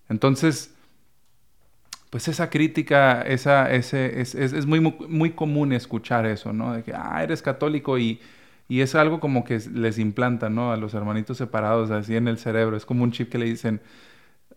Entonces, 0.07 0.76
pues 2.09 2.27
esa 2.27 2.49
crítica, 2.49 3.21
esa, 3.21 3.71
ese, 3.71 4.21
es, 4.21 4.33
es, 4.35 4.65
muy, 4.65 4.79
muy 4.79 5.31
común 5.31 5.73
escuchar 5.73 6.25
eso, 6.25 6.53
¿no? 6.53 6.73
De 6.73 6.83
que, 6.83 6.93
ah, 6.93 7.21
eres 7.21 7.41
católico 7.41 7.97
y, 7.97 8.21
y 8.69 8.81
es 8.81 8.95
algo 8.95 9.19
como 9.19 9.43
que 9.43 9.59
les 9.73 9.99
implanta, 9.99 10.49
¿no? 10.49 10.71
A 10.71 10.77
los 10.77 10.93
hermanitos 10.93 11.37
separados 11.37 11.91
así 11.91 12.15
en 12.15 12.27
el 12.27 12.37
cerebro. 12.37 12.77
Es 12.77 12.85
como 12.85 13.03
un 13.03 13.11
chip 13.11 13.29
que 13.29 13.37
le 13.37 13.45
dicen, 13.45 13.81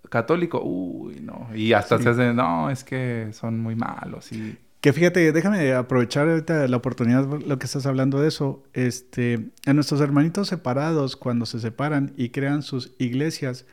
católico, 0.09 0.63
uy, 0.63 1.21
no. 1.21 1.49
Y 1.55 1.73
hasta 1.73 1.99
se 1.99 2.09
hacen, 2.09 2.37
no, 2.37 2.71
es 2.71 2.85
que 2.85 3.29
son 3.33 3.59
muy 3.59 3.75
malos. 3.75 4.31
Y... 4.33 4.57
Que 4.81 4.93
fíjate, 4.93 5.33
déjame 5.33 5.73
aprovechar 5.75 6.29
ahorita 6.29 6.69
la 6.69 6.77
oportunidad, 6.77 7.27
lo 7.27 7.59
que 7.59 7.67
estás 7.67 7.85
hablando 7.85 8.21
de 8.21 8.29
eso. 8.29 8.63
Este, 8.75 9.51
a 9.67 9.73
nuestros 9.73 10.01
hermanitos 10.01 10.49
separados, 10.49 11.17
cuando 11.17 11.47
se 11.47 11.59
separan 11.59 12.13
y 12.17 12.31
crean 12.31 12.63
sus 12.63 12.93
iglesias, 12.99 13.67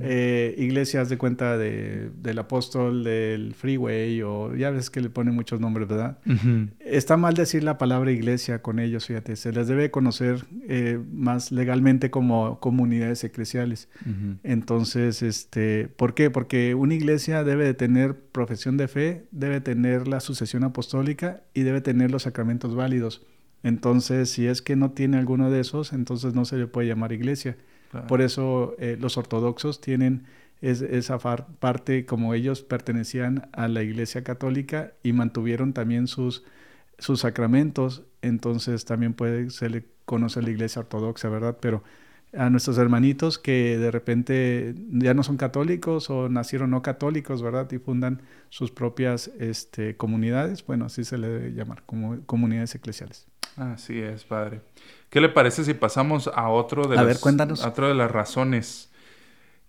eh, 0.00 0.54
iglesias 0.58 1.08
de 1.08 1.18
cuenta 1.18 1.56
de, 1.56 2.10
del 2.22 2.38
apóstol, 2.38 3.04
del 3.04 3.54
freeway, 3.54 4.22
o 4.22 4.54
ya 4.54 4.70
ves 4.70 4.90
que 4.90 5.00
le 5.00 5.10
ponen 5.10 5.34
muchos 5.34 5.60
nombres, 5.60 5.88
¿verdad? 5.88 6.18
Está 6.80 7.16
mal 7.16 7.34
decir 7.34 7.64
la 7.64 7.78
palabra 7.78 8.12
iglesia 8.12 8.62
con 8.62 8.78
ellos, 8.78 9.06
fíjate, 9.06 9.36
se 9.36 9.52
les 9.52 9.66
debe 9.68 9.90
conocer 9.90 10.44
eh, 10.68 11.00
más 11.12 11.52
legalmente 11.52 12.10
como 12.10 12.60
comunidades 12.60 13.24
eclesiales. 13.24 13.88
Entonces, 14.42 15.22
este, 15.22 15.88
¿por 15.88 16.14
qué? 16.14 16.30
Porque 16.30 16.74
una 16.74 16.94
iglesia 16.94 17.44
debe 17.44 17.64
de 17.64 17.74
tener 17.74 18.14
profesión 18.14 18.76
de 18.76 18.88
fe, 18.88 19.24
debe 19.30 19.60
tener 19.60 20.08
la 20.08 20.20
sucesión 20.20 20.64
apostólica 20.64 21.42
y 21.54 21.62
debe 21.62 21.80
tener 21.80 22.10
los 22.10 22.24
sacramentos 22.24 22.74
válidos. 22.74 23.26
Entonces, 23.62 24.30
si 24.30 24.46
es 24.46 24.60
que 24.60 24.76
no 24.76 24.90
tiene 24.90 25.18
alguno 25.18 25.50
de 25.50 25.60
esos, 25.60 25.92
entonces 25.92 26.34
no 26.34 26.44
se 26.44 26.56
le 26.56 26.66
puede 26.66 26.88
llamar 26.88 27.12
iglesia. 27.12 27.56
Por 28.08 28.22
eso 28.22 28.74
eh, 28.78 28.96
los 28.98 29.16
ortodoxos 29.18 29.80
tienen 29.80 30.24
esa 30.62 31.18
parte, 31.18 32.06
como 32.06 32.34
ellos 32.34 32.62
pertenecían 32.62 33.48
a 33.52 33.66
la 33.66 33.82
Iglesia 33.82 34.22
Católica 34.22 34.92
y 35.02 35.12
mantuvieron 35.12 35.72
también 35.72 36.06
sus, 36.06 36.44
sus 36.98 37.20
sacramentos, 37.20 38.04
entonces 38.22 38.84
también 38.84 39.12
puede, 39.12 39.50
se 39.50 39.68
le 39.68 39.84
conoce 40.04 40.40
la 40.40 40.50
Iglesia 40.50 40.80
Ortodoxa, 40.80 41.28
¿verdad? 41.28 41.58
Pero 41.60 41.82
a 42.32 42.48
nuestros 42.48 42.78
hermanitos 42.78 43.38
que 43.38 43.76
de 43.76 43.90
repente 43.90 44.74
ya 44.90 45.14
no 45.14 45.22
son 45.22 45.36
católicos 45.36 46.08
o 46.10 46.28
nacieron 46.28 46.70
no 46.70 46.80
católicos, 46.80 47.42
¿verdad? 47.42 47.70
Y 47.72 47.78
fundan 47.78 48.22
sus 48.48 48.70
propias 48.70 49.32
este, 49.38 49.96
comunidades, 49.96 50.64
bueno, 50.64 50.86
así 50.86 51.04
se 51.04 51.18
le 51.18 51.28
debe 51.28 51.52
llamar, 51.52 51.82
como 51.86 52.24
comunidades 52.24 52.74
eclesiales. 52.74 53.26
Así 53.56 54.00
es, 54.00 54.24
padre. 54.24 54.60
¿Qué 55.10 55.20
le 55.20 55.28
parece 55.28 55.64
si 55.64 55.74
pasamos 55.74 56.30
a 56.34 56.48
otro 56.48 56.86
de, 56.88 56.98
a 56.98 57.02
las, 57.02 57.18
cuéntanos. 57.18 57.64
otro 57.64 57.88
de 57.88 57.94
las 57.94 58.10
razones? 58.10 58.90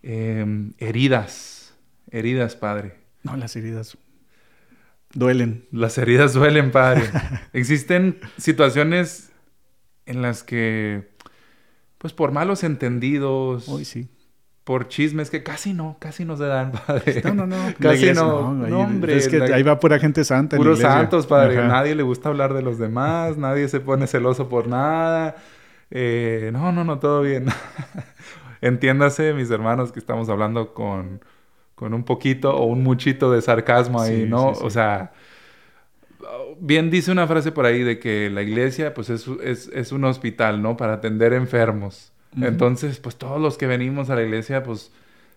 Em, 0.02 0.74
heridas. 0.78 1.74
Heridas, 2.12 2.56
padre. 2.56 2.96
No, 3.24 3.36
las 3.38 3.56
heridas 3.56 3.98
duelen. 5.14 5.66
Las 5.72 5.98
heridas 5.98 6.34
duelen, 6.34 6.72
padre. 6.72 7.10
Existen 7.54 8.20
situaciones 8.38 9.32
en 10.06 10.22
las 10.22 10.44
que, 10.44 11.10
pues 11.98 12.14
por 12.14 12.32
malos 12.32 12.64
entendidos. 12.64 13.68
Hoy 13.68 13.86
sí 13.86 14.10
por 14.64 14.88
chismes 14.88 15.30
que 15.30 15.44
casi 15.44 15.74
no, 15.74 15.98
casi 16.00 16.24
no 16.24 16.38
se 16.38 16.46
dan, 16.46 16.72
padre. 16.88 17.22
No, 17.26 17.34
no, 17.34 17.48
no. 17.48 17.74
casi 17.80 18.14
no. 18.14 18.54
No, 18.54 18.80
hombre. 18.80 19.18
Es 19.18 19.28
que 19.28 19.42
ahí 19.42 19.64
va 19.64 19.80
pura 19.80 20.00
gente 20.00 20.24
santa. 20.24 20.58
Puros 20.58 20.80
santos, 20.80 21.28
padre. 21.28 21.56
Nadie 21.68 21.96
le 21.96 22.04
gusta 22.04 22.30
hablar 22.30 22.54
de 22.54 22.62
los 22.62 22.78
demás, 22.78 23.38
nadie 23.38 23.68
se 23.68 23.80
pone 23.80 24.08
celoso 24.08 24.48
por 24.48 24.68
nada. 24.68 25.36
Eh, 25.92 26.50
no, 26.54 26.72
no, 26.72 26.84
no, 26.84 27.00
todo 27.00 27.22
bien. 27.22 27.46
Entiéndase, 28.62 29.34
mis 29.34 29.52
hermanos, 29.52 29.92
que 29.92 30.00
estamos 30.00 30.30
hablando 30.30 30.74
con, 30.74 31.22
con 31.76 31.94
un 31.94 32.06
poquito 32.06 32.56
o 32.56 32.66
un 32.66 32.82
muchito 32.82 33.32
de 33.32 33.42
sarcasmo 33.42 34.02
ahí, 34.02 34.26
¿no? 34.26 34.48
O 34.48 34.70
sea, 34.70 35.12
bien 36.60 36.90
dice 36.90 37.12
una 37.12 37.28
frase 37.28 37.52
por 37.52 37.66
ahí 37.66 37.84
de 37.84 38.00
que 38.00 38.30
la 38.30 38.42
iglesia, 38.42 38.94
pues, 38.94 39.10
es, 39.10 39.28
es, 39.44 39.68
es 39.68 39.92
un 39.92 40.06
hospital, 40.06 40.62
¿no? 40.62 40.78
Para 40.78 40.94
atender 40.94 41.34
enfermos. 41.34 42.13
Entonces, 42.42 43.00
pues 43.00 43.16
todos 43.18 43.40
los 43.40 43.58
que 43.58 43.68
venimos 43.68 44.10
a 44.10 44.16
la 44.16 44.24
iglesia, 44.24 44.64
pues 44.64 44.92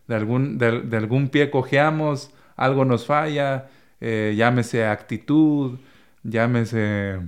de 0.08 0.14
algún, 0.14 0.58
de, 0.58 0.96
algún 0.96 1.28
pie 1.28 1.50
cojeamos, 1.50 2.30
algo 2.56 2.84
nos 2.84 3.06
falla, 3.06 3.68
eh, 4.00 4.34
llámese 4.36 4.86
actitud, 4.86 5.78
llámese, 6.22 7.20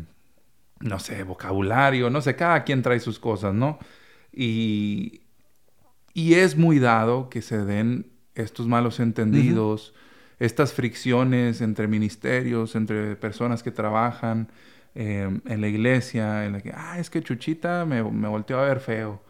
no 0.81 0.99
sé, 0.99 1.23
vocabulario, 1.25 2.11
no 2.11 2.21
sé, 2.21 2.37
cada 2.37 2.65
quien 2.65 2.83
trae 2.83 3.01
sus 3.01 3.19
cosas, 3.19 3.55
¿no? 3.55 3.79
Y, 4.33 5.23
y 6.15 6.35
es 6.35 6.57
muy 6.57 6.79
dado 6.79 7.29
que 7.29 7.43
se 7.43 7.65
den 7.65 8.07
estos 8.35 8.69
malos 8.69 9.01
entendidos, 9.01 9.95
estas 10.39 10.73
fricciones 10.73 11.61
entre 11.61 11.89
ministerios, 11.89 12.77
entre 12.77 13.17
personas 13.17 13.63
que 13.63 13.73
trabajan 13.73 14.49
eh, 14.95 15.29
en 15.45 15.61
la 15.61 15.69
iglesia, 15.69 16.47
en 16.47 16.53
la 16.53 16.61
que, 16.61 16.73
ah, 16.75 16.99
es 16.99 17.11
que 17.11 17.23
Chuchita 17.23 17.85
me, 17.85 18.03
me 18.05 18.29
volteó 18.29 18.59
a 18.61 18.67
ver 18.67 18.81
feo 18.81 19.21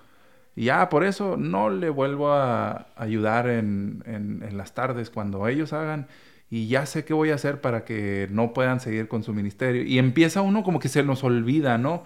y 0.58 0.64
ya 0.64 0.88
por 0.88 1.04
eso 1.04 1.36
no 1.36 1.70
le 1.70 1.88
vuelvo 1.88 2.32
a 2.32 2.88
ayudar 2.96 3.48
en, 3.48 4.02
en, 4.06 4.56
las 4.56 4.74
tardes 4.74 5.08
cuando 5.08 5.46
ellos 5.46 5.72
hagan. 5.72 6.08
Y 6.50 6.66
ya 6.66 6.84
sé 6.84 7.04
qué 7.04 7.14
voy 7.14 7.30
a 7.30 7.36
hacer 7.36 7.60
para 7.60 7.84
que 7.84 8.26
no 8.32 8.52
puedan 8.54 8.80
seguir 8.80 9.06
con 9.06 9.22
su 9.22 9.32
ministerio. 9.32 9.84
Y 9.84 10.00
empieza 10.00 10.42
uno 10.42 10.64
como 10.64 10.80
que 10.80 10.88
se 10.88 11.04
nos 11.04 11.22
olvida, 11.22 11.78
¿no? 11.78 12.02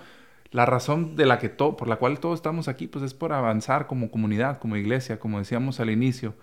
La 0.50 0.66
razón 0.66 1.16
de 1.16 1.24
la 1.24 1.38
que 1.38 1.48
por 1.48 1.88
la 1.88 1.96
cual 1.96 2.20
todos 2.20 2.40
estamos 2.40 2.68
aquí, 2.68 2.88
pues 2.88 3.02
es 3.06 3.14
por 3.14 3.32
avanzar 3.32 3.86
como 3.86 4.10
comunidad, 4.10 4.58
como 4.58 4.76
iglesia, 4.76 5.18
como 5.18 5.38
decíamos 5.38 5.80
al 5.80 5.88
inicio. 5.88 6.34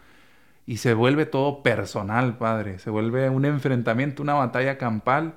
Y 0.65 0.78
se 0.78 0.95
vuelve 0.95 1.28
todo 1.28 1.62
personal, 1.62 2.39
Padre. 2.39 2.80
Se 2.80 2.89
vuelve 2.89 3.30
un 3.30 3.45
enfrentamiento, 3.45 4.24
una 4.24 4.34
batalla 4.34 4.80
campal. 4.80 5.36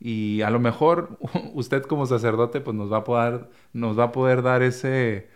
Y 0.00 0.42
a 0.42 0.50
lo 0.50 0.58
mejor 0.58 1.20
usted 1.54 1.82
como 1.84 2.06
sacerdote, 2.06 2.60
pues 2.60 2.76
nos 2.76 2.92
va 2.92 2.98
a 2.98 3.04
poder, 3.04 3.48
nos 3.72 3.96
va 3.96 4.04
a 4.06 4.12
poder 4.12 4.42
dar 4.42 4.62
ese, 4.62 5.28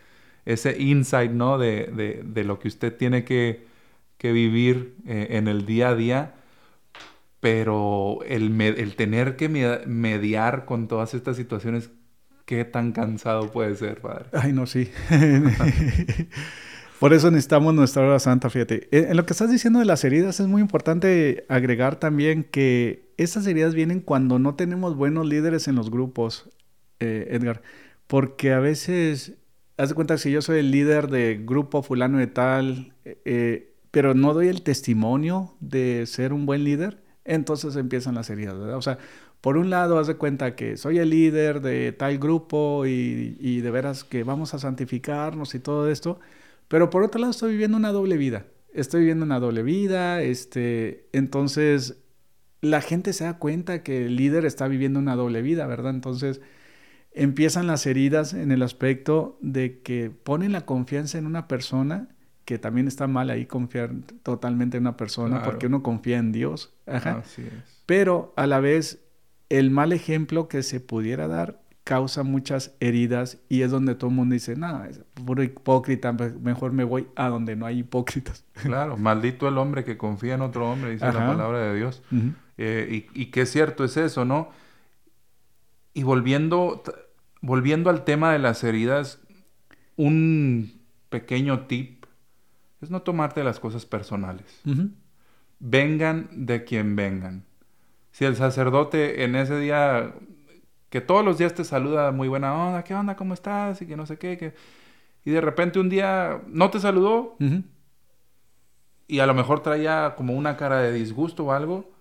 ese 0.44 0.80
insight, 0.80 1.32
¿no? 1.32 1.58
De, 1.58 2.22
de, 2.24 2.44
lo 2.44 2.58
que 2.58 2.68
usted 2.68 2.96
tiene 2.96 3.24
que, 3.24 3.66
que 4.18 4.32
vivir 4.32 4.96
eh, 5.06 5.28
en 5.30 5.48
el 5.48 5.66
día 5.66 5.90
a 5.90 5.94
día, 5.94 6.34
pero 7.40 8.18
el, 8.26 8.60
el 8.60 8.96
tener 8.96 9.36
que 9.36 9.48
mediar 9.48 10.64
con 10.64 10.88
todas 10.88 11.14
estas 11.14 11.36
situaciones, 11.36 11.90
¿qué 12.44 12.64
tan 12.64 12.92
cansado 12.92 13.50
puede 13.50 13.74
ser, 13.76 14.00
padre? 14.00 14.26
Ay, 14.32 14.52
no, 14.52 14.66
sí. 14.66 14.90
Por 17.00 17.12
eso 17.12 17.30
necesitamos 17.30 17.74
nuestra 17.74 18.02
hora 18.02 18.18
santa, 18.18 18.48
fíjate. 18.48 18.88
Eh, 18.90 19.08
en 19.10 19.16
lo 19.16 19.26
que 19.26 19.32
estás 19.34 19.50
diciendo 19.50 19.78
de 19.78 19.84
las 19.84 20.04
heridas 20.04 20.40
es 20.40 20.46
muy 20.46 20.62
importante 20.62 21.44
agregar 21.48 21.96
también 21.96 22.44
que 22.44 23.12
esas 23.16 23.46
heridas 23.46 23.74
vienen 23.74 24.00
cuando 24.00 24.38
no 24.38 24.54
tenemos 24.54 24.96
buenos 24.96 25.26
líderes 25.26 25.68
en 25.68 25.74
los 25.74 25.90
grupos, 25.90 26.48
eh, 27.00 27.28
Edgar, 27.30 27.62
porque 28.06 28.52
a 28.52 28.60
veces 28.60 29.34
haz 29.76 29.90
de 29.90 29.94
cuenta 29.94 30.18
si 30.18 30.30
yo 30.30 30.42
soy 30.42 30.58
el 30.60 30.70
líder 30.70 31.08
de 31.08 31.40
grupo 31.44 31.82
fulano 31.82 32.18
de 32.18 32.26
tal, 32.26 32.94
eh, 33.04 33.18
eh, 33.24 33.74
pero 33.90 34.14
no 34.14 34.34
doy 34.34 34.48
el 34.48 34.62
testimonio 34.62 35.54
de 35.60 36.06
ser 36.06 36.32
un 36.32 36.46
buen 36.46 36.64
líder, 36.64 37.02
entonces 37.24 37.76
empiezan 37.76 38.14
las 38.14 38.30
heridas, 38.30 38.58
¿verdad? 38.58 38.76
O 38.76 38.82
sea, 38.82 38.98
por 39.40 39.56
un 39.56 39.70
lado, 39.70 39.98
haz 39.98 40.06
de 40.06 40.16
cuenta 40.16 40.56
que 40.56 40.76
soy 40.76 40.98
el 40.98 41.10
líder 41.10 41.60
de 41.60 41.92
tal 41.92 42.18
grupo 42.18 42.86
y, 42.86 43.36
y 43.40 43.60
de 43.60 43.70
veras 43.70 44.04
que 44.04 44.24
vamos 44.24 44.54
a 44.54 44.58
santificarnos 44.58 45.54
y 45.54 45.60
todo 45.60 45.90
esto, 45.90 46.20
pero 46.68 46.90
por 46.90 47.02
otro 47.02 47.20
lado 47.20 47.30
estoy 47.30 47.52
viviendo 47.52 47.76
una 47.76 47.92
doble 47.92 48.16
vida. 48.16 48.46
Estoy 48.72 49.00
viviendo 49.00 49.24
una 49.24 49.38
doble 49.38 49.62
vida, 49.62 50.22
este, 50.22 51.08
entonces 51.12 51.98
la 52.60 52.80
gente 52.80 53.12
se 53.12 53.24
da 53.24 53.38
cuenta 53.38 53.82
que 53.82 54.06
el 54.06 54.16
líder 54.16 54.44
está 54.46 54.66
viviendo 54.68 54.98
una 54.98 55.16
doble 55.16 55.42
vida, 55.42 55.66
¿verdad? 55.66 55.90
Entonces, 55.94 56.40
empiezan 57.14 57.66
las 57.66 57.86
heridas 57.86 58.34
en 58.34 58.50
el 58.50 58.62
aspecto 58.62 59.38
de 59.40 59.80
que 59.80 60.10
ponen 60.10 60.52
la 60.52 60.66
confianza 60.66 61.16
en 61.16 61.26
una 61.26 61.48
persona, 61.48 62.08
que 62.44 62.58
también 62.58 62.88
está 62.88 63.06
mal 63.06 63.30
ahí 63.30 63.46
confiar 63.46 63.92
totalmente 64.22 64.76
en 64.76 64.82
una 64.82 64.96
persona, 64.96 65.42
porque 65.42 65.68
uno 65.68 65.82
confía 65.82 66.18
en 66.18 66.32
Dios. 66.32 66.74
Pero 67.86 68.34
a 68.36 68.46
la 68.46 68.60
vez, 68.60 69.02
el 69.48 69.70
mal 69.70 69.92
ejemplo 69.92 70.48
que 70.48 70.62
se 70.62 70.80
pudiera 70.80 71.28
dar 71.28 71.62
causa 71.84 72.22
muchas 72.22 72.74
heridas 72.80 73.38
y 73.48 73.60
es 73.60 73.70
donde 73.70 73.94
todo 73.94 74.08
el 74.08 74.16
mundo 74.16 74.32
dice, 74.32 74.56
no, 74.56 74.84
es 74.84 75.00
puro 75.24 75.42
hipócrita, 75.42 76.12
mejor 76.12 76.72
me 76.72 76.82
voy 76.82 77.08
a 77.14 77.28
donde 77.28 77.56
no 77.56 77.66
hay 77.66 77.80
hipócritas. 77.80 78.44
Claro, 78.54 78.96
maldito 78.96 79.46
el 79.46 79.58
hombre 79.58 79.84
que 79.84 79.96
confía 79.96 80.34
en 80.34 80.40
otro 80.40 80.70
hombre, 80.70 80.92
dice 80.92 81.04
la 81.06 81.26
palabra 81.26 81.58
de 81.60 81.76
Dios. 81.76 82.02
Eh, 82.56 83.06
y, 83.14 83.22
y 83.22 83.26
qué 83.26 83.46
cierto 83.46 83.84
es 83.84 83.96
eso, 83.96 84.24
¿no? 84.24 84.48
Y 85.92 86.02
volviendo, 86.02 86.82
volviendo 87.44 87.90
al 87.90 88.04
tema 88.04 88.32
de 88.32 88.38
las 88.38 88.64
heridas, 88.64 89.20
un 89.96 90.80
pequeño 91.10 91.66
tip 91.66 92.06
es 92.80 92.90
no 92.90 93.02
tomarte 93.02 93.44
las 93.44 93.60
cosas 93.60 93.84
personales. 93.84 94.62
Vengan 95.58 96.28
de 96.32 96.64
quien 96.64 96.96
vengan. 96.96 97.44
Si 98.12 98.24
el 98.24 98.36
sacerdote 98.36 99.24
en 99.24 99.36
ese 99.36 99.58
día, 99.58 100.14
que 100.88 101.02
todos 101.02 101.24
los 101.24 101.36
días 101.36 101.54
te 101.54 101.64
saluda 101.64 102.12
muy 102.12 102.28
buena 102.28 102.54
onda, 102.54 102.82
¿qué 102.82 102.94
onda? 102.94 103.14
¿Cómo 103.14 103.34
estás? 103.34 103.82
Y 103.82 103.86
que 103.86 103.96
no 103.96 104.06
sé 104.06 104.16
qué. 104.16 104.54
Y 105.24 105.30
de 105.30 105.40
repente 105.42 105.78
un 105.78 105.90
día 105.90 106.40
no 106.46 106.70
te 106.70 106.80
saludó 106.80 107.36
y 109.06 109.18
a 109.18 109.26
lo 109.26 109.34
mejor 109.34 109.60
traía 109.60 110.14
como 110.16 110.34
una 110.34 110.56
cara 110.56 110.78
de 110.78 110.92
disgusto 110.92 111.44
o 111.44 111.52
algo 111.52 111.93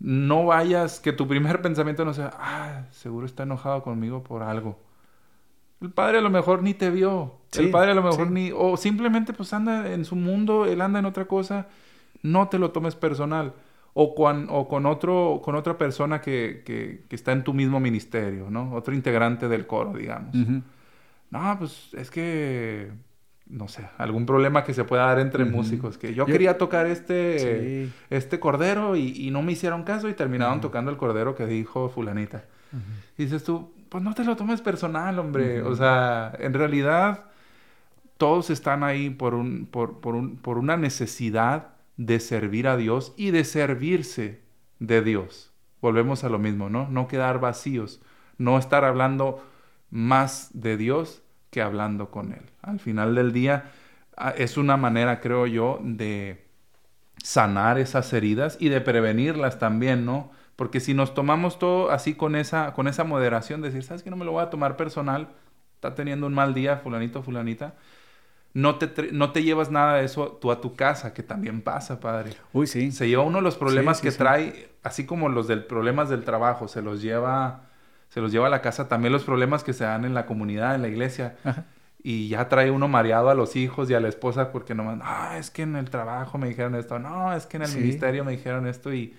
no 0.00 0.46
vayas, 0.46 0.98
que 0.98 1.12
tu 1.12 1.28
primer 1.28 1.62
pensamiento 1.62 2.04
no 2.04 2.14
sea, 2.14 2.30
ah, 2.38 2.86
seguro 2.90 3.26
está 3.26 3.44
enojado 3.44 3.82
conmigo 3.82 4.22
por 4.24 4.42
algo. 4.42 4.78
El 5.80 5.90
padre 5.90 6.18
a 6.18 6.20
lo 6.20 6.30
mejor 6.30 6.62
ni 6.62 6.74
te 6.74 6.90
vio. 6.90 7.38
el 7.56 7.70
padre 7.70 7.92
a 7.92 7.94
lo 7.94 8.02
mejor 8.02 8.30
ni, 8.30 8.50
o 8.54 8.76
simplemente 8.76 9.32
pues 9.32 9.52
anda 9.54 9.90
en 9.92 10.04
su 10.04 10.14
mundo, 10.16 10.66
él 10.66 10.80
anda 10.80 10.98
en 10.98 11.06
otra 11.06 11.24
cosa. 11.24 11.68
No 12.22 12.48
te 12.48 12.58
lo 12.58 12.70
tomes 12.70 12.96
personal. 12.96 13.54
O 13.92 14.14
con, 14.14 14.46
o 14.50 14.68
con, 14.68 14.86
otro, 14.86 15.40
con 15.42 15.56
otra 15.56 15.76
persona 15.76 16.20
que, 16.20 16.62
que, 16.64 17.06
que, 17.08 17.16
está 17.16 17.32
en 17.32 17.42
tu 17.42 17.52
mismo 17.52 17.80
ministerio, 17.80 18.48
¿no? 18.48 18.72
Otro 18.72 18.94
integrante 18.94 19.48
del 19.48 19.66
coro, 19.66 19.94
digamos. 19.94 20.32
No, 21.30 21.56
pues 21.58 21.92
es 21.94 22.08
que 22.08 22.92
no 23.50 23.68
sé, 23.68 23.88
algún 23.98 24.26
problema 24.26 24.64
que 24.64 24.74
se 24.74 24.84
pueda 24.84 25.06
dar 25.06 25.18
entre 25.18 25.44
músicos, 25.44 25.98
que 25.98 26.14
yo, 26.14 26.24
quería 26.24 26.56
tocar 26.56 26.86
este, 26.86 27.90
este 28.08 28.38
cordero 28.38 28.96
y, 28.96 29.30
no 29.30 29.42
me 29.42 29.52
hicieron 29.52 29.82
caso 29.82 30.08
y 30.08 30.14
terminaron 30.14 30.60
tocando 30.60 30.90
el 30.90 30.96
cordero 30.96 31.34
que 31.34 31.46
dijo 31.46 31.88
fulanita. 31.88 32.44
Y 33.18 33.24
dices 33.24 33.42
tú, 33.42 33.72
pues 33.88 34.04
no 34.04 34.14
te 34.14 34.24
lo 34.24 34.36
tomes 34.36 34.60
personal, 34.60 35.18
hombre. 35.18 35.62
O 35.62 35.74
sea, 35.74 36.32
en 36.38 36.54
realidad 36.54 37.24
todos 38.16 38.50
están 38.50 38.84
ahí 38.84 39.10
por, 39.10 39.34
un, 39.34 39.66
por, 39.66 40.00
por, 40.00 40.14
un, 40.14 40.36
por 40.36 40.56
una 40.58 40.76
necesidad 40.76 41.70
de 41.96 42.20
servir 42.20 42.68
a 42.68 42.76
Dios 42.76 43.12
y 43.16 43.32
de 43.32 43.44
servirse 43.44 44.40
de 44.78 45.02
Dios. 45.02 45.52
Volvemos 45.80 46.22
a 46.22 46.28
lo 46.28 46.38
mismo, 46.38 46.70
¿no? 46.70 46.88
No 46.88 47.08
quedar 47.08 47.40
vacíos, 47.40 48.00
no 48.38 48.58
estar 48.58 48.84
hablando 48.84 49.44
más 49.90 50.50
de 50.52 50.76
Dios 50.76 51.22
que 51.50 51.62
hablando 51.62 52.10
con 52.10 52.32
Él. 52.32 52.42
Al 52.62 52.80
final 52.80 53.14
del 53.14 53.32
día 53.32 53.70
ah, 54.16 54.32
es 54.36 54.56
una 54.56 54.76
manera, 54.76 55.20
creo 55.20 55.46
yo, 55.46 55.78
de 55.82 56.46
sanar 57.22 57.78
esas 57.78 58.12
heridas 58.12 58.56
y 58.60 58.68
de 58.68 58.80
prevenirlas 58.80 59.58
también, 59.58 60.06
¿no? 60.06 60.30
Porque 60.56 60.80
si 60.80 60.94
nos 60.94 61.14
tomamos 61.14 61.58
todo 61.58 61.90
así 61.90 62.14
con 62.14 62.36
esa, 62.36 62.72
con 62.74 62.86
esa 62.86 63.04
moderación, 63.04 63.62
decir, 63.62 63.82
¿sabes 63.82 64.02
que 64.02 64.10
no 64.10 64.16
me 64.16 64.24
lo 64.24 64.32
voy 64.32 64.42
a 64.42 64.50
tomar 64.50 64.76
personal? 64.76 65.28
Está 65.74 65.94
teniendo 65.94 66.26
un 66.26 66.34
mal 66.34 66.52
día, 66.54 66.76
fulanito, 66.78 67.22
fulanita. 67.22 67.74
No 68.52 68.76
te, 68.76 69.12
no 69.12 69.32
te 69.32 69.42
llevas 69.42 69.70
nada 69.70 69.96
de 69.96 70.04
eso 70.04 70.38
tú 70.40 70.50
a 70.50 70.60
tu 70.60 70.74
casa, 70.74 71.14
que 71.14 71.22
también 71.22 71.62
pasa, 71.62 72.00
padre. 72.00 72.34
Uy, 72.52 72.66
sí. 72.66 72.92
Se 72.92 73.08
lleva 73.08 73.22
uno 73.22 73.38
de 73.38 73.42
los 73.42 73.56
problemas 73.56 74.00
que 74.00 74.10
trae, 74.10 74.70
así 74.82 75.06
como 75.06 75.28
los 75.28 75.46
del 75.48 75.64
problemas 75.64 76.10
del 76.10 76.24
trabajo, 76.24 76.68
se 76.68 76.82
los 76.82 77.00
lleva 77.00 77.69
se 78.10 78.20
los 78.20 78.32
lleva 78.32 78.48
a 78.48 78.50
la 78.50 78.60
casa, 78.60 78.88
también 78.88 79.12
los 79.12 79.24
problemas 79.24 79.64
que 79.64 79.72
se 79.72 79.84
dan 79.84 80.04
en 80.04 80.14
la 80.14 80.26
comunidad, 80.26 80.74
en 80.74 80.82
la 80.82 80.88
iglesia. 80.88 81.36
Y 82.02 82.28
ya 82.28 82.48
trae 82.48 82.70
uno 82.70 82.88
mareado 82.88 83.30
a 83.30 83.34
los 83.34 83.56
hijos 83.56 83.90
y 83.90 83.94
a 83.94 84.00
la 84.00 84.08
esposa 84.08 84.52
porque 84.52 84.74
nomás, 84.74 85.00
ah, 85.02 85.36
es 85.38 85.50
que 85.50 85.62
en 85.62 85.76
el 85.76 85.90
trabajo 85.90 86.38
me 86.38 86.48
dijeron 86.48 86.74
esto, 86.74 86.98
no, 86.98 87.32
es 87.34 87.46
que 87.46 87.58
en 87.58 87.64
el 87.64 87.74
ministerio 87.74 88.24
me 88.24 88.32
dijeron 88.32 88.66
esto 88.66 88.92
y... 88.92 89.14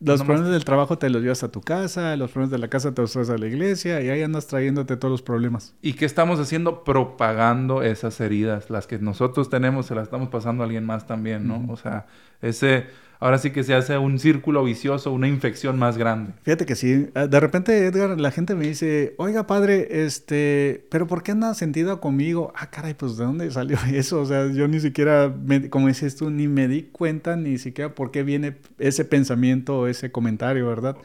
Los 0.00 0.22
problemas 0.22 0.50
del 0.50 0.64
trabajo 0.64 0.98
te 0.98 1.08
los 1.08 1.22
llevas 1.22 1.42
a 1.44 1.50
tu 1.50 1.62
casa, 1.62 2.14
los 2.16 2.30
problemas 2.30 2.50
de 2.50 2.58
la 2.58 2.68
casa 2.68 2.92
te 2.92 3.00
los 3.00 3.12
traes 3.12 3.30
a 3.30 3.38
la 3.38 3.46
iglesia 3.46 4.02
y 4.02 4.10
ahí 4.10 4.22
andas 4.22 4.46
trayéndote 4.46 4.96
todos 4.96 5.12
los 5.12 5.22
problemas. 5.22 5.74
¿Y 5.80 5.94
qué 5.94 6.04
estamos 6.04 6.38
haciendo? 6.40 6.84
Propagando 6.84 7.82
esas 7.82 8.20
heridas. 8.20 8.68
Las 8.68 8.86
que 8.86 8.98
nosotros 8.98 9.48
tenemos 9.48 9.86
se 9.86 9.94
las 9.94 10.04
estamos 10.04 10.28
pasando 10.28 10.62
a 10.62 10.66
alguien 10.66 10.84
más 10.84 11.06
también, 11.06 11.48
¿no? 11.48 11.64
O 11.72 11.76
sea, 11.76 12.06
ese 12.42 12.86
ahora 13.22 13.38
sí 13.38 13.52
que 13.52 13.62
se 13.62 13.72
hace 13.72 13.96
un 13.98 14.18
círculo 14.18 14.64
vicioso, 14.64 15.12
una 15.12 15.28
infección 15.28 15.78
más 15.78 15.96
grande. 15.96 16.32
Fíjate 16.42 16.66
que 16.66 16.74
sí. 16.74 17.08
Ah, 17.14 17.28
de 17.28 17.38
repente, 17.38 17.86
Edgar, 17.86 18.18
la 18.20 18.32
gente 18.32 18.56
me 18.56 18.66
dice, 18.66 19.14
oiga, 19.16 19.46
padre, 19.46 20.04
este, 20.04 20.84
pero 20.90 21.06
¿por 21.06 21.22
qué 21.22 21.30
anda 21.30 21.54
sentido 21.54 22.00
conmigo? 22.00 22.52
Ah, 22.56 22.68
caray, 22.70 22.94
pues 22.94 23.16
¿de 23.16 23.24
dónde 23.24 23.48
salió 23.52 23.78
eso? 23.92 24.20
O 24.20 24.26
sea, 24.26 24.50
yo 24.50 24.66
ni 24.66 24.80
siquiera, 24.80 25.32
como 25.70 25.86
dices 25.86 26.16
tú, 26.16 26.30
ni 26.30 26.48
me 26.48 26.66
di 26.66 26.82
cuenta 26.82 27.36
ni 27.36 27.58
siquiera 27.58 27.94
por 27.94 28.10
qué 28.10 28.24
viene 28.24 28.56
ese 28.80 29.04
pensamiento 29.04 29.78
o 29.78 29.86
ese 29.86 30.10
comentario, 30.10 30.66
¿verdad? 30.66 30.96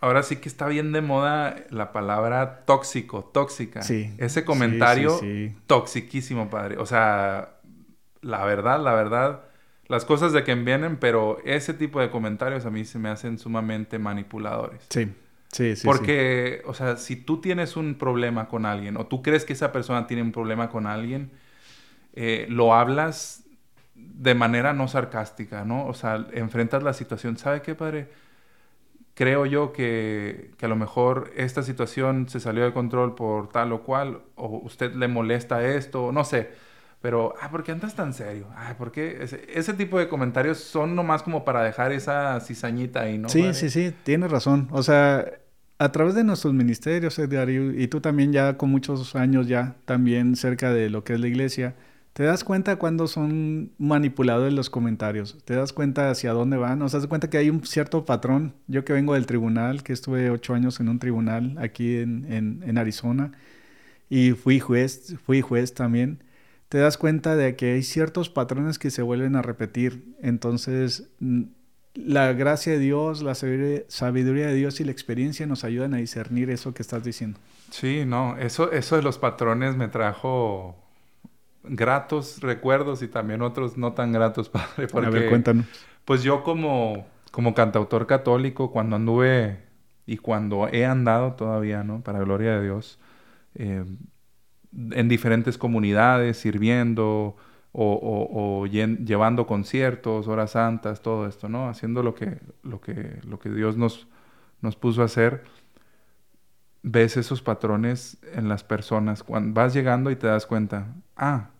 Ahora 0.00 0.22
sí 0.22 0.36
que 0.36 0.48
está 0.48 0.66
bien 0.66 0.92
de 0.92 1.02
moda 1.02 1.56
la 1.68 1.92
palabra 1.92 2.64
tóxico, 2.64 3.22
tóxica. 3.34 3.82
Sí. 3.82 4.14
Ese 4.16 4.46
comentario 4.46 5.18
sí, 5.18 5.54
toxiquísimo, 5.66 6.48
padre. 6.48 6.78
O 6.78 6.86
sea, 6.86 7.60
la 8.22 8.46
verdad, 8.46 8.82
la 8.82 8.94
verdad 8.94 9.49
las 9.90 10.04
cosas 10.04 10.32
de 10.32 10.44
quien 10.44 10.64
vienen, 10.64 10.98
pero 10.98 11.38
ese 11.44 11.74
tipo 11.74 12.00
de 12.00 12.10
comentarios 12.10 12.64
a 12.64 12.70
mí 12.70 12.84
se 12.84 13.00
me 13.00 13.08
hacen 13.08 13.38
sumamente 13.40 13.98
manipuladores. 13.98 14.86
Sí, 14.88 15.12
sí, 15.50 15.74
sí. 15.74 15.84
Porque, 15.84 16.62
o 16.64 16.74
sea, 16.74 16.96
si 16.96 17.16
tú 17.16 17.40
tienes 17.40 17.76
un 17.76 17.96
problema 17.96 18.46
con 18.46 18.66
alguien 18.66 18.96
o 18.96 19.06
tú 19.06 19.20
crees 19.20 19.44
que 19.44 19.52
esa 19.52 19.72
persona 19.72 20.06
tiene 20.06 20.22
un 20.22 20.30
problema 20.30 20.70
con 20.70 20.86
alguien, 20.86 21.32
eh, 22.12 22.46
lo 22.48 22.72
hablas 22.72 23.42
de 23.96 24.32
manera 24.36 24.72
no 24.74 24.86
sarcástica, 24.86 25.64
¿no? 25.64 25.88
O 25.88 25.94
sea, 25.94 26.24
enfrentas 26.34 26.84
la 26.84 26.92
situación. 26.92 27.36
¿Sabe 27.36 27.60
qué, 27.60 27.74
padre? 27.74 28.06
Creo 29.14 29.44
yo 29.44 29.72
que, 29.72 30.52
que 30.56 30.66
a 30.66 30.68
lo 30.68 30.76
mejor 30.76 31.32
esta 31.34 31.64
situación 31.64 32.28
se 32.28 32.38
salió 32.38 32.62
de 32.62 32.72
control 32.72 33.16
por 33.16 33.48
tal 33.48 33.72
o 33.72 33.82
cual, 33.82 34.22
o 34.36 34.60
usted 34.62 34.94
le 34.94 35.08
molesta 35.08 35.66
esto, 35.66 36.12
no 36.12 36.22
sé 36.22 36.69
pero, 37.00 37.34
ah, 37.40 37.50
¿por 37.50 37.62
qué 37.62 37.72
andas 37.72 37.94
tan 37.94 38.12
serio? 38.12 38.46
Ah, 38.54 38.74
¿por 38.76 38.92
qué? 38.92 39.26
Ese, 39.54 39.72
tipo 39.74 39.98
de 39.98 40.08
comentarios 40.08 40.58
son 40.58 40.94
nomás 40.94 41.22
como 41.22 41.44
para 41.44 41.62
dejar 41.62 41.92
esa 41.92 42.38
cizañita 42.40 43.02
ahí, 43.02 43.16
¿no? 43.16 43.30
Sí, 43.30 43.54
sí, 43.54 43.70
sí, 43.70 43.94
tienes 44.02 44.30
razón. 44.30 44.68
O 44.70 44.82
sea, 44.82 45.24
a 45.78 45.92
través 45.92 46.14
de 46.14 46.24
nuestros 46.24 46.52
ministerios, 46.52 47.18
Edgar, 47.18 47.48
y, 47.48 47.88
tú 47.88 48.02
también 48.02 48.32
ya 48.32 48.58
con 48.58 48.70
muchos 48.70 49.16
años 49.16 49.48
ya 49.48 49.76
también 49.86 50.36
cerca 50.36 50.74
de 50.74 50.90
lo 50.90 51.02
que 51.02 51.14
es 51.14 51.20
la 51.20 51.28
iglesia, 51.28 51.74
te 52.12 52.24
das 52.24 52.44
cuenta 52.44 52.76
cuando 52.76 53.06
son 53.06 53.72
manipulados 53.78 54.52
los 54.52 54.68
comentarios, 54.68 55.38
te 55.46 55.54
das 55.54 55.72
cuenta 55.72 56.10
hacia 56.10 56.32
dónde 56.32 56.58
van, 56.58 56.82
o 56.82 56.88
sea, 56.90 56.98
te 56.98 57.04
das 57.04 57.08
cuenta 57.08 57.30
que 57.30 57.38
hay 57.38 57.48
un 57.48 57.64
cierto 57.64 58.04
patrón. 58.04 58.52
Yo 58.66 58.84
que 58.84 58.92
vengo 58.92 59.14
del 59.14 59.24
tribunal, 59.24 59.82
que 59.82 59.94
estuve 59.94 60.28
ocho 60.28 60.52
años 60.52 60.80
en 60.80 60.90
un 60.90 60.98
tribunal 60.98 61.56
aquí 61.58 61.96
en, 61.96 62.30
en, 62.30 62.62
en 62.66 62.76
Arizona, 62.76 63.32
y 64.10 64.32
fui 64.32 64.60
juez, 64.60 65.16
fui 65.24 65.40
juez 65.40 65.72
también 65.72 66.20
te 66.70 66.78
das 66.78 66.96
cuenta 66.96 67.34
de 67.34 67.56
que 67.56 67.72
hay 67.72 67.82
ciertos 67.82 68.30
patrones 68.30 68.78
que 68.78 68.92
se 68.92 69.02
vuelven 69.02 69.34
a 69.34 69.42
repetir. 69.42 70.14
Entonces, 70.22 71.10
la 71.94 72.32
gracia 72.32 72.72
de 72.72 72.78
Dios, 72.78 73.22
la 73.22 73.34
sabiduría 73.34 74.46
de 74.46 74.54
Dios 74.54 74.80
y 74.80 74.84
la 74.84 74.92
experiencia 74.92 75.46
nos 75.46 75.64
ayudan 75.64 75.94
a 75.94 75.96
discernir 75.96 76.48
eso 76.48 76.72
que 76.72 76.82
estás 76.82 77.02
diciendo. 77.02 77.40
Sí, 77.70 78.04
no, 78.06 78.36
eso, 78.38 78.70
eso 78.70 78.94
de 78.94 79.02
los 79.02 79.18
patrones 79.18 79.74
me 79.74 79.88
trajo 79.88 80.76
gratos 81.64 82.40
recuerdos 82.40 83.02
y 83.02 83.08
también 83.08 83.42
otros 83.42 83.76
no 83.76 83.94
tan 83.94 84.12
gratos, 84.12 84.48
padre. 84.48 84.86
Porque, 84.86 85.08
a 85.08 85.10
ver, 85.10 85.28
cuéntanos. 85.28 85.66
Pues 86.04 86.22
yo 86.22 86.44
como, 86.44 87.04
como 87.32 87.52
cantautor 87.52 88.06
católico, 88.06 88.70
cuando 88.70 88.94
anduve 88.94 89.58
y 90.06 90.18
cuando 90.18 90.68
he 90.68 90.86
andado 90.86 91.32
todavía, 91.32 91.82
¿no? 91.82 92.00
Para 92.00 92.20
gloria 92.20 92.52
de 92.52 92.62
Dios, 92.62 93.00
eh, 93.56 93.84
en 94.72 95.08
diferentes 95.08 95.58
comunidades, 95.58 96.38
sirviendo 96.38 97.36
o, 97.72 98.66
llevando 98.66 99.46
conciertos, 99.46 100.28
horas 100.28 100.52
santas, 100.52 101.02
todo 101.02 101.26
esto, 101.26 101.48
¿no? 101.48 101.68
Haciendo 101.68 102.02
lo 102.02 102.14
que, 102.14 102.38
lo 102.62 102.80
que, 102.80 103.20
lo 103.24 103.38
que 103.38 103.50
Dios 103.50 103.76
nos, 103.76 104.08
nos 104.60 104.76
puso 104.76 105.02
a 105.02 105.06
hacer. 105.06 105.44
Ves 106.82 107.16
esos 107.16 107.42
patrones 107.42 108.18
en 108.34 108.48
las 108.48 108.64
personas. 108.64 109.22
Cuando 109.22 109.60
vas 109.60 109.74
llegando 109.74 110.10
y 110.10 110.16
te 110.16 110.26
das 110.26 110.46
cuenta, 110.46 110.94
ah, 111.16 111.50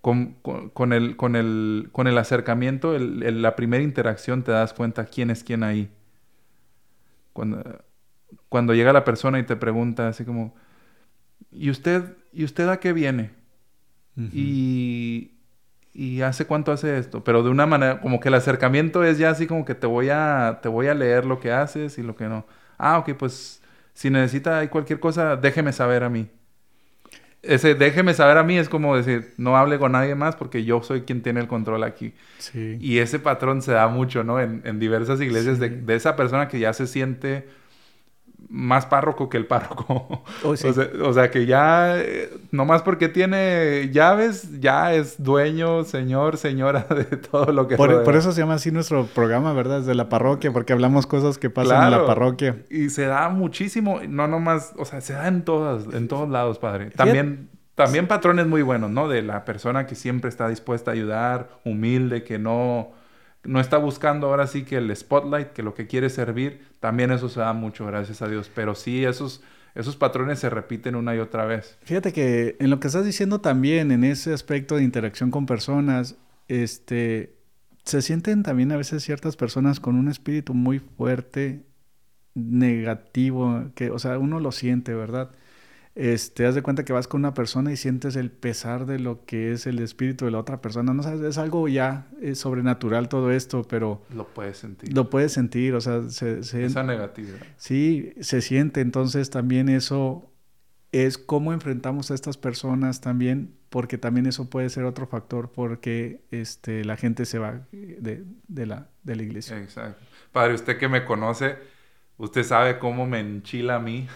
con, 0.00 0.92
el, 0.92 1.16
con, 1.16 1.34
el, 1.34 1.88
con 1.92 2.06
el 2.06 2.18
acercamiento, 2.18 2.96
la 2.98 3.56
primera 3.56 3.82
interacción 3.82 4.44
te 4.44 4.52
das 4.52 4.72
cuenta 4.72 5.06
quién 5.06 5.30
es 5.30 5.42
quién 5.42 5.64
ahí. 5.64 5.90
Cuando, 7.32 7.84
cuando 8.48 8.72
llega 8.74 8.92
la 8.92 9.04
persona 9.04 9.38
y 9.38 9.42
te 9.42 9.56
pregunta 9.56 10.08
así 10.08 10.24
como, 10.24 10.54
¿y 11.50 11.70
usted, 11.70 12.16
¿y 12.32 12.44
usted 12.44 12.68
a 12.68 12.78
qué 12.78 12.92
viene? 12.92 13.30
y, 14.32 15.32
y, 15.92 16.22
hace 16.22 16.46
cuánto 16.46 16.72
hace 16.72 16.96
esto? 16.98 17.22
Pero 17.22 17.42
de 17.42 17.50
una 17.50 17.66
manera, 17.66 18.00
como 18.00 18.18
que 18.18 18.28
el 18.28 18.34
acercamiento 18.34 19.04
es 19.04 19.18
ya 19.18 19.28
así 19.28 19.46
como 19.46 19.66
que 19.66 19.74
te 19.74 19.86
voy 19.86 20.08
a, 20.08 20.60
te 20.62 20.68
voy 20.70 20.86
a 20.86 20.94
leer 20.94 21.26
lo 21.26 21.38
que 21.38 21.52
haces 21.52 21.98
y 21.98 22.02
lo 22.02 22.16
que 22.16 22.24
no. 22.24 22.46
Ah, 22.78 22.98
ok, 22.98 23.12
pues 23.12 23.60
si 23.92 24.10
necesita 24.10 24.68
cualquier 24.70 25.00
cosa, 25.00 25.36
déjeme 25.36 25.72
saber 25.72 26.02
a 26.02 26.08
mí. 26.08 26.28
Ese 27.42 27.74
déjeme 27.74 28.12
saber 28.12 28.38
a 28.38 28.42
mí 28.42 28.58
es 28.58 28.68
como 28.68 28.96
decir, 28.96 29.32
no 29.36 29.56
hable 29.56 29.78
con 29.78 29.92
nadie 29.92 30.14
más 30.14 30.34
porque 30.34 30.64
yo 30.64 30.82
soy 30.82 31.02
quien 31.02 31.22
tiene 31.22 31.40
el 31.40 31.46
control 31.46 31.84
aquí. 31.84 32.12
Sí. 32.38 32.76
Y 32.80 32.98
ese 32.98 33.18
patrón 33.18 33.62
se 33.62 33.72
da 33.72 33.88
mucho, 33.88 34.24
¿no? 34.24 34.40
En, 34.40 34.62
en 34.64 34.78
diversas 34.78 35.20
iglesias 35.20 35.58
de, 35.58 35.70
de, 35.70 35.94
esa 35.94 36.16
persona 36.16 36.48
que 36.48 36.58
ya 36.58 36.72
se 36.72 36.86
siente 36.86 37.48
más 38.48 38.86
párroco 38.86 39.28
que 39.28 39.36
el 39.36 39.46
párroco. 39.46 40.22
Oh, 40.42 40.50
o, 41.04 41.12
sea, 41.12 41.30
que 41.30 41.46
ya, 41.46 41.98
eh, 41.98 42.30
nomás 42.50 42.82
porque 42.82 43.08
tiene 43.08 43.90
llaves, 43.92 44.60
ya 44.60 44.94
es 44.94 45.22
dueño, 45.22 45.84
señor, 45.84 46.36
señora 46.36 46.86
de 46.90 47.04
todo 47.16 47.52
lo 47.52 47.68
que... 47.68 47.76
Por, 47.76 48.04
por 48.04 48.16
eso 48.16 48.32
se 48.32 48.40
llama 48.40 48.54
así 48.54 48.70
nuestro 48.70 49.06
programa, 49.06 49.52
¿verdad? 49.52 49.80
Desde 49.80 49.94
la 49.94 50.08
parroquia, 50.08 50.52
porque 50.52 50.72
hablamos 50.72 51.06
cosas 51.06 51.38
que 51.38 51.50
pasan 51.50 51.84
en 51.84 51.90
la 51.90 52.06
parroquia. 52.06 52.64
Y 52.70 52.90
se 52.90 53.06
da 53.06 53.28
muchísimo, 53.28 54.00
no 54.08 54.28
nomás, 54.28 54.72
o 54.76 54.84
sea, 54.84 55.00
se 55.00 55.12
da 55.12 55.28
en 55.28 55.44
todas, 55.44 55.92
en 55.92 56.08
todos 56.08 56.28
lados, 56.28 56.58
padre. 56.58 56.90
También... 56.90 57.50
También 57.76 58.06
patrones 58.08 58.46
muy 58.46 58.62
buenos, 58.62 58.90
¿no? 58.90 59.06
De 59.06 59.20
la 59.20 59.44
persona 59.44 59.84
que 59.84 59.94
siempre 59.94 60.30
está 60.30 60.48
dispuesta 60.48 60.90
a 60.90 60.94
ayudar, 60.94 61.50
humilde, 61.62 62.24
que 62.24 62.38
no, 62.38 62.92
no 63.46 63.60
está 63.60 63.78
buscando 63.78 64.28
ahora 64.28 64.46
sí 64.46 64.64
que 64.64 64.76
el 64.76 64.94
spotlight, 64.94 65.48
que 65.48 65.62
lo 65.62 65.74
que 65.74 65.86
quiere 65.86 66.10
servir, 66.10 66.60
también 66.80 67.10
eso 67.10 67.28
se 67.28 67.40
da 67.40 67.52
mucho, 67.52 67.86
gracias 67.86 68.22
a 68.22 68.28
Dios. 68.28 68.50
Pero 68.54 68.74
sí, 68.74 69.04
esos, 69.04 69.42
esos 69.74 69.96
patrones 69.96 70.38
se 70.38 70.50
repiten 70.50 70.96
una 70.96 71.14
y 71.14 71.18
otra 71.18 71.44
vez. 71.44 71.78
Fíjate 71.82 72.12
que 72.12 72.56
en 72.60 72.70
lo 72.70 72.80
que 72.80 72.88
estás 72.88 73.04
diciendo 73.04 73.40
también, 73.40 73.90
en 73.92 74.04
ese 74.04 74.32
aspecto 74.32 74.76
de 74.76 74.82
interacción 74.82 75.30
con 75.30 75.46
personas, 75.46 76.16
este, 76.48 77.36
se 77.84 78.02
sienten 78.02 78.42
también 78.42 78.72
a 78.72 78.76
veces 78.76 79.04
ciertas 79.04 79.36
personas 79.36 79.80
con 79.80 79.96
un 79.96 80.08
espíritu 80.08 80.54
muy 80.54 80.78
fuerte, 80.78 81.64
negativo, 82.34 83.70
que, 83.74 83.90
o 83.90 83.98
sea, 83.98 84.18
uno 84.18 84.40
lo 84.40 84.52
siente, 84.52 84.94
¿verdad? 84.94 85.30
Este, 85.96 86.44
haz 86.44 86.54
de 86.54 86.62
cuenta 86.62 86.84
que 86.84 86.92
vas 86.92 87.08
con 87.08 87.22
una 87.22 87.32
persona 87.32 87.72
y 87.72 87.76
sientes 87.76 88.16
el 88.16 88.30
pesar 88.30 88.84
de 88.84 88.98
lo 88.98 89.24
que 89.24 89.52
es 89.52 89.66
el 89.66 89.78
espíritu 89.78 90.26
de 90.26 90.30
la 90.30 90.38
otra 90.38 90.60
persona. 90.60 90.92
No 90.92 91.02
sabes, 91.02 91.22
es 91.22 91.38
algo 91.38 91.68
ya 91.68 92.06
es 92.20 92.38
sobrenatural 92.38 93.08
todo 93.08 93.32
esto, 93.32 93.62
pero... 93.62 94.02
Lo 94.14 94.28
puedes 94.28 94.58
sentir. 94.58 94.94
Lo 94.94 95.08
puedes 95.08 95.32
sentir, 95.32 95.74
o 95.74 95.80
sea, 95.80 96.02
se, 96.10 96.40
Esa 96.40 96.82
negatividad. 96.82 97.38
Sí, 97.56 98.12
se 98.20 98.42
siente. 98.42 98.82
Entonces 98.82 99.30
también 99.30 99.70
eso 99.70 100.30
es 100.92 101.16
cómo 101.16 101.54
enfrentamos 101.54 102.10
a 102.10 102.14
estas 102.14 102.36
personas 102.36 103.00
también, 103.00 103.54
porque 103.70 103.96
también 103.96 104.26
eso 104.26 104.50
puede 104.50 104.68
ser 104.68 104.84
otro 104.84 105.06
factor 105.06 105.50
porque 105.50 106.26
este, 106.30 106.84
la 106.84 106.98
gente 106.98 107.24
se 107.24 107.38
va 107.38 107.66
de, 107.72 108.22
de 108.48 108.66
la, 108.66 108.88
de 109.02 109.16
la 109.16 109.22
iglesia. 109.22 109.58
Exacto. 109.58 110.04
Padre, 110.30 110.52
usted 110.52 110.76
que 110.76 110.88
me 110.88 111.06
conoce 111.06 111.56
Usted 112.18 112.44
sabe 112.44 112.78
cómo 112.78 113.06
me 113.06 113.20
enchila 113.20 113.76
a 113.76 113.78
mí. 113.78 114.08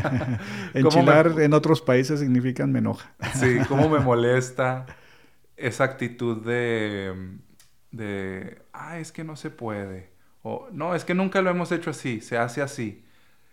Enchilar 0.74 1.40
en 1.40 1.52
otros 1.52 1.82
países 1.82 2.20
significa 2.20 2.66
me 2.66 2.78
enoja. 2.78 3.12
sí, 3.34 3.58
cómo 3.68 3.88
me 3.88 3.98
molesta 4.00 4.86
esa 5.56 5.84
actitud 5.84 6.44
de, 6.44 7.38
de, 7.90 8.62
ah, 8.72 8.98
es 8.98 9.10
que 9.12 9.24
no 9.24 9.36
se 9.36 9.50
puede. 9.50 10.10
O, 10.42 10.68
no, 10.72 10.94
es 10.94 11.04
que 11.04 11.14
nunca 11.14 11.42
lo 11.42 11.50
hemos 11.50 11.72
hecho 11.72 11.90
así, 11.90 12.20
se 12.20 12.38
hace 12.38 12.62
así. 12.62 13.04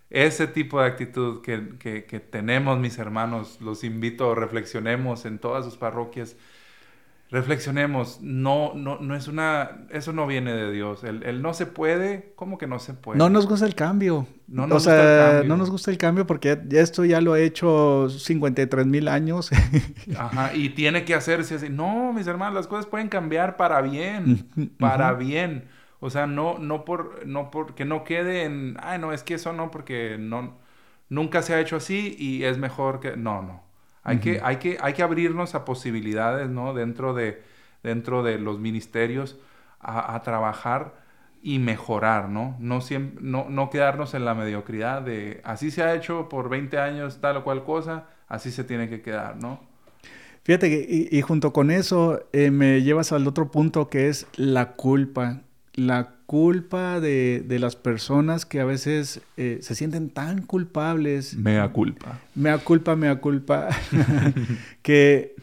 Ese 0.10 0.48
tipo 0.48 0.82
de 0.82 0.88
actitud 0.88 1.42
que, 1.42 1.78
que, 1.80 2.06
que 2.06 2.20
tenemos, 2.20 2.80
mis 2.80 3.00
hermanos, 3.00 3.62
los 3.62 3.84
invito, 3.84 4.36
reflexionemos 4.36 5.26
en 5.26 5.40
todas 5.40 5.66
sus 5.66 5.78
parroquias 5.78 6.36
reflexionemos, 7.32 8.20
no, 8.22 8.74
no, 8.76 9.00
no 9.00 9.16
es 9.16 9.30
una, 9.30 9.88
eso 9.90 10.12
no 10.12 10.28
viene 10.28 10.54
de 10.54 10.70
Dios. 10.70 11.06
El, 11.06 11.42
no 11.42 11.54
se 11.54 11.66
puede, 11.66 12.34
¿cómo 12.36 12.58
que 12.58 12.68
no 12.68 12.78
se 12.78 12.94
puede? 12.94 13.18
No 13.18 13.30
nos 13.30 13.48
gusta 13.48 13.66
el 13.66 13.74
cambio. 13.74 14.28
No 14.48 14.68
nos 14.68 14.84
gusta 14.84 15.02
el 15.02 15.32
cambio. 15.32 15.50
no 15.50 15.58
nos 15.58 15.72
gusta 15.72 15.92
el 15.92 15.98
cambio 15.98 16.28
porque 16.28 16.60
ya, 16.68 16.82
esto 16.82 17.06
ya 17.06 17.22
lo 17.22 17.38
he 17.38 17.46
hecho 17.46 18.10
53 18.10 18.86
mil 18.86 19.08
años. 19.08 19.50
Ajá, 20.18 20.54
y 20.54 20.72
tiene 20.72 21.06
que 21.06 21.16
hacerse 21.16 21.56
así. 21.56 21.70
No, 21.70 22.12
mis 22.12 22.28
hermanos, 22.28 22.54
las 22.54 22.68
cosas 22.68 22.86
pueden 22.86 23.08
cambiar 23.08 23.56
para 23.56 23.82
bien, 23.82 24.50
para 24.78 25.14
bien. 25.14 25.70
O 26.02 26.10
sea, 26.10 26.28
no, 26.28 26.58
no 26.60 26.84
por, 26.84 27.26
no 27.26 27.50
porque 27.50 27.86
no 27.86 28.04
quede 28.04 28.44
en, 28.44 28.76
ay, 28.82 29.00
no, 29.00 29.14
es 29.14 29.24
que 29.24 29.36
eso 29.36 29.54
no, 29.54 29.72
porque 29.72 30.18
no, 30.20 30.58
nunca 31.08 31.44
se 31.44 31.54
ha 31.54 31.62
hecho 31.62 31.78
así 31.78 32.14
y 32.20 32.44
es 32.44 32.58
mejor 32.58 33.00
que, 33.00 33.16
no, 33.16 33.42
no. 33.42 33.71
Hay, 34.04 34.20
que, 34.20 34.42
hay, 34.44 34.58
que, 34.58 34.78
hay 34.82 34.94
que 34.94 35.04
abrirnos 35.04 35.54
a 35.54 35.64
posibilidades, 35.64 36.50
¿no? 36.50 36.74
Dentro 36.74 37.14
de, 37.14 37.44
dentro 37.84 38.24
de 38.24 38.40
los 38.40 38.60
ministerios 38.60 39.38
a, 39.80 40.22
trabajar 40.24 40.94
y 41.42 41.60
mejorar, 41.60 42.30
¿no? 42.30 42.56
No, 42.60 42.82
siempre, 42.82 43.20
no, 43.24 43.48
no 43.50 43.70
quedarnos 43.70 44.14
en 44.14 44.26
la 44.26 44.36
mediocridad 44.36 45.02
de 45.02 45.42
así 45.44 45.72
se 45.72 45.84
ha 45.84 45.96
hecho 45.96 46.30
por 46.30 46.50
20 46.50 46.78
años 46.78 47.20
tal 47.20 47.38
o 47.38 47.44
cual 47.44 47.64
cosa, 47.64 48.08
así 48.28 48.52
se 48.52 48.64
tiene 48.64 48.90
que 48.90 49.02
quedar, 49.02 49.38
¿no? 49.38 49.60
Fíjate 50.44 50.70
que, 50.70 51.10
y, 51.12 51.22
junto 51.22 51.54
con 51.54 51.70
eso 51.70 52.24
eh, 52.34 52.50
me 52.50 52.82
llevas 52.82 53.12
al 53.12 53.28
otro 53.28 53.52
punto 53.52 53.90
que 53.90 54.10
es 54.10 54.26
la 54.36 54.74
culpa. 54.74 55.42
La 55.74 56.16
culpa 56.26 57.00
de, 57.00 57.46
las 57.60 57.76
personas 57.76 58.46
que 58.46 58.60
a 58.60 58.66
veces 58.66 59.22
eh, 59.38 59.60
se 59.62 59.76
sienten 59.76 60.10
tan 60.10 60.42
culpables. 60.42 61.36
Mea 61.36 61.72
culpa. 61.72 62.20
Mea 62.36 62.58
culpa, 62.58 62.96
mea 62.96 63.20
culpa. 63.20 63.70
que, 64.82 65.36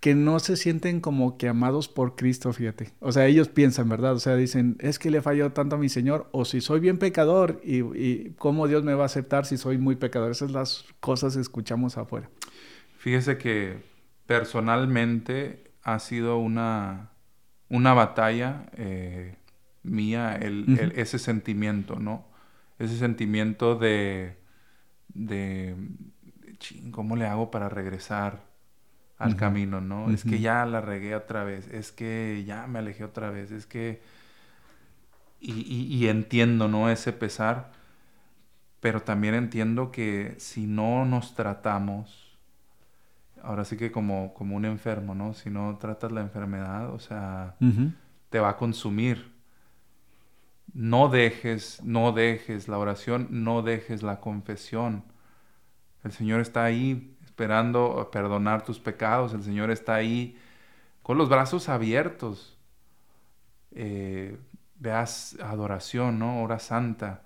que 0.00 0.14
no 0.14 0.38
se 0.38 0.56
sienten 0.56 1.00
como 1.00 1.36
que 1.36 1.48
amados 1.48 1.88
por 1.88 2.16
Cristo, 2.16 2.52
fíjate. 2.52 2.92
O 3.00 3.12
sea, 3.12 3.26
ellos 3.26 3.48
piensan, 3.48 3.88
¿verdad? 3.88 4.14
O 4.14 4.20
sea, 4.20 4.36
dicen, 4.36 4.76
es 4.80 4.98
que 4.98 5.10
le 5.10 5.22
falló 5.22 5.52
tanto 5.52 5.76
a 5.76 5.78
mi 5.78 5.88
Señor, 5.88 6.28
o 6.32 6.44
si 6.44 6.60
soy 6.60 6.80
bien 6.80 6.98
pecador, 6.98 7.60
y, 7.64 7.80
y 7.80 8.34
cómo 8.38 8.68
Dios 8.68 8.82
me 8.84 8.94
va 8.94 9.02
a 9.04 9.06
aceptar 9.06 9.46
si 9.46 9.56
soy 9.56 9.78
muy 9.78 9.96
pecador. 9.96 10.30
Esas 10.30 10.48
son 10.48 10.52
las 10.52 10.84
cosas 11.00 11.34
que 11.34 11.40
escuchamos 11.40 11.98
afuera. 11.98 12.30
Fíjese 12.98 13.38
que 13.38 13.78
personalmente 14.26 15.64
ha 15.82 15.98
sido 15.98 16.38
una, 16.38 17.10
una 17.68 17.94
batalla. 17.94 18.66
Eh, 18.76 19.36
mía 19.86 20.34
el, 20.34 20.92
ese 20.96 21.18
sentimiento, 21.18 21.98
¿no? 21.98 22.24
Ese 22.78 22.98
sentimiento 22.98 23.76
de, 23.76 24.36
de, 25.08 25.74
¿cómo 26.90 27.16
le 27.16 27.26
hago 27.26 27.50
para 27.50 27.68
regresar 27.68 28.44
al 29.18 29.36
camino, 29.36 29.80
¿no? 29.80 30.10
Es 30.10 30.24
que 30.24 30.40
ya 30.40 30.66
la 30.66 30.80
regué 30.80 31.14
otra 31.14 31.42
vez, 31.42 31.68
es 31.68 31.90
que 31.90 32.44
ya 32.46 32.66
me 32.66 32.80
alejé 32.80 33.04
otra 33.04 33.30
vez, 33.30 33.50
es 33.50 33.66
que... 33.66 34.02
Y, 35.40 36.08
entiendo, 36.08 36.66
¿no? 36.66 36.90
Ese 36.90 37.12
pesar, 37.12 37.70
pero 38.80 39.02
también 39.02 39.34
entiendo 39.34 39.92
que 39.92 40.34
si 40.38 40.66
no 40.66 41.04
nos 41.04 41.34
tratamos, 41.34 42.36
ahora 43.42 43.64
sí 43.64 43.76
que 43.76 43.92
como, 43.92 44.34
como 44.34 44.56
un 44.56 44.64
enfermo, 44.64 45.14
¿no? 45.14 45.34
Si 45.34 45.50
no 45.50 45.78
tratas 45.78 46.10
la 46.10 46.20
enfermedad, 46.20 46.90
o 46.92 46.98
sea, 46.98 47.54
te 48.30 48.40
va 48.40 48.50
a 48.50 48.56
consumir 48.56 49.35
no 50.74 51.08
dejes, 51.08 51.82
no 51.82 52.12
dejes 52.12 52.68
la 52.68 52.78
oración, 52.78 53.28
no 53.30 53.62
dejes 53.62 54.02
la 54.02 54.20
confesión. 54.20 55.04
El 56.04 56.12
Señor 56.12 56.40
está 56.40 56.64
ahí 56.64 57.16
esperando 57.24 58.08
perdonar 58.12 58.64
tus 58.64 58.78
pecados. 58.78 59.34
El 59.34 59.42
Señor 59.42 59.70
está 59.70 59.94
ahí 59.94 60.38
con 61.02 61.18
los 61.18 61.28
brazos 61.28 61.68
abiertos. 61.68 62.56
Eh, 63.72 64.38
veas 64.76 65.36
adoración, 65.42 66.18
¿no? 66.18 66.42
Hora 66.42 66.58
santa. 66.58 67.22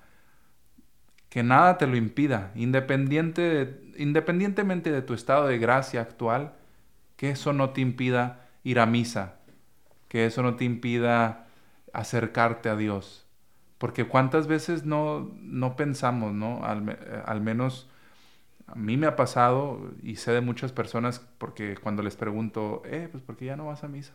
Que 1.28 1.42
nada 1.42 1.78
te 1.78 1.86
lo 1.86 1.96
impida, 1.96 2.50
independiente 2.56 3.80
independientemente 3.96 4.90
de 4.90 5.02
tu 5.02 5.14
estado 5.14 5.46
de 5.46 5.58
gracia 5.58 6.00
actual, 6.00 6.54
que 7.16 7.30
eso 7.30 7.52
no 7.52 7.70
te 7.70 7.82
impida 7.82 8.48
ir 8.64 8.80
a 8.80 8.86
misa, 8.86 9.34
que 10.08 10.24
eso 10.26 10.42
no 10.42 10.56
te 10.56 10.64
impida 10.64 11.46
acercarte 11.92 12.70
a 12.70 12.76
Dios. 12.76 13.26
Porque 13.80 14.06
cuántas 14.06 14.46
veces 14.46 14.84
no, 14.84 15.30
no 15.40 15.74
pensamos, 15.74 16.34
¿no? 16.34 16.62
Al, 16.62 17.40
menos 17.40 17.88
a 18.66 18.74
mí 18.74 18.98
me 18.98 19.06
ha 19.06 19.16
pasado 19.16 19.92
y 20.02 20.16
sé 20.16 20.32
de 20.32 20.42
muchas 20.42 20.70
personas 20.70 21.26
porque 21.38 21.78
cuando 21.78 22.02
les 22.02 22.14
pregunto, 22.14 22.82
eh, 22.84 23.08
pues 23.10 23.24
¿por 23.24 23.38
qué 23.38 23.46
ya 23.46 23.56
no 23.56 23.68
vas 23.68 23.82
a 23.82 23.88
misa? 23.88 24.12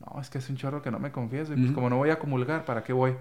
No, 0.00 0.20
es 0.20 0.28
que 0.28 0.36
es 0.36 0.50
un 0.50 0.56
chorro 0.56 0.82
que 0.82 0.90
no 0.90 0.98
me 0.98 1.12
confieso. 1.12 1.54
Y 1.54 1.56
pues 1.56 1.72
como 1.72 1.88
no 1.88 1.96
voy 1.96 2.10
a 2.10 2.18
comulgar, 2.18 2.66
¿para 2.66 2.84
qué 2.84 2.92
voy? 2.92 3.16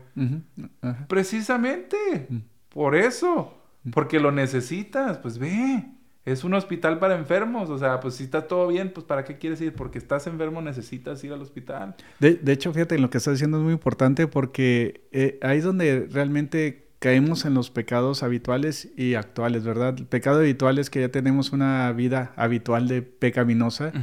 Precisamente, 1.08 2.28
por 2.68 2.94
eso. 2.94 3.56
Porque 3.94 4.20
lo 4.20 4.34
necesitas, 4.34 5.18
pues 5.18 5.40
ve 5.40 5.90
es 6.32 6.44
un 6.44 6.54
hospital 6.54 7.00
para 7.00 7.16
enfermos, 7.16 7.70
o 7.70 7.78
sea, 7.78 8.00
pues 8.00 8.16
si 8.16 8.24
está 8.24 8.48
todo 8.48 8.68
bien, 8.68 8.92
pues 8.94 9.06
¿para 9.06 9.24
qué 9.24 9.38
quieres 9.38 9.62
ir? 9.62 9.74
Porque 9.74 9.98
estás 9.98 10.28
enfermo, 10.28 10.62
necesitas 10.62 11.24
ir 11.24 11.34
al 11.34 11.42
hospital. 11.42 11.96
De, 12.20 12.40
hecho, 12.52 12.74
fíjate, 12.74 12.98
lo 13.00 13.10
que 13.10 13.18
estás 13.18 13.36
diciendo 13.36 13.58
es 13.58 13.64
muy 13.64 13.74
importante 13.74 14.28
porque 14.28 15.02
eh, 15.12 15.40
ahí 15.42 15.60
es 15.60 15.64
donde 15.64 16.08
realmente 16.12 16.90
caemos 17.00 17.46
en 17.46 17.54
los 17.54 17.72
pecados 17.72 18.24
habituales 18.24 18.90
y 18.98 19.16
actuales, 19.16 19.64
¿verdad? 19.64 19.96
El 19.98 20.06
pecado 20.06 20.40
habitual 20.40 20.80
es 20.80 20.90
que 20.90 21.00
ya 21.00 21.10
tenemos 21.10 21.54
una 21.54 21.92
vida 21.94 22.34
habitual 22.36 22.90
de 22.90 23.02
pecaminosa 23.02 23.94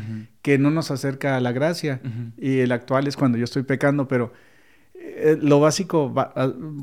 que 0.41 0.59
no 0.59 0.71
nos 0.71 0.91
acerca 0.91 1.37
a 1.37 1.41
la 1.41 1.53
gracia 1.53 2.01
y 2.39 2.61
el 2.61 2.73
actual 2.73 3.07
es 3.07 3.17
cuando 3.17 3.37
yo 3.37 3.45
estoy 3.45 3.65
pecando, 3.65 4.09
pero 4.09 4.33
eh, 4.95 5.39
lo 5.41 5.61
básico, 5.61 6.13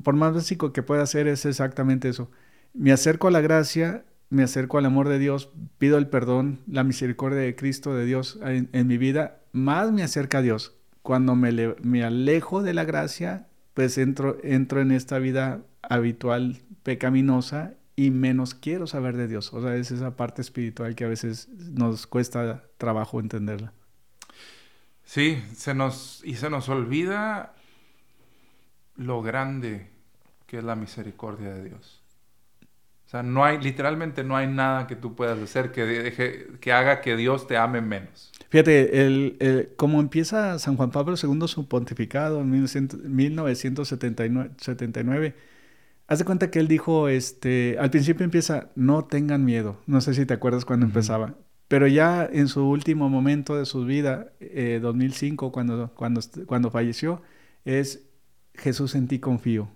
por 0.03 0.15
más 0.15 0.35
básico 0.35 0.71
que 0.71 0.83
pueda 0.83 1.05
ser, 1.07 1.27
es 1.27 1.45
exactamente 1.45 2.09
eso. 2.09 2.29
Me 2.73 2.91
acerco 2.91 3.27
a 3.27 3.31
la 3.31 3.41
gracia 3.41 4.05
me 4.33 4.43
acerco 4.43 4.79
al 4.79 4.85
amor 4.85 5.09
de 5.09 5.19
Dios, 5.19 5.51
pido 5.77 5.97
el 5.99 6.07
perdón, 6.07 6.59
la 6.67 6.83
misericordia 6.83 7.39
de 7.39 7.55
Cristo, 7.55 7.93
de 7.93 8.05
Dios 8.05 8.39
en, 8.41 8.87
mi 8.87 8.97
vida, 8.97 9.41
más 9.51 9.91
me 9.91 10.01
acerca 10.01 10.39
a 10.39 10.41
Dios. 10.41 10.75
Cuando 11.03 11.35
me, 11.35 11.75
me, 11.81 12.03
alejo 12.03 12.63
de 12.63 12.73
la 12.73 12.83
gracia, 12.83 13.47
pues 13.75 13.97
entro, 13.99 14.37
entro 14.43 14.81
en 14.81 14.91
esta 14.91 15.19
vida 15.19 15.61
habitual 15.83 16.61
pecaminosa 16.81 17.75
y 17.95 18.09
menos 18.09 18.55
quiero 18.55 18.87
saber 18.87 19.17
de 19.17 19.27
Dios. 19.27 19.53
O 19.53 19.61
sea, 19.61 19.75
es 19.75 19.91
esa 19.91 20.15
parte 20.15 20.41
espiritual 20.41 20.95
que 20.95 21.05
a 21.05 21.09
veces 21.09 21.49
nos 21.49 22.07
cuesta 22.07 22.63
trabajo 22.77 23.19
entenderla. 23.19 23.71
Sí, 25.03 25.43
se 25.55 25.75
nos, 25.75 26.21
y 26.25 26.35
se 26.35 26.49
nos 26.49 26.69
olvida 26.69 27.53
lo 28.95 29.21
grande 29.21 29.89
que 30.47 30.57
es 30.57 30.63
la 30.63 30.75
misericordia 30.75 31.53
de 31.53 31.65
Dios. 31.65 32.02
Sea, 33.13 33.21
no 33.21 33.45
hay, 33.45 33.59
literalmente 33.59 34.23
no 34.23 34.35
hay 34.35 34.47
nada 34.47 34.87
que 34.87 34.95
tú 34.95 35.13
puedas 35.13 35.37
hacer 35.37 35.71
que, 35.71 35.85
deje, 35.85 36.47
que 36.59 36.73
haga 36.73 36.99
que 36.99 37.15
Dios 37.15 37.45
te 37.45 37.57
ame 37.57 37.79
menos. 37.79 38.31
Fíjate, 38.49 39.05
el, 39.05 39.69
como 39.75 39.99
empieza 39.99 40.57
San 40.57 40.77
Juan 40.77 40.89
Pablo 40.89 41.13
II 41.21 41.47
su 41.47 41.67
pontificado 41.67 42.41
en 42.41 42.49
1979, 42.49 45.35
haz 46.07 46.17
de 46.17 46.25
cuenta 46.25 46.49
que 46.49 46.57
él 46.57 46.67
dijo, 46.67 47.07
este, 47.07 47.77
al 47.79 47.91
principio 47.91 48.23
empieza, 48.23 48.71
no 48.73 49.05
tengan 49.05 49.45
miedo. 49.45 49.77
No 49.85 50.01
sé 50.01 50.15
si 50.15 50.25
te 50.25 50.33
acuerdas 50.33 50.65
cuando 50.65 50.87
empezaba. 50.87 51.35
Pero 51.67 51.85
ya 51.85 52.25
en 52.25 52.47
su 52.47 52.67
último 52.67 53.09
momento 53.09 53.55
de 53.55 53.67
su 53.67 53.85
vida, 53.85 54.31
2005, 54.81 55.45
eh, 55.45 55.51
cuando, 55.51 55.93
cuando, 55.93 56.19
cuando 56.47 56.71
falleció, 56.71 57.21
es 57.63 58.07
Jesús 58.55 58.95
en 58.95 59.07
ti 59.07 59.19
confío. 59.19 59.69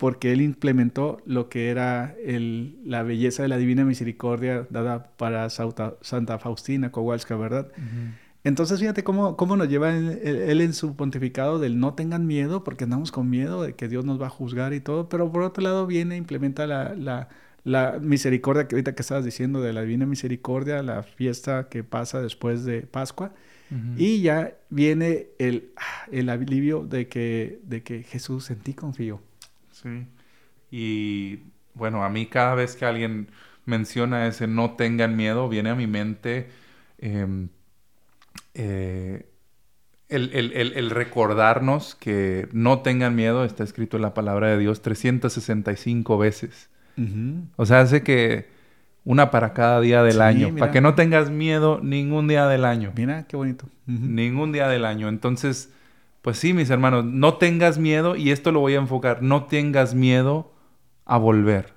Porque 0.00 0.32
él 0.32 0.40
implementó 0.40 1.20
lo 1.26 1.50
que 1.50 1.68
era 1.68 2.16
el, 2.24 2.80
la 2.86 3.02
belleza 3.02 3.42
de 3.42 3.50
la 3.50 3.58
divina 3.58 3.84
misericordia 3.84 4.66
dada 4.70 5.10
para 5.18 5.50
Santa 5.50 6.38
Faustina 6.38 6.90
Kowalska, 6.90 7.36
¿verdad? 7.36 7.68
Entonces, 8.42 8.80
fíjate 8.80 9.04
cómo, 9.04 9.36
cómo 9.36 9.58
nos 9.58 9.68
lleva 9.68 9.94
él, 9.94 10.62
en 10.62 10.72
su 10.72 10.96
pontificado 10.96 11.58
del 11.58 11.78
no 11.78 11.92
tengan 11.92 12.26
miedo, 12.26 12.64
porque 12.64 12.84
andamos 12.84 13.12
con 13.12 13.28
miedo 13.28 13.62
de 13.62 13.74
que 13.74 13.88
Dios 13.88 14.06
nos 14.06 14.18
va 14.18 14.28
a 14.28 14.30
juzgar 14.30 14.72
y 14.72 14.80
todo, 14.80 15.10
pero 15.10 15.30
por 15.30 15.42
otro 15.42 15.62
lado 15.62 15.86
viene 15.86 16.14
e 16.14 16.18
implementa 16.18 16.66
la, 16.66 16.94
la, 16.94 17.28
la, 17.64 17.98
misericordia 18.00 18.66
que 18.68 18.76
ahorita 18.76 18.94
que 18.94 19.02
estabas 19.02 19.26
diciendo, 19.26 19.60
de 19.60 19.74
la 19.74 19.82
divina 19.82 20.06
misericordia, 20.06 20.82
la 20.82 21.02
fiesta 21.02 21.68
que 21.68 21.84
pasa 21.84 22.22
después 22.22 22.64
de 22.64 22.82
Pascua, 22.86 23.32
y 23.98 24.22
ya 24.22 24.54
viene 24.70 25.26
el, 25.38 25.72
el 26.10 26.30
alivio 26.30 26.86
de 26.86 27.06
que, 27.06 27.60
de 27.64 27.82
que 27.82 28.02
Jesús 28.02 28.50
en 28.50 28.60
ti 28.60 28.72
confío. 28.72 29.20
Sí, 29.82 30.06
y 30.70 31.40
bueno, 31.74 32.04
a 32.04 32.08
mí 32.08 32.26
cada 32.26 32.54
vez 32.54 32.76
que 32.76 32.84
alguien 32.84 33.28
menciona 33.64 34.26
ese 34.26 34.46
no 34.46 34.72
tengan 34.72 35.16
miedo, 35.16 35.48
viene 35.48 35.70
a 35.70 35.74
mi 35.74 35.86
mente... 35.86 36.50
Em, 36.98 37.48
eh, 38.54 39.26
el, 40.10 40.90
recordarnos 40.90 41.94
que 41.94 42.48
no 42.52 42.80
tengan 42.80 43.14
miedo 43.14 43.44
está 43.44 43.62
escrito 43.62 43.96
en 43.96 44.02
la 44.02 44.12
palabra 44.12 44.48
de 44.48 44.58
Dios 44.58 44.82
365 44.82 46.18
veces. 46.18 46.68
O 47.56 47.64
sea, 47.64 47.80
hace 47.80 48.02
que 48.02 48.48
una 49.04 49.30
para 49.30 49.54
cada 49.54 49.80
día 49.80 50.02
del 50.02 50.20
año, 50.20 50.54
para 50.56 50.70
que 50.70 50.82
no 50.82 50.94
tengas 50.94 51.30
miedo 51.30 51.80
ningún 51.82 52.28
día 52.28 52.46
del 52.46 52.66
año. 52.66 52.92
Mira, 52.94 53.24
qué 53.26 53.36
bonito. 53.36 53.66
Ningún 53.86 54.52
día 54.52 54.68
del 54.68 54.84
año. 54.84 55.08
Entonces, 55.08 55.72
pues 56.22 56.38
sí, 56.38 56.52
mis 56.52 56.70
hermanos, 56.70 57.04
no 57.04 57.34
tengas 57.34 57.78
miedo, 57.78 58.16
y 58.16 58.30
esto 58.30 58.52
lo 58.52 58.60
voy 58.60 58.74
a 58.74 58.78
enfocar, 58.78 59.22
no 59.22 59.44
tengas 59.44 59.94
miedo 59.94 60.52
a 61.04 61.16
volver. 61.16 61.74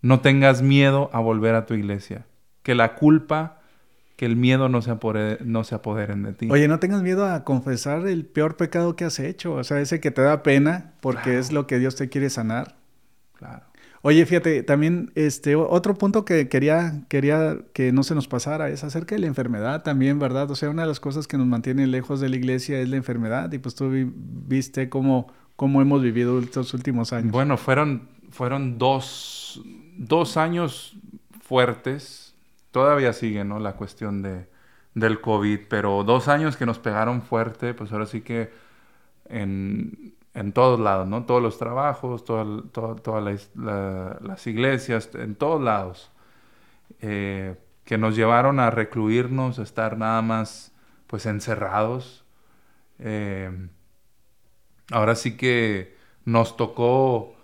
No 0.00 0.20
tengas 0.20 0.62
miedo 0.62 1.10
a 1.12 1.20
volver 1.20 1.54
a 1.54 1.64
tu 1.64 1.74
iglesia. 1.74 2.26
Que 2.62 2.74
la 2.74 2.94
culpa 2.94 3.60
que 4.16 4.26
el 4.26 4.36
miedo 4.36 4.68
no 4.68 4.82
se, 4.82 4.90
apodere, 4.90 5.44
no 5.44 5.64
se 5.64 5.74
apoderen 5.74 6.22
de 6.22 6.32
ti. 6.32 6.48
Oye, 6.50 6.68
no 6.68 6.78
tengas 6.78 7.02
miedo 7.02 7.26
a 7.26 7.44
confesar 7.44 8.06
el 8.06 8.26
peor 8.26 8.56
pecado 8.56 8.94
que 8.94 9.04
has 9.04 9.18
hecho, 9.18 9.54
o 9.54 9.64
sea, 9.64 9.80
ese 9.80 10.00
que 10.00 10.10
te 10.10 10.22
da 10.22 10.42
pena 10.42 10.92
porque 11.00 11.38
es 11.38 11.50
lo 11.50 11.66
que 11.66 11.78
Dios 11.78 11.96
te 11.96 12.08
quiere 12.08 12.30
sanar. 12.30 12.76
Claro. 13.34 13.64
Oye, 14.04 14.26
fíjate, 14.26 14.64
también 14.64 15.12
este 15.14 15.54
otro 15.54 15.94
punto 15.94 16.24
que 16.24 16.48
quería, 16.48 17.04
quería 17.08 17.58
que 17.72 17.92
no 17.92 18.02
se 18.02 18.16
nos 18.16 18.26
pasara 18.26 18.68
es 18.68 18.82
acerca 18.82 19.14
de 19.14 19.20
la 19.20 19.28
enfermedad 19.28 19.84
también, 19.84 20.18
¿verdad? 20.18 20.50
O 20.50 20.56
sea, 20.56 20.70
una 20.70 20.82
de 20.82 20.88
las 20.88 20.98
cosas 20.98 21.28
que 21.28 21.38
nos 21.38 21.46
mantiene 21.46 21.86
lejos 21.86 22.20
de 22.20 22.28
la 22.28 22.36
iglesia 22.36 22.80
es 22.80 22.88
la 22.88 22.96
enfermedad 22.96 23.52
y 23.52 23.58
pues 23.58 23.76
tú 23.76 23.90
viste 23.92 24.88
cómo, 24.88 25.32
cómo 25.54 25.80
hemos 25.80 26.02
vivido 26.02 26.40
estos 26.40 26.74
últimos 26.74 27.12
años. 27.12 27.30
Bueno, 27.30 27.56
fueron, 27.56 28.08
fueron 28.30 28.76
dos, 28.76 29.62
dos 29.96 30.36
años 30.36 30.96
fuertes 31.40 32.22
todavía 32.72 33.12
sigue, 33.12 33.44
¿no? 33.44 33.60
La 33.60 33.74
cuestión 33.74 34.22
de, 34.22 34.48
del 34.94 35.20
COVID, 35.20 35.60
pero 35.68 36.02
dos 36.02 36.26
años 36.26 36.56
que 36.56 36.66
nos 36.66 36.80
pegaron 36.80 37.22
fuerte, 37.22 37.74
pues 37.74 37.92
ahora 37.92 38.06
sí 38.06 38.22
que 38.22 38.50
en, 39.28 40.14
en 40.34 40.52
todos 40.52 40.80
lados, 40.80 41.06
¿no? 41.06 41.24
Todos 41.24 41.42
los 41.42 41.58
trabajos, 41.58 42.24
todas 42.24 43.50
las 43.54 44.46
iglesias, 44.46 45.10
en 45.14 45.34
todos 45.34 45.62
lados, 45.62 46.10
eh, 47.00 47.56
que 47.84 47.98
nos 47.98 48.16
llevaron 48.16 48.60
a 48.60 48.70
recluirnos, 48.70 49.58
a 49.58 49.62
estar 49.62 49.98
nada 49.98 50.22
más, 50.22 50.72
pues, 51.06 51.26
encerrados. 51.26 52.24
Eh, 52.98 53.68
ahora 54.90 55.14
sí 55.14 55.36
que 55.36 55.96
nos 56.24 56.56
tocó 56.56 57.34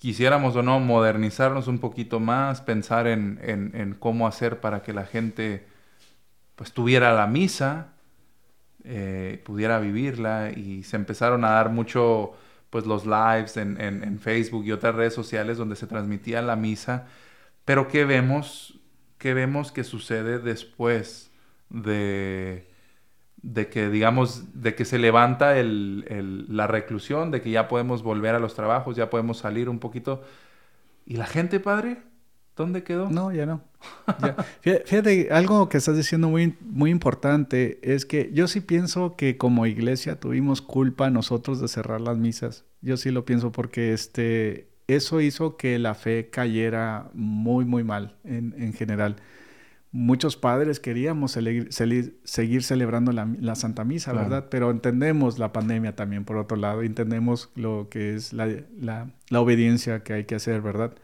quisiéramos 0.00 0.56
o 0.56 0.62
no 0.62 0.80
modernizarnos 0.80 1.68
un 1.68 1.78
poquito 1.78 2.20
más, 2.20 2.62
pensar 2.62 3.06
en, 3.06 3.96
cómo 3.98 4.26
hacer 4.26 4.60
para 4.60 4.82
que 4.82 4.94
la 4.94 5.04
gente 5.04 5.66
pues 6.56 6.72
tuviera 6.72 7.12
la 7.12 7.26
misa, 7.26 7.92
eh, 8.84 9.42
pudiera 9.44 9.78
vivirla 9.78 10.50
y 10.50 10.82
se 10.82 10.96
empezaron 10.96 11.44
a 11.44 11.50
dar 11.50 11.70
mucho 11.70 12.32
pues 12.70 12.86
los 12.86 13.04
lives 13.04 13.56
en, 13.56 14.18
Facebook 14.20 14.64
y 14.64 14.72
otras 14.72 14.94
redes 14.94 15.14
sociales 15.14 15.58
donde 15.58 15.76
se 15.76 15.86
transmitía 15.86 16.40
la 16.40 16.56
misa, 16.56 17.06
pero 17.64 17.88
¿qué 17.88 18.04
vemos? 18.04 18.78
¿Qué 19.18 19.34
vemos 19.34 19.72
que 19.72 19.84
sucede 19.84 20.38
después 20.38 21.30
de 21.68 22.70
de 23.42 23.68
que, 23.68 23.88
digamos, 23.88 24.60
de 24.60 24.74
que 24.74 24.84
se 24.84 24.98
levanta 24.98 25.58
el, 25.58 26.44
la 26.48 26.66
reclusión, 26.66 27.30
de 27.30 27.40
que 27.40 27.50
ya 27.50 27.68
podemos 27.68 28.02
volver 28.02 28.34
a 28.34 28.38
los 28.38 28.54
trabajos, 28.54 28.96
ya 28.96 29.10
podemos 29.10 29.38
salir 29.38 29.68
un 29.68 29.78
poquito. 29.78 30.22
¿Y 31.06 31.16
la 31.16 31.26
gente, 31.26 31.60
padre? 31.60 32.02
¿Dónde 32.56 32.82
quedó? 32.82 33.10
No, 33.10 33.32
ya 33.32 33.46
no. 33.46 33.62
Fíjate, 34.62 35.28
algo 35.30 35.68
que 35.68 35.78
estás 35.78 35.96
diciendo 35.96 36.28
muy, 36.28 36.56
muy 36.60 36.90
importante 36.90 37.78
es 37.82 38.04
que 38.04 38.30
yo 38.32 38.48
sí 38.48 38.60
pienso 38.60 39.16
que 39.16 39.36
como 39.36 39.66
iglesia 39.66 40.20
tuvimos 40.20 40.60
culpa 40.60 41.10
nosotros 41.10 41.60
de 41.60 41.68
cerrar 41.68 42.00
las 42.00 42.18
misas. 42.18 42.64
Yo 42.82 42.96
sí 42.96 43.10
lo 43.10 43.24
pienso 43.24 43.52
porque 43.52 43.92
este, 43.92 44.68
eso 44.88 45.20
hizo 45.20 45.56
que 45.56 45.78
la 45.78 45.94
fe 45.94 46.28
cayera 46.30 47.10
muy, 47.14 47.64
muy 47.64 47.84
mal 47.84 48.16
en, 48.24 48.54
en 48.58 48.72
general 48.72 49.16
muchos 49.92 50.36
padres 50.36 50.78
queríamos 50.78 51.32
seguir 51.32 52.62
celebrando 52.62 53.12
la, 53.12 53.54
Santa 53.54 53.84
Misa, 53.84 54.12
¿verdad? 54.12 54.46
Pero 54.50 54.70
entendemos 54.70 55.38
la 55.38 55.52
pandemia 55.52 55.96
también, 55.96 56.24
por 56.24 56.36
otro 56.36 56.56
lado, 56.56 56.82
entendemos 56.82 57.50
lo 57.56 57.88
que 57.90 58.14
es 58.14 58.32
la, 58.32 59.10
obediencia 59.32 60.02
que 60.02 60.12
hay 60.12 60.24
que 60.24 60.36
hacer, 60.36 60.60
¿verdad? 60.60 60.94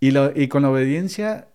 Y, 0.00 0.12
y, 0.18 0.48
con 0.48 0.62
la 0.62 0.70
obediencia 0.70 1.48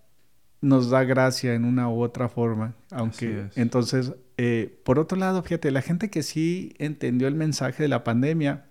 nos 0.62 0.90
da 0.90 1.04
gracia 1.04 1.54
en 1.54 1.66
una 1.66 1.90
u 1.90 2.02
otra 2.02 2.30
forma, 2.30 2.76
aunque 2.92 3.48
entonces, 3.56 4.14
eh, 4.38 4.80
por 4.84 5.00
otro 5.00 5.18
lado, 5.18 5.42
fíjate, 5.44 5.72
la 5.72 5.82
gente 5.82 6.10
que 6.10 6.24
sí 6.24 6.74
entendió 6.78 7.28
el 7.28 7.36
mensaje 7.36 7.84
de 7.84 7.90
la 7.90 8.04
pandemia, 8.04 8.66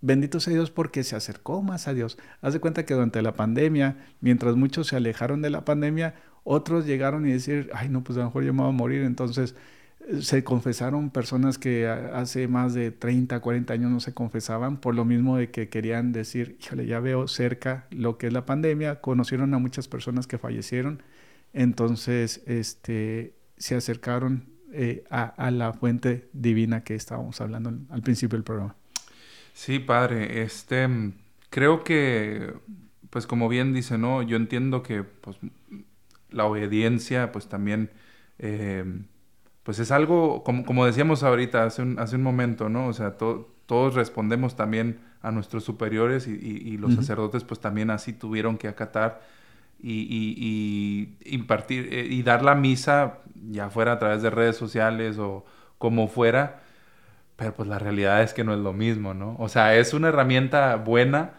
bendito 0.00 0.38
sea 0.38 0.52
Dios 0.52 0.70
porque 0.70 1.02
se 1.02 1.16
acercó 1.16 1.62
más 1.62 1.88
a 1.88 1.94
Dios. 1.94 2.18
Haz 2.40 2.52
de 2.52 2.60
cuenta 2.60 2.84
que 2.84 2.94
durante 2.94 3.22
la 3.22 3.34
pandemia, 3.34 3.96
mientras 4.20 4.56
muchos 4.56 4.88
se 4.88 4.96
alejaron 4.96 5.42
de 5.42 5.50
la 5.50 5.64
pandemia, 5.64 6.14
otros 6.44 6.86
llegaron 6.86 7.26
y 7.26 7.32
decir, 7.32 7.70
ay, 7.74 7.88
no, 7.88 8.04
pues 8.04 8.16
a 8.18 8.20
lo 8.20 8.26
mejor 8.26 8.44
yo 8.44 8.52
me 8.52 8.62
voy 8.62 8.68
a 8.68 8.72
morir. 8.72 9.02
Entonces 9.02 9.56
se 10.20 10.44
confesaron 10.44 11.10
personas 11.10 11.58
que 11.58 11.86
hace 11.86 12.46
más 12.48 12.74
de 12.74 12.90
30, 12.90 13.40
40 13.40 13.72
años 13.72 13.90
no 13.90 14.00
se 14.00 14.12
confesaban 14.12 14.76
por 14.76 14.94
lo 14.94 15.04
mismo 15.04 15.36
de 15.36 15.50
que 15.50 15.68
querían 15.68 16.12
decir, 16.12 16.58
híjole, 16.60 16.86
ya 16.86 17.00
veo 17.00 17.26
cerca 17.26 17.86
lo 17.90 18.18
que 18.18 18.26
es 18.26 18.32
la 18.32 18.44
pandemia. 18.44 19.00
Conocieron 19.00 19.54
a 19.54 19.58
muchas 19.58 19.88
personas 19.88 20.26
que 20.26 20.38
fallecieron. 20.38 21.02
Entonces, 21.52 22.42
este, 22.46 23.34
se 23.56 23.76
acercaron 23.76 24.46
eh, 24.72 25.04
a, 25.08 25.50
la 25.50 25.72
fuente 25.72 26.28
divina 26.32 26.82
que 26.82 26.94
estábamos 26.94 27.40
hablando 27.40 27.72
al 27.90 28.02
principio 28.02 28.36
del 28.36 28.44
programa. 28.44 28.74
Sí, 29.52 29.78
padre, 29.78 30.42
este, 30.42 30.88
creo 31.48 31.84
que, 31.84 32.52
pues 33.10 33.26
como 33.28 33.48
bien 33.48 33.72
dice, 33.72 33.98
¿no? 33.98 34.22
Yo 34.22 34.36
entiendo 34.36 34.82
que, 34.82 35.04
pues, 35.04 35.36
la 36.30 36.44
obediencia, 36.44 37.30
pues 37.30 37.48
también, 37.48 37.90
eh, 38.40 38.84
pues 39.64 39.78
es 39.78 39.90
algo, 39.90 40.44
como, 40.44 40.64
como, 40.64 40.86
decíamos 40.86 41.22
ahorita, 41.22 41.64
hace 41.64 41.82
un, 41.82 41.98
hace 41.98 42.16
un 42.16 42.22
momento, 42.22 42.68
¿no? 42.68 42.86
O 42.86 42.92
sea, 42.92 43.16
todos 43.16 43.94
respondemos 43.94 44.56
también 44.56 45.00
a 45.22 45.30
nuestros 45.30 45.64
superiores 45.64 46.28
y, 46.28 46.76
los 46.76 46.94
sacerdotes 46.94 47.44
pues 47.44 47.58
también 47.58 47.90
así 47.90 48.12
tuvieron 48.12 48.58
que 48.58 48.68
acatar 48.68 49.22
y, 49.82 51.14
impartir 51.24 51.88
eh, 51.90 52.06
y 52.08 52.22
dar 52.22 52.42
la 52.42 52.54
misa, 52.54 53.20
ya 53.50 53.70
fuera 53.70 53.92
a 53.92 53.98
través 53.98 54.20
de 54.20 54.28
redes 54.28 54.56
sociales 54.56 55.18
o 55.18 55.46
como 55.78 56.08
fuera, 56.08 56.60
pero 57.36 57.54
pues 57.54 57.66
la 57.66 57.78
realidad 57.78 58.22
es 58.22 58.34
que 58.34 58.44
no 58.44 58.52
es 58.52 58.60
lo 58.60 58.74
mismo, 58.74 59.14
¿no? 59.14 59.34
O 59.38 59.48
sea, 59.48 59.76
es 59.76 59.94
una 59.94 60.08
herramienta 60.08 60.76
buena, 60.76 61.32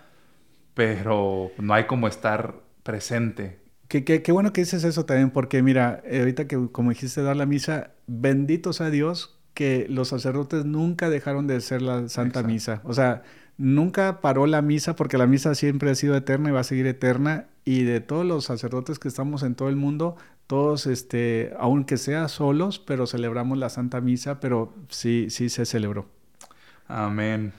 pero 0.74 1.52
no 1.60 1.74
hay 1.76 1.84
como 1.86 2.08
estar 2.08 2.56
presente 2.82 3.65
Qué, 3.88 4.24
bueno 4.32 4.52
que 4.52 4.62
dices 4.62 4.84
eso 4.84 5.06
también, 5.06 5.30
porque 5.30 5.62
mira, 5.62 6.02
eh, 6.06 6.20
ahorita 6.20 6.48
que 6.48 6.70
como 6.72 6.90
dijiste 6.90 7.22
dar 7.22 7.36
la 7.36 7.46
misa, 7.46 7.92
bendito 8.08 8.74
sea 8.74 8.90
Dios 8.90 9.38
que 9.54 9.86
los 9.90 10.10
sacerdotes 10.10 10.66
nunca 10.66 11.10
dejaron 11.10 11.48
de 11.48 11.56
hacer 11.56 11.82
la 11.82 12.10
Santa 12.10 12.44
Misa. 12.44 12.82
O 12.84 12.94
sea, 12.94 13.24
nunca 13.58 14.20
paró 14.22 14.48
la 14.48 14.62
misa 14.62 14.96
porque 14.96 15.18
la 15.18 15.28
misa 15.28 15.56
siempre 15.56 15.90
ha 15.92 15.96
sido 15.96 16.16
eterna 16.16 16.50
y 16.50 16.52
va 16.52 16.60
a 16.60 16.66
seguir 16.66 16.88
eterna. 16.88 17.48
Y 17.64 17.84
de 17.84 18.02
todos 18.02 18.26
los 18.26 18.46
sacerdotes 18.46 19.00
que 19.00 19.08
estamos 19.08 19.44
en 19.44 19.56
todo 19.56 19.70
el 19.70 19.76
mundo, 19.76 20.18
todos, 20.46 20.88
este, 20.88 21.54
aunque 21.58 21.98
sea 21.98 22.28
solos, 22.28 22.80
pero 22.80 23.08
celebramos 23.08 23.58
la 23.58 23.70
Santa 23.70 24.02
Misa, 24.02 24.40
pero 24.40 24.74
sí, 24.90 25.28
sí 25.30 25.50
se 25.50 25.66
celebró. 25.66 26.08
Amén. 26.88 27.54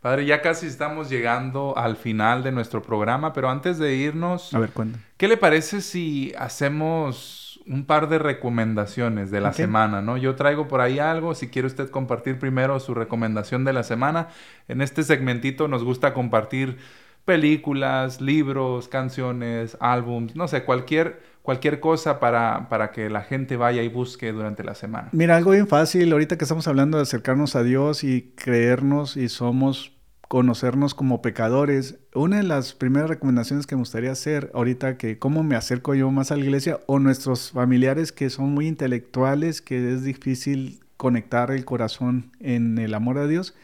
Padre, 0.00 0.24
ya 0.24 0.40
casi 0.40 0.66
estamos 0.66 1.10
llegando 1.10 1.76
al 1.76 1.96
final 1.96 2.42
de 2.42 2.52
nuestro 2.52 2.80
programa, 2.80 3.34
pero 3.34 3.50
antes 3.50 3.78
de 3.78 3.96
irnos, 3.96 4.54
a 4.54 4.58
ver, 4.58 4.70
¿qué 5.18 5.28
le 5.28 5.36
parece 5.36 5.82
si 5.82 6.32
hacemos 6.38 7.60
un 7.66 7.84
par 7.84 8.08
de 8.08 8.18
recomendaciones 8.18 9.30
de 9.30 9.42
la 9.42 9.52
semana, 9.52 10.00
¿no? 10.00 10.16
Yo 10.16 10.36
traigo 10.36 10.68
por 10.68 10.80
ahí 10.80 10.98
algo, 10.98 11.34
si 11.34 11.48
quiere 11.48 11.66
usted 11.66 11.90
compartir 11.90 12.38
primero 12.38 12.80
su 12.80 12.94
recomendación 12.94 13.66
de 13.66 13.74
la 13.74 13.82
semana. 13.82 14.28
En 14.68 14.80
este 14.80 15.02
segmentito 15.02 15.68
nos 15.68 15.84
gusta 15.84 16.14
compartir 16.14 16.78
películas, 17.26 18.22
libros, 18.22 18.88
canciones, 18.88 19.76
álbums, 19.80 20.34
no 20.34 20.48
sé, 20.48 20.64
cualquier, 20.64 21.20
cualquier 21.42 21.80
cosa 21.80 22.20
para, 22.20 22.68
para 22.68 22.90
que 22.92 23.10
la 23.10 23.22
gente 23.22 23.56
vaya 23.56 23.82
y 23.82 23.88
busque 23.88 24.32
durante 24.32 24.64
la 24.64 24.74
semana. 24.74 25.08
Mira, 25.12 25.36
algo 25.36 25.52
bien 25.52 25.66
fácil, 25.66 26.12
ahorita 26.12 26.36
que 26.38 26.44
estamos 26.44 26.68
hablando 26.68 26.98
de 26.98 27.02
acercarnos 27.02 27.56
a 27.56 27.62
Dios 27.62 28.04
y 28.04 28.32
creernos 28.36 29.16
y 29.16 29.28
somos 29.28 29.92
conocernos 30.28 30.94
como 30.94 31.22
pecadores. 31.22 31.98
Una 32.14 32.36
de 32.36 32.44
las 32.44 32.72
primeras 32.74 33.10
recomendaciones 33.10 33.66
que 33.66 33.74
me 33.74 33.80
gustaría 33.80 34.12
hacer 34.12 34.50
ahorita 34.54 34.96
que 34.96 35.18
cómo 35.18 35.42
me 35.42 35.56
acerco 35.56 35.94
yo 35.94 36.08
más 36.12 36.30
a 36.30 36.36
la 36.36 36.44
iglesia 36.44 36.78
o 36.86 37.00
nuestros 37.00 37.50
familiares 37.50 38.12
que 38.12 38.30
son 38.30 38.50
muy 38.54 38.68
intelectuales, 38.68 39.60
que 39.60 39.92
es 39.92 40.04
difícil 40.04 40.78
conectar 40.96 41.50
el 41.50 41.64
corazón 41.64 42.30
en 42.38 42.78
el 42.78 42.94
amor 42.94 43.18
a 43.18 43.26
Dios. 43.26 43.56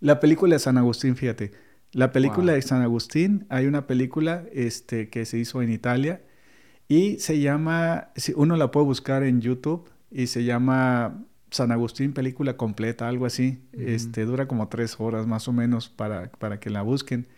La 0.00 0.18
película 0.18 0.54
de 0.54 0.60
San 0.60 0.78
Agustín, 0.78 1.14
fíjate. 1.14 1.52
La 1.92 2.10
película 2.10 2.54
de 2.54 2.62
San 2.62 2.80
Agustín, 2.80 3.46
hay 3.50 3.66
una 3.66 3.86
película 3.86 4.44
este, 4.52 5.10
que 5.10 5.26
se 5.26 5.38
hizo 5.38 5.60
en 5.60 5.70
Italia 5.70 6.22
y 6.88 7.18
se 7.18 7.40
llama, 7.40 8.10
uno 8.36 8.56
la 8.56 8.70
puede 8.70 8.86
buscar 8.86 9.22
en 9.22 9.40
YouTube 9.40 9.88
y 10.10 10.26
se 10.26 10.44
llama 10.44 11.24
San 11.50 11.72
Agustín, 11.72 12.12
película 12.12 12.56
completa, 12.56 13.08
algo 13.08 13.26
así. 13.26 13.62
este, 13.72 14.24
dura 14.24 14.48
como 14.48 14.68
tres 14.68 14.96
horas 15.00 15.26
más 15.26 15.48
o 15.48 15.52
menos 15.52 15.88
para, 15.88 16.30
para 16.32 16.60
que 16.60 16.70
la 16.70 16.82
busquen. 16.82 17.28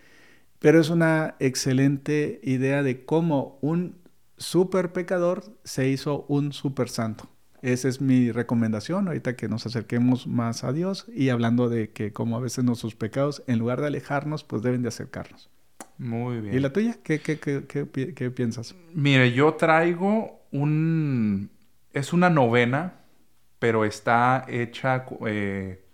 Pero 0.58 0.80
es 0.80 0.90
una 0.90 1.36
excelente 1.38 2.40
idea 2.42 2.82
de 2.82 3.04
cómo 3.04 3.58
un 3.60 3.96
super 4.36 4.92
pecador 4.92 5.44
se 5.64 5.88
hizo 5.88 6.24
un 6.28 6.52
super 6.52 6.88
santo. 6.88 7.28
Esa 7.62 7.88
es 7.88 8.00
mi 8.00 8.32
recomendación 8.32 9.08
ahorita 9.08 9.36
que 9.36 9.48
nos 9.48 9.66
acerquemos 9.66 10.26
más 10.26 10.64
a 10.64 10.72
Dios 10.72 11.06
y 11.12 11.30
hablando 11.30 11.68
de 11.68 11.90
que 11.90 12.12
como 12.12 12.36
a 12.36 12.40
veces 12.40 12.64
nuestros 12.64 12.94
pecados, 12.94 13.42
en 13.46 13.58
lugar 13.58 13.80
de 13.80 13.88
alejarnos, 13.88 14.44
pues 14.44 14.62
deben 14.62 14.82
de 14.82 14.88
acercarnos. 14.88 15.50
Muy 15.98 16.40
bien. 16.40 16.54
¿Y 16.54 16.60
la 16.60 16.72
tuya? 16.72 16.96
¿Qué, 17.02 17.20
qué, 17.20 17.38
qué, 17.38 17.64
qué 18.14 18.30
piensas? 18.30 18.74
Mire, 18.94 19.32
yo 19.32 19.54
traigo 19.54 20.42
un... 20.50 21.50
Es 21.92 22.12
una 22.12 22.28
novena 22.28 22.94
pero 23.58 23.84
está 23.84 24.44
hecha, 24.48 25.06
eh, 25.26 25.84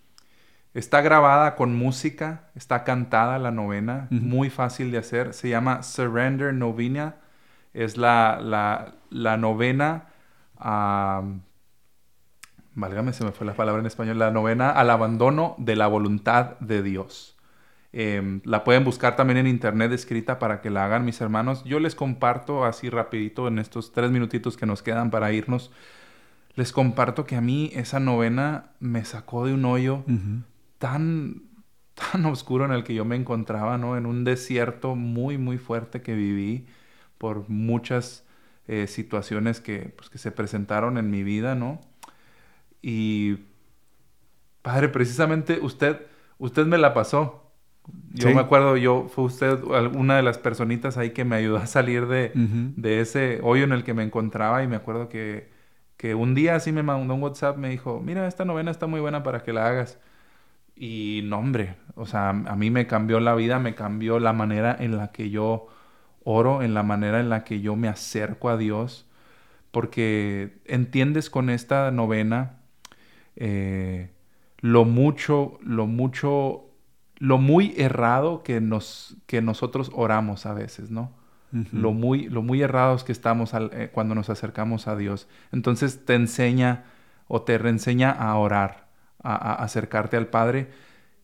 está 0.75 1.01
grabada 1.01 1.55
con 1.55 1.75
música, 1.75 2.51
está 2.55 2.85
cantada 2.85 3.39
la 3.39 3.51
novena, 3.51 4.09
muy 4.11 4.51
fácil 4.51 4.91
de 4.91 4.99
hacer. 4.99 5.35
Se 5.35 5.49
llama 5.49 5.83
Surrender 5.83 6.53
Novena. 6.55 7.17
Es 7.73 7.97
la, 7.97 8.39
la, 9.11 9.37
novena, 9.39 10.09
válgame, 12.75 13.13
se 13.15 13.25
me 13.25 13.33
fue 13.33 13.47
la 13.47 13.55
palabra 13.55 13.81
en 13.81 13.87
español, 13.87 14.19
la 14.19 14.31
novena 14.31 14.71
al 14.71 14.91
abandono 14.91 15.55
de 15.59 15.77
la 15.77 15.87
voluntad 15.87 16.59
de 16.61 16.83
Dios. 16.83 17.39
Em, 17.93 18.41
la 18.45 18.65
pueden 18.65 18.85
buscar 18.85 19.17
también 19.17 19.37
en 19.39 19.47
internet 19.47 19.93
escrita 19.93 20.39
para 20.39 20.61
que 20.61 20.71
la 20.71 20.85
hagan 20.85 21.05
mis 21.05 21.21
hermanos. 21.21 21.63
Yo 21.65 21.79
les 21.79 21.95
comparto 21.95 22.65
así 22.65 22.89
rapidito 22.89 23.49
en 23.49 23.59
estos 23.59 23.93
tres 23.93 24.11
minutitos 24.11 24.57
que 24.57 24.67
nos 24.67 24.83
quedan 24.83 25.11
para 25.11 25.33
irnos 25.33 25.71
les 26.55 26.73
comparto 26.73 27.25
que 27.27 27.37
a 27.37 27.41
mí 27.41 27.71
esa 27.75 28.01
novena 28.01 28.73
me 28.79 29.05
sacó 29.05 29.47
de 29.47 29.55
un 29.55 29.65
hoyo 29.65 30.05
tan, 30.79 31.43
tan 31.95 32.27
oscuro 32.27 32.65
en 32.65 32.73
el 32.73 32.85
que 32.85 32.95
yo 32.95 33.05
me 33.05 33.17
encontraba, 33.17 33.79
¿no? 33.79 33.97
En 33.97 34.07
un 34.07 34.25
desierto 34.25 34.95
muy, 34.95 35.39
muy 35.39 35.59
fuerte 35.59 36.03
que 36.03 36.15
viví 36.15 36.67
por 37.19 37.49
muchas 37.49 38.27
eh, 38.69 38.87
situaciones 38.87 39.61
que, 39.61 39.95
pues, 39.97 40.11
que 40.11 40.19
se 40.19 40.31
presentaron 40.31 40.99
en 40.99 41.11
mi 41.11 41.23
vida, 41.23 41.55
¿no? 41.55 41.81
Y, 42.83 43.39
padre, 44.61 44.89
precisamente 44.89 45.61
usted, 45.63 46.07
usted 46.39 46.67
me 46.67 46.79
la 46.79 46.93
pasó. 46.93 47.42
Yo 48.15 48.31
me 48.31 48.41
acuerdo, 48.41 48.77
yo 48.77 49.09
fue 49.09 49.25
usted 49.25 49.63
una 49.63 50.17
de 50.17 50.23
las 50.23 50.39
personitas 50.39 50.99
ahí 50.99 51.11
que 51.11 51.25
me 51.25 51.37
ayudó 51.37 51.57
a 51.57 51.67
salir 51.67 52.07
de, 52.07 52.33
de 52.35 53.01
ese 53.01 53.41
hoyo 53.43 53.65
en 53.65 53.73
el 53.73 53.85
que 53.85 53.95
me 53.95 54.03
encontraba 54.03 54.63
y 54.63 54.69
me 54.69 54.77
acuerdo 54.77 55.09
que 55.09 55.51
que 56.03 56.17
un 56.17 56.35
día 56.35 56.57
así 56.57 56.73
me 56.73 56.83
mandó 56.83 57.15
un 57.15 57.23
WhatsApp, 57.23 57.57
me 57.57 57.69
dijo, 57.69 58.01
mira, 58.01 58.27
esta 58.27 58.45
novena 58.45 58.73
está 58.73 58.89
muy 58.89 58.99
buena 58.99 59.23
para 59.23 59.45
que 59.45 59.53
la 59.53 59.69
hagas. 59.69 60.01
Y 60.77 61.23
no, 61.27 61.39
hombre, 61.39 61.77
o 61.95 62.07
sea, 62.07 62.31
a 62.31 62.57
mí 62.57 62.71
me 62.73 62.89
cambió 62.89 63.21
la 63.21 63.37
vida, 63.37 63.61
me 63.61 63.77
cambió 63.77 64.19
la 64.19 64.33
manera 64.33 64.77
en 64.81 64.97
la 64.97 65.13
que 65.13 65.31
yo 65.31 65.69
oro, 66.25 66.63
en 66.63 66.75
la 66.75 66.83
manera 66.83 67.21
en 67.21 67.29
la 67.31 67.45
que 67.45 67.61
yo 67.61 67.77
me 67.77 67.89
acerco 67.89 68.49
a 68.51 68.57
Dios, 68.57 69.09
porque 69.71 70.61
entiendes 70.67 71.31
con 71.31 71.51
esta 71.51 71.93
novena 71.93 72.63
eh, 73.37 74.11
lo 74.61 74.85
mucho, 74.85 75.59
lo 75.63 75.87
mucho, 75.87 76.72
lo 77.23 77.39
muy 77.39 77.73
errado 77.77 78.43
que, 78.43 78.61
nos, 78.61 79.17
que 79.27 79.41
nosotros 79.43 79.93
oramos 79.95 80.45
a 80.45 80.55
veces, 80.55 80.91
¿no? 80.91 81.13
lo, 81.71 81.93
muy, 81.93 82.29
lo 82.29 82.43
muy 82.43 82.63
errados 82.63 83.05
que 83.05 83.13
estamos 83.13 83.53
eh, 83.55 83.91
cuando 83.93 84.17
nos 84.17 84.29
acercamos 84.29 84.89
a 84.89 84.97
Dios. 84.97 85.29
Entonces 85.53 86.05
te 86.05 86.15
enseña 86.15 86.83
o 87.29 87.43
te 87.43 87.59
reenseña 87.59 88.11
a 88.11 88.35
orar, 88.35 88.89
a, 89.23 89.55
acercarte 89.63 90.17
al 90.17 90.27
Padre 90.27 90.71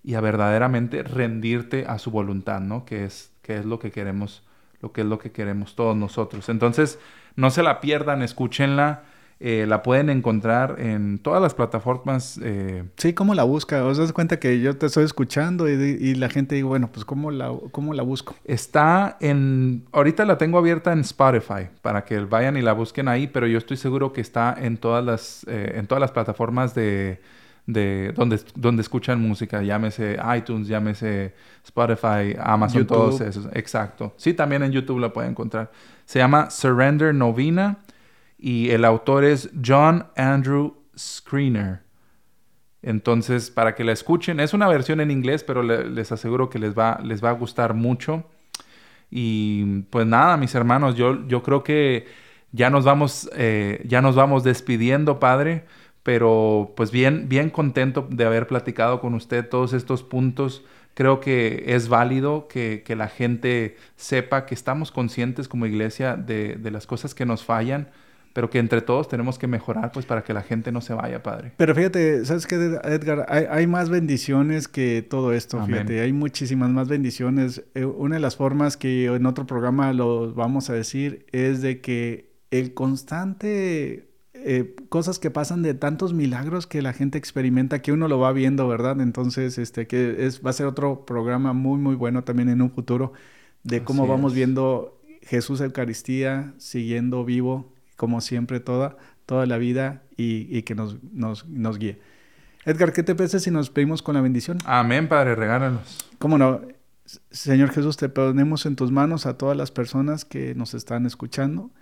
y 0.05 0.15
a 0.15 0.21
verdaderamente 0.21 1.03
rendirte 1.03 1.85
a 1.89 1.99
su 1.99 2.13
voluntad, 2.13 2.61
¿no? 2.61 2.85
Que 2.85 3.05
es, 3.05 3.33
que 3.43 3.57
es 3.57 3.65
lo 3.65 3.81
que 3.81 3.91
queremos, 3.91 4.45
lo 4.81 4.93
que 4.93 5.01
es 5.01 5.07
lo 5.09 5.19
que 5.19 5.33
queremos 5.33 5.75
todos 5.75 5.97
nosotros. 5.97 6.49
Entonces, 6.49 7.01
no 7.35 7.51
se 7.51 7.65
la 7.65 7.81
pierdan, 7.81 8.23
escúchenla. 8.23 9.03
Eh, 9.41 9.67
la 9.69 9.85
pueden 9.85 10.11
encontrar 10.11 10.81
en 10.81 11.21
todas 11.21 11.41
las 11.41 11.55
plataformas. 11.55 12.41
Eh... 12.43 12.83
Sí, 12.97 13.13
¿cómo 13.13 13.35
la 13.35 13.45
busca? 13.45 13.85
¿Os 13.85 13.97
das 13.97 14.13
cuenta 14.13 14.41
que 14.41 14.61
yo 14.61 14.77
te 14.77 14.87
estoy 14.87 15.05
escuchando 15.05 15.69
y, 15.69 16.17
la 16.17 16.29
gente 16.29 16.57
dice, 16.57 16.65
bueno, 16.65 16.91
pues 16.93 17.05
¿cómo 17.05 17.31
la, 17.31 17.53
¿cómo 17.71 17.95
la 17.95 18.03
busco? 18.03 18.35
Está 18.45 19.17
en... 19.21 19.85
Ahorita 19.93 20.25
la 20.25 20.39
tengo 20.39 20.59
abierta 20.59 20.93
en 20.93 21.01
Spotify 21.01 21.69
para 21.83 22.05
que 22.05 22.19
vayan 22.19 22.57
y 22.57 22.63
la 22.63 22.73
busquen 22.73 23.07
ahí, 23.07 23.29
pero 23.29 23.47
yo 23.47 23.59
estoy 23.59 23.77
seguro 23.77 24.13
que 24.13 24.21
está 24.21 24.57
en 24.59 24.77
todas 24.77 25.05
las, 25.05 25.47
eh, 25.49 25.75
en 25.77 25.87
todas 25.87 26.01
las 26.01 26.11
plataformas 26.11 26.75
de, 26.75 27.21
de 27.67 28.13
donde, 28.17 28.41
donde 28.57 28.83
escuchan 28.83 29.21
música, 29.21 29.63
llámese 29.63 30.19
iTunes, 30.37 30.67
llámese 30.67 31.33
Spotify, 31.63 32.35
Amazon, 32.41 32.87
todos 32.89 33.21
esos. 33.21 33.47
Exacto. 33.53 34.15
Sí, 34.17 34.35
también 34.35 34.65
en 34.65 34.73
YouTube 34.73 34.99
la 34.99 35.13
pueden 35.13 35.31
encontrar. 35.31 35.71
Se 36.07 36.19
llama 36.19 36.51
Surrender 36.51 37.15
Novena 37.15 37.79
y 38.39 38.71
el 38.71 38.85
autor 38.85 39.25
es 39.25 39.51
John 39.65 40.07
Andrew 40.17 40.77
Screener. 40.97 41.81
Entonces, 42.83 43.51
para 43.51 43.75
que 43.75 43.83
la 43.83 43.93
escuchen, 43.93 44.39
es 44.39 44.55
una 44.55 44.69
versión 44.69 45.01
en 45.01 45.11
inglés, 45.11 45.43
pero 45.43 45.63
les 45.63 46.13
aseguro 46.13 46.49
que 46.49 46.61
les 46.61 46.79
va, 46.79 47.01
les 47.03 47.23
va 47.23 47.31
a 47.31 47.33
gustar 47.33 47.75
mucho. 47.75 48.25
Y 49.11 49.83
pues 49.91 50.07
nada, 50.07 50.37
mis 50.37 50.55
hermanos, 50.55 50.95
yo, 50.95 51.27
yo 51.27 51.43
creo 51.43 51.65
que 51.65 52.07
ya 52.53 52.71
nos 52.71 52.85
vamos, 52.85 53.29
eh, 53.35 53.83
ya 53.87 54.01
nos 54.01 54.15
vamos 54.15 54.45
despidiendo, 54.45 55.19
Padre, 55.19 55.65
pero 56.05 56.73
pues 56.77 56.93
bien, 56.93 57.29
bien 57.29 57.51
contento 57.51 58.07
de 58.11 58.25
haber 58.25 58.47
platicado 58.47 59.01
con 59.01 59.15
usted 59.15 59.49
todos 59.49 59.73
estos 59.73 60.05
puntos. 60.05 60.65
Creo 60.95 61.21
que 61.21 61.65
es 61.69 61.89
válido 61.89 62.49
que, 62.49 62.85
la 62.97 63.09
gente 63.09 63.77
sepa 63.97 64.47
que 64.47 64.55
estamos 64.55 64.93
conscientes 64.93 65.49
como 65.49 65.67
iglesia 65.67 66.17
de, 66.17 66.57
de 66.57 66.71
las 66.71 66.87
cosas 66.87 67.15
que 67.15 67.27
nos 67.27 67.45
fallan 67.45 67.89
pero 68.33 68.51
que 68.51 68.59
entre 68.59 68.83
todos 68.83 69.09
tenemos 69.09 69.39
que 69.39 69.47
mejorar 69.47 69.93
pues 69.93 70.07
para 70.07 70.23
que 70.23 70.33
la 70.33 70.43
gente 70.43 70.73
no 70.73 70.81
se 70.81 70.95
vaya, 70.95 71.23
Padre. 71.23 71.53
Pero 71.57 71.75
fíjate, 71.75 72.25
¿sabes 72.25 72.47
qué, 72.47 72.57
Edgar? 72.85 73.27
Hay, 73.29 73.67
más 73.67 73.91
bendiciones 73.91 74.69
que 74.69 75.03
todo 75.03 75.33
esto, 75.33 75.65
fíjate, 75.65 76.01
hay 76.01 76.13
muchísimas 76.13 76.71
más 76.71 76.89
bendiciones. 76.89 77.65
Eh, 77.75 77.85
una 77.85 78.17
de 78.17 78.21
las 78.21 78.37
formas 78.37 78.77
que 78.77 79.07
en 79.07 79.27
otro 79.27 79.47
programa 79.47 79.93
lo 79.93 80.33
vamos 80.35 80.71
a 80.71 80.75
decir 80.75 81.27
es 81.33 81.63
de 81.63 81.81
que 81.81 82.33
el 82.51 82.75
constante 82.75 84.09
eh, 84.35 84.77
cosas 84.89 85.19
que 85.19 85.31
pasan 85.31 85.63
de 85.63 85.75
tantos 85.75 86.15
milagros 86.15 86.67
que 86.67 86.81
la 86.81 86.93
gente 86.93 87.19
experimenta, 87.19 87.83
que 87.83 87.93
uno 87.93 88.07
lo 88.07 88.21
va 88.21 88.33
viendo, 88.33 88.69
¿verdad? 88.69 89.01
Entonces, 89.01 89.59
este, 89.59 89.87
que 89.87 90.27
es, 90.27 90.45
va 90.45 90.51
a 90.51 90.53
ser 90.53 90.67
otro 90.67 91.05
programa 91.05 91.53
muy, 91.53 91.79
muy 91.79 91.97
bueno 91.97 92.23
también 92.23 92.49
en 92.49 92.63
un 92.63 92.71
futuro 92.71 93.13
de 93.65 93.83
cómo 93.83 94.07
vamos 94.07 94.35
viendo 94.35 95.01
Jesús 95.23 95.61
Eucaristía 95.61 96.55
siguiendo 96.59 97.25
vivo 97.25 97.73
como 97.99 98.21
siempre, 98.21 98.61
toda, 98.61 98.97
toda 99.27 99.45
la 99.45 99.59
vida 99.59 100.05
y, 100.17 100.63
que 100.63 100.77
nos, 100.77 101.03
nos, 101.13 101.47
nos, 101.49 101.79
guíe. 101.79 102.01
Edgar, 102.65 102.93
¿qué 102.93 103.03
te 103.03 103.17
parece 103.17 103.41
si 103.41 103.51
nos 103.51 103.71
pedimos 103.71 104.03
con 104.03 104.15
la 104.15 104.21
bendición? 104.21 104.59
Amén, 104.65 105.09
Padre, 105.09 105.35
regálanos. 105.35 105.99
¿Cómo 106.19 106.39
no? 106.39 106.63
Señor 107.33 107.71
Jesús, 107.71 107.97
te 107.97 108.09
ponemos 108.09 108.67
en 108.67 108.77
tus 108.77 108.93
manos 108.93 109.27
a 109.27 109.37
todas 109.37 109.57
las 109.57 109.73
personas 109.73 110.25
que 110.25 110.55
nos 110.55 110.75
están 110.75 111.07
escuchando. 111.07 111.73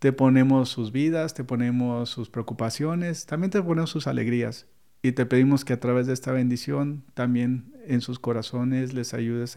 Te 0.00 0.12
ponemos 0.12 0.70
sus 0.70 0.90
vidas, 0.90 1.34
te 1.34 1.44
ponemos 1.44 2.10
sus 2.10 2.30
preocupaciones, 2.30 3.26
también 3.26 3.52
te 3.52 3.62
ponemos 3.62 3.90
sus 3.90 4.08
alegrías. 4.08 4.66
Y 5.02 5.12
te 5.12 5.24
pedimos 5.24 5.64
que 5.64 5.74
a 5.74 5.80
través 5.80 6.08
de 6.08 6.14
esta 6.14 6.32
bendición 6.32 7.04
también 7.14 7.72
en 7.86 8.00
sus 8.00 8.18
corazones 8.18 8.92
les 8.92 9.14
ayudes 9.14 9.56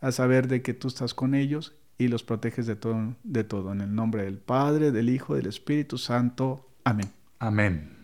a 0.00 0.12
saber 0.12 0.46
de 0.46 0.62
que 0.62 0.74
tú 0.74 0.86
estás 0.86 1.12
con 1.12 1.34
ellos 1.34 1.74
y 2.00 2.08
los 2.08 2.22
proteges 2.22 2.66
de 2.66 2.76
todo, 2.76 3.14
de 3.24 3.44
todo. 3.44 3.72
En 3.72 3.82
el 3.82 3.94
nombre 3.94 4.24
del 4.24 4.38
Padre, 4.38 4.90
del 4.90 5.10
Hijo, 5.10 5.36
del 5.36 5.46
Espíritu 5.46 5.98
Santo. 5.98 6.66
Amén. 6.82 7.10
Amén. 7.38 7.99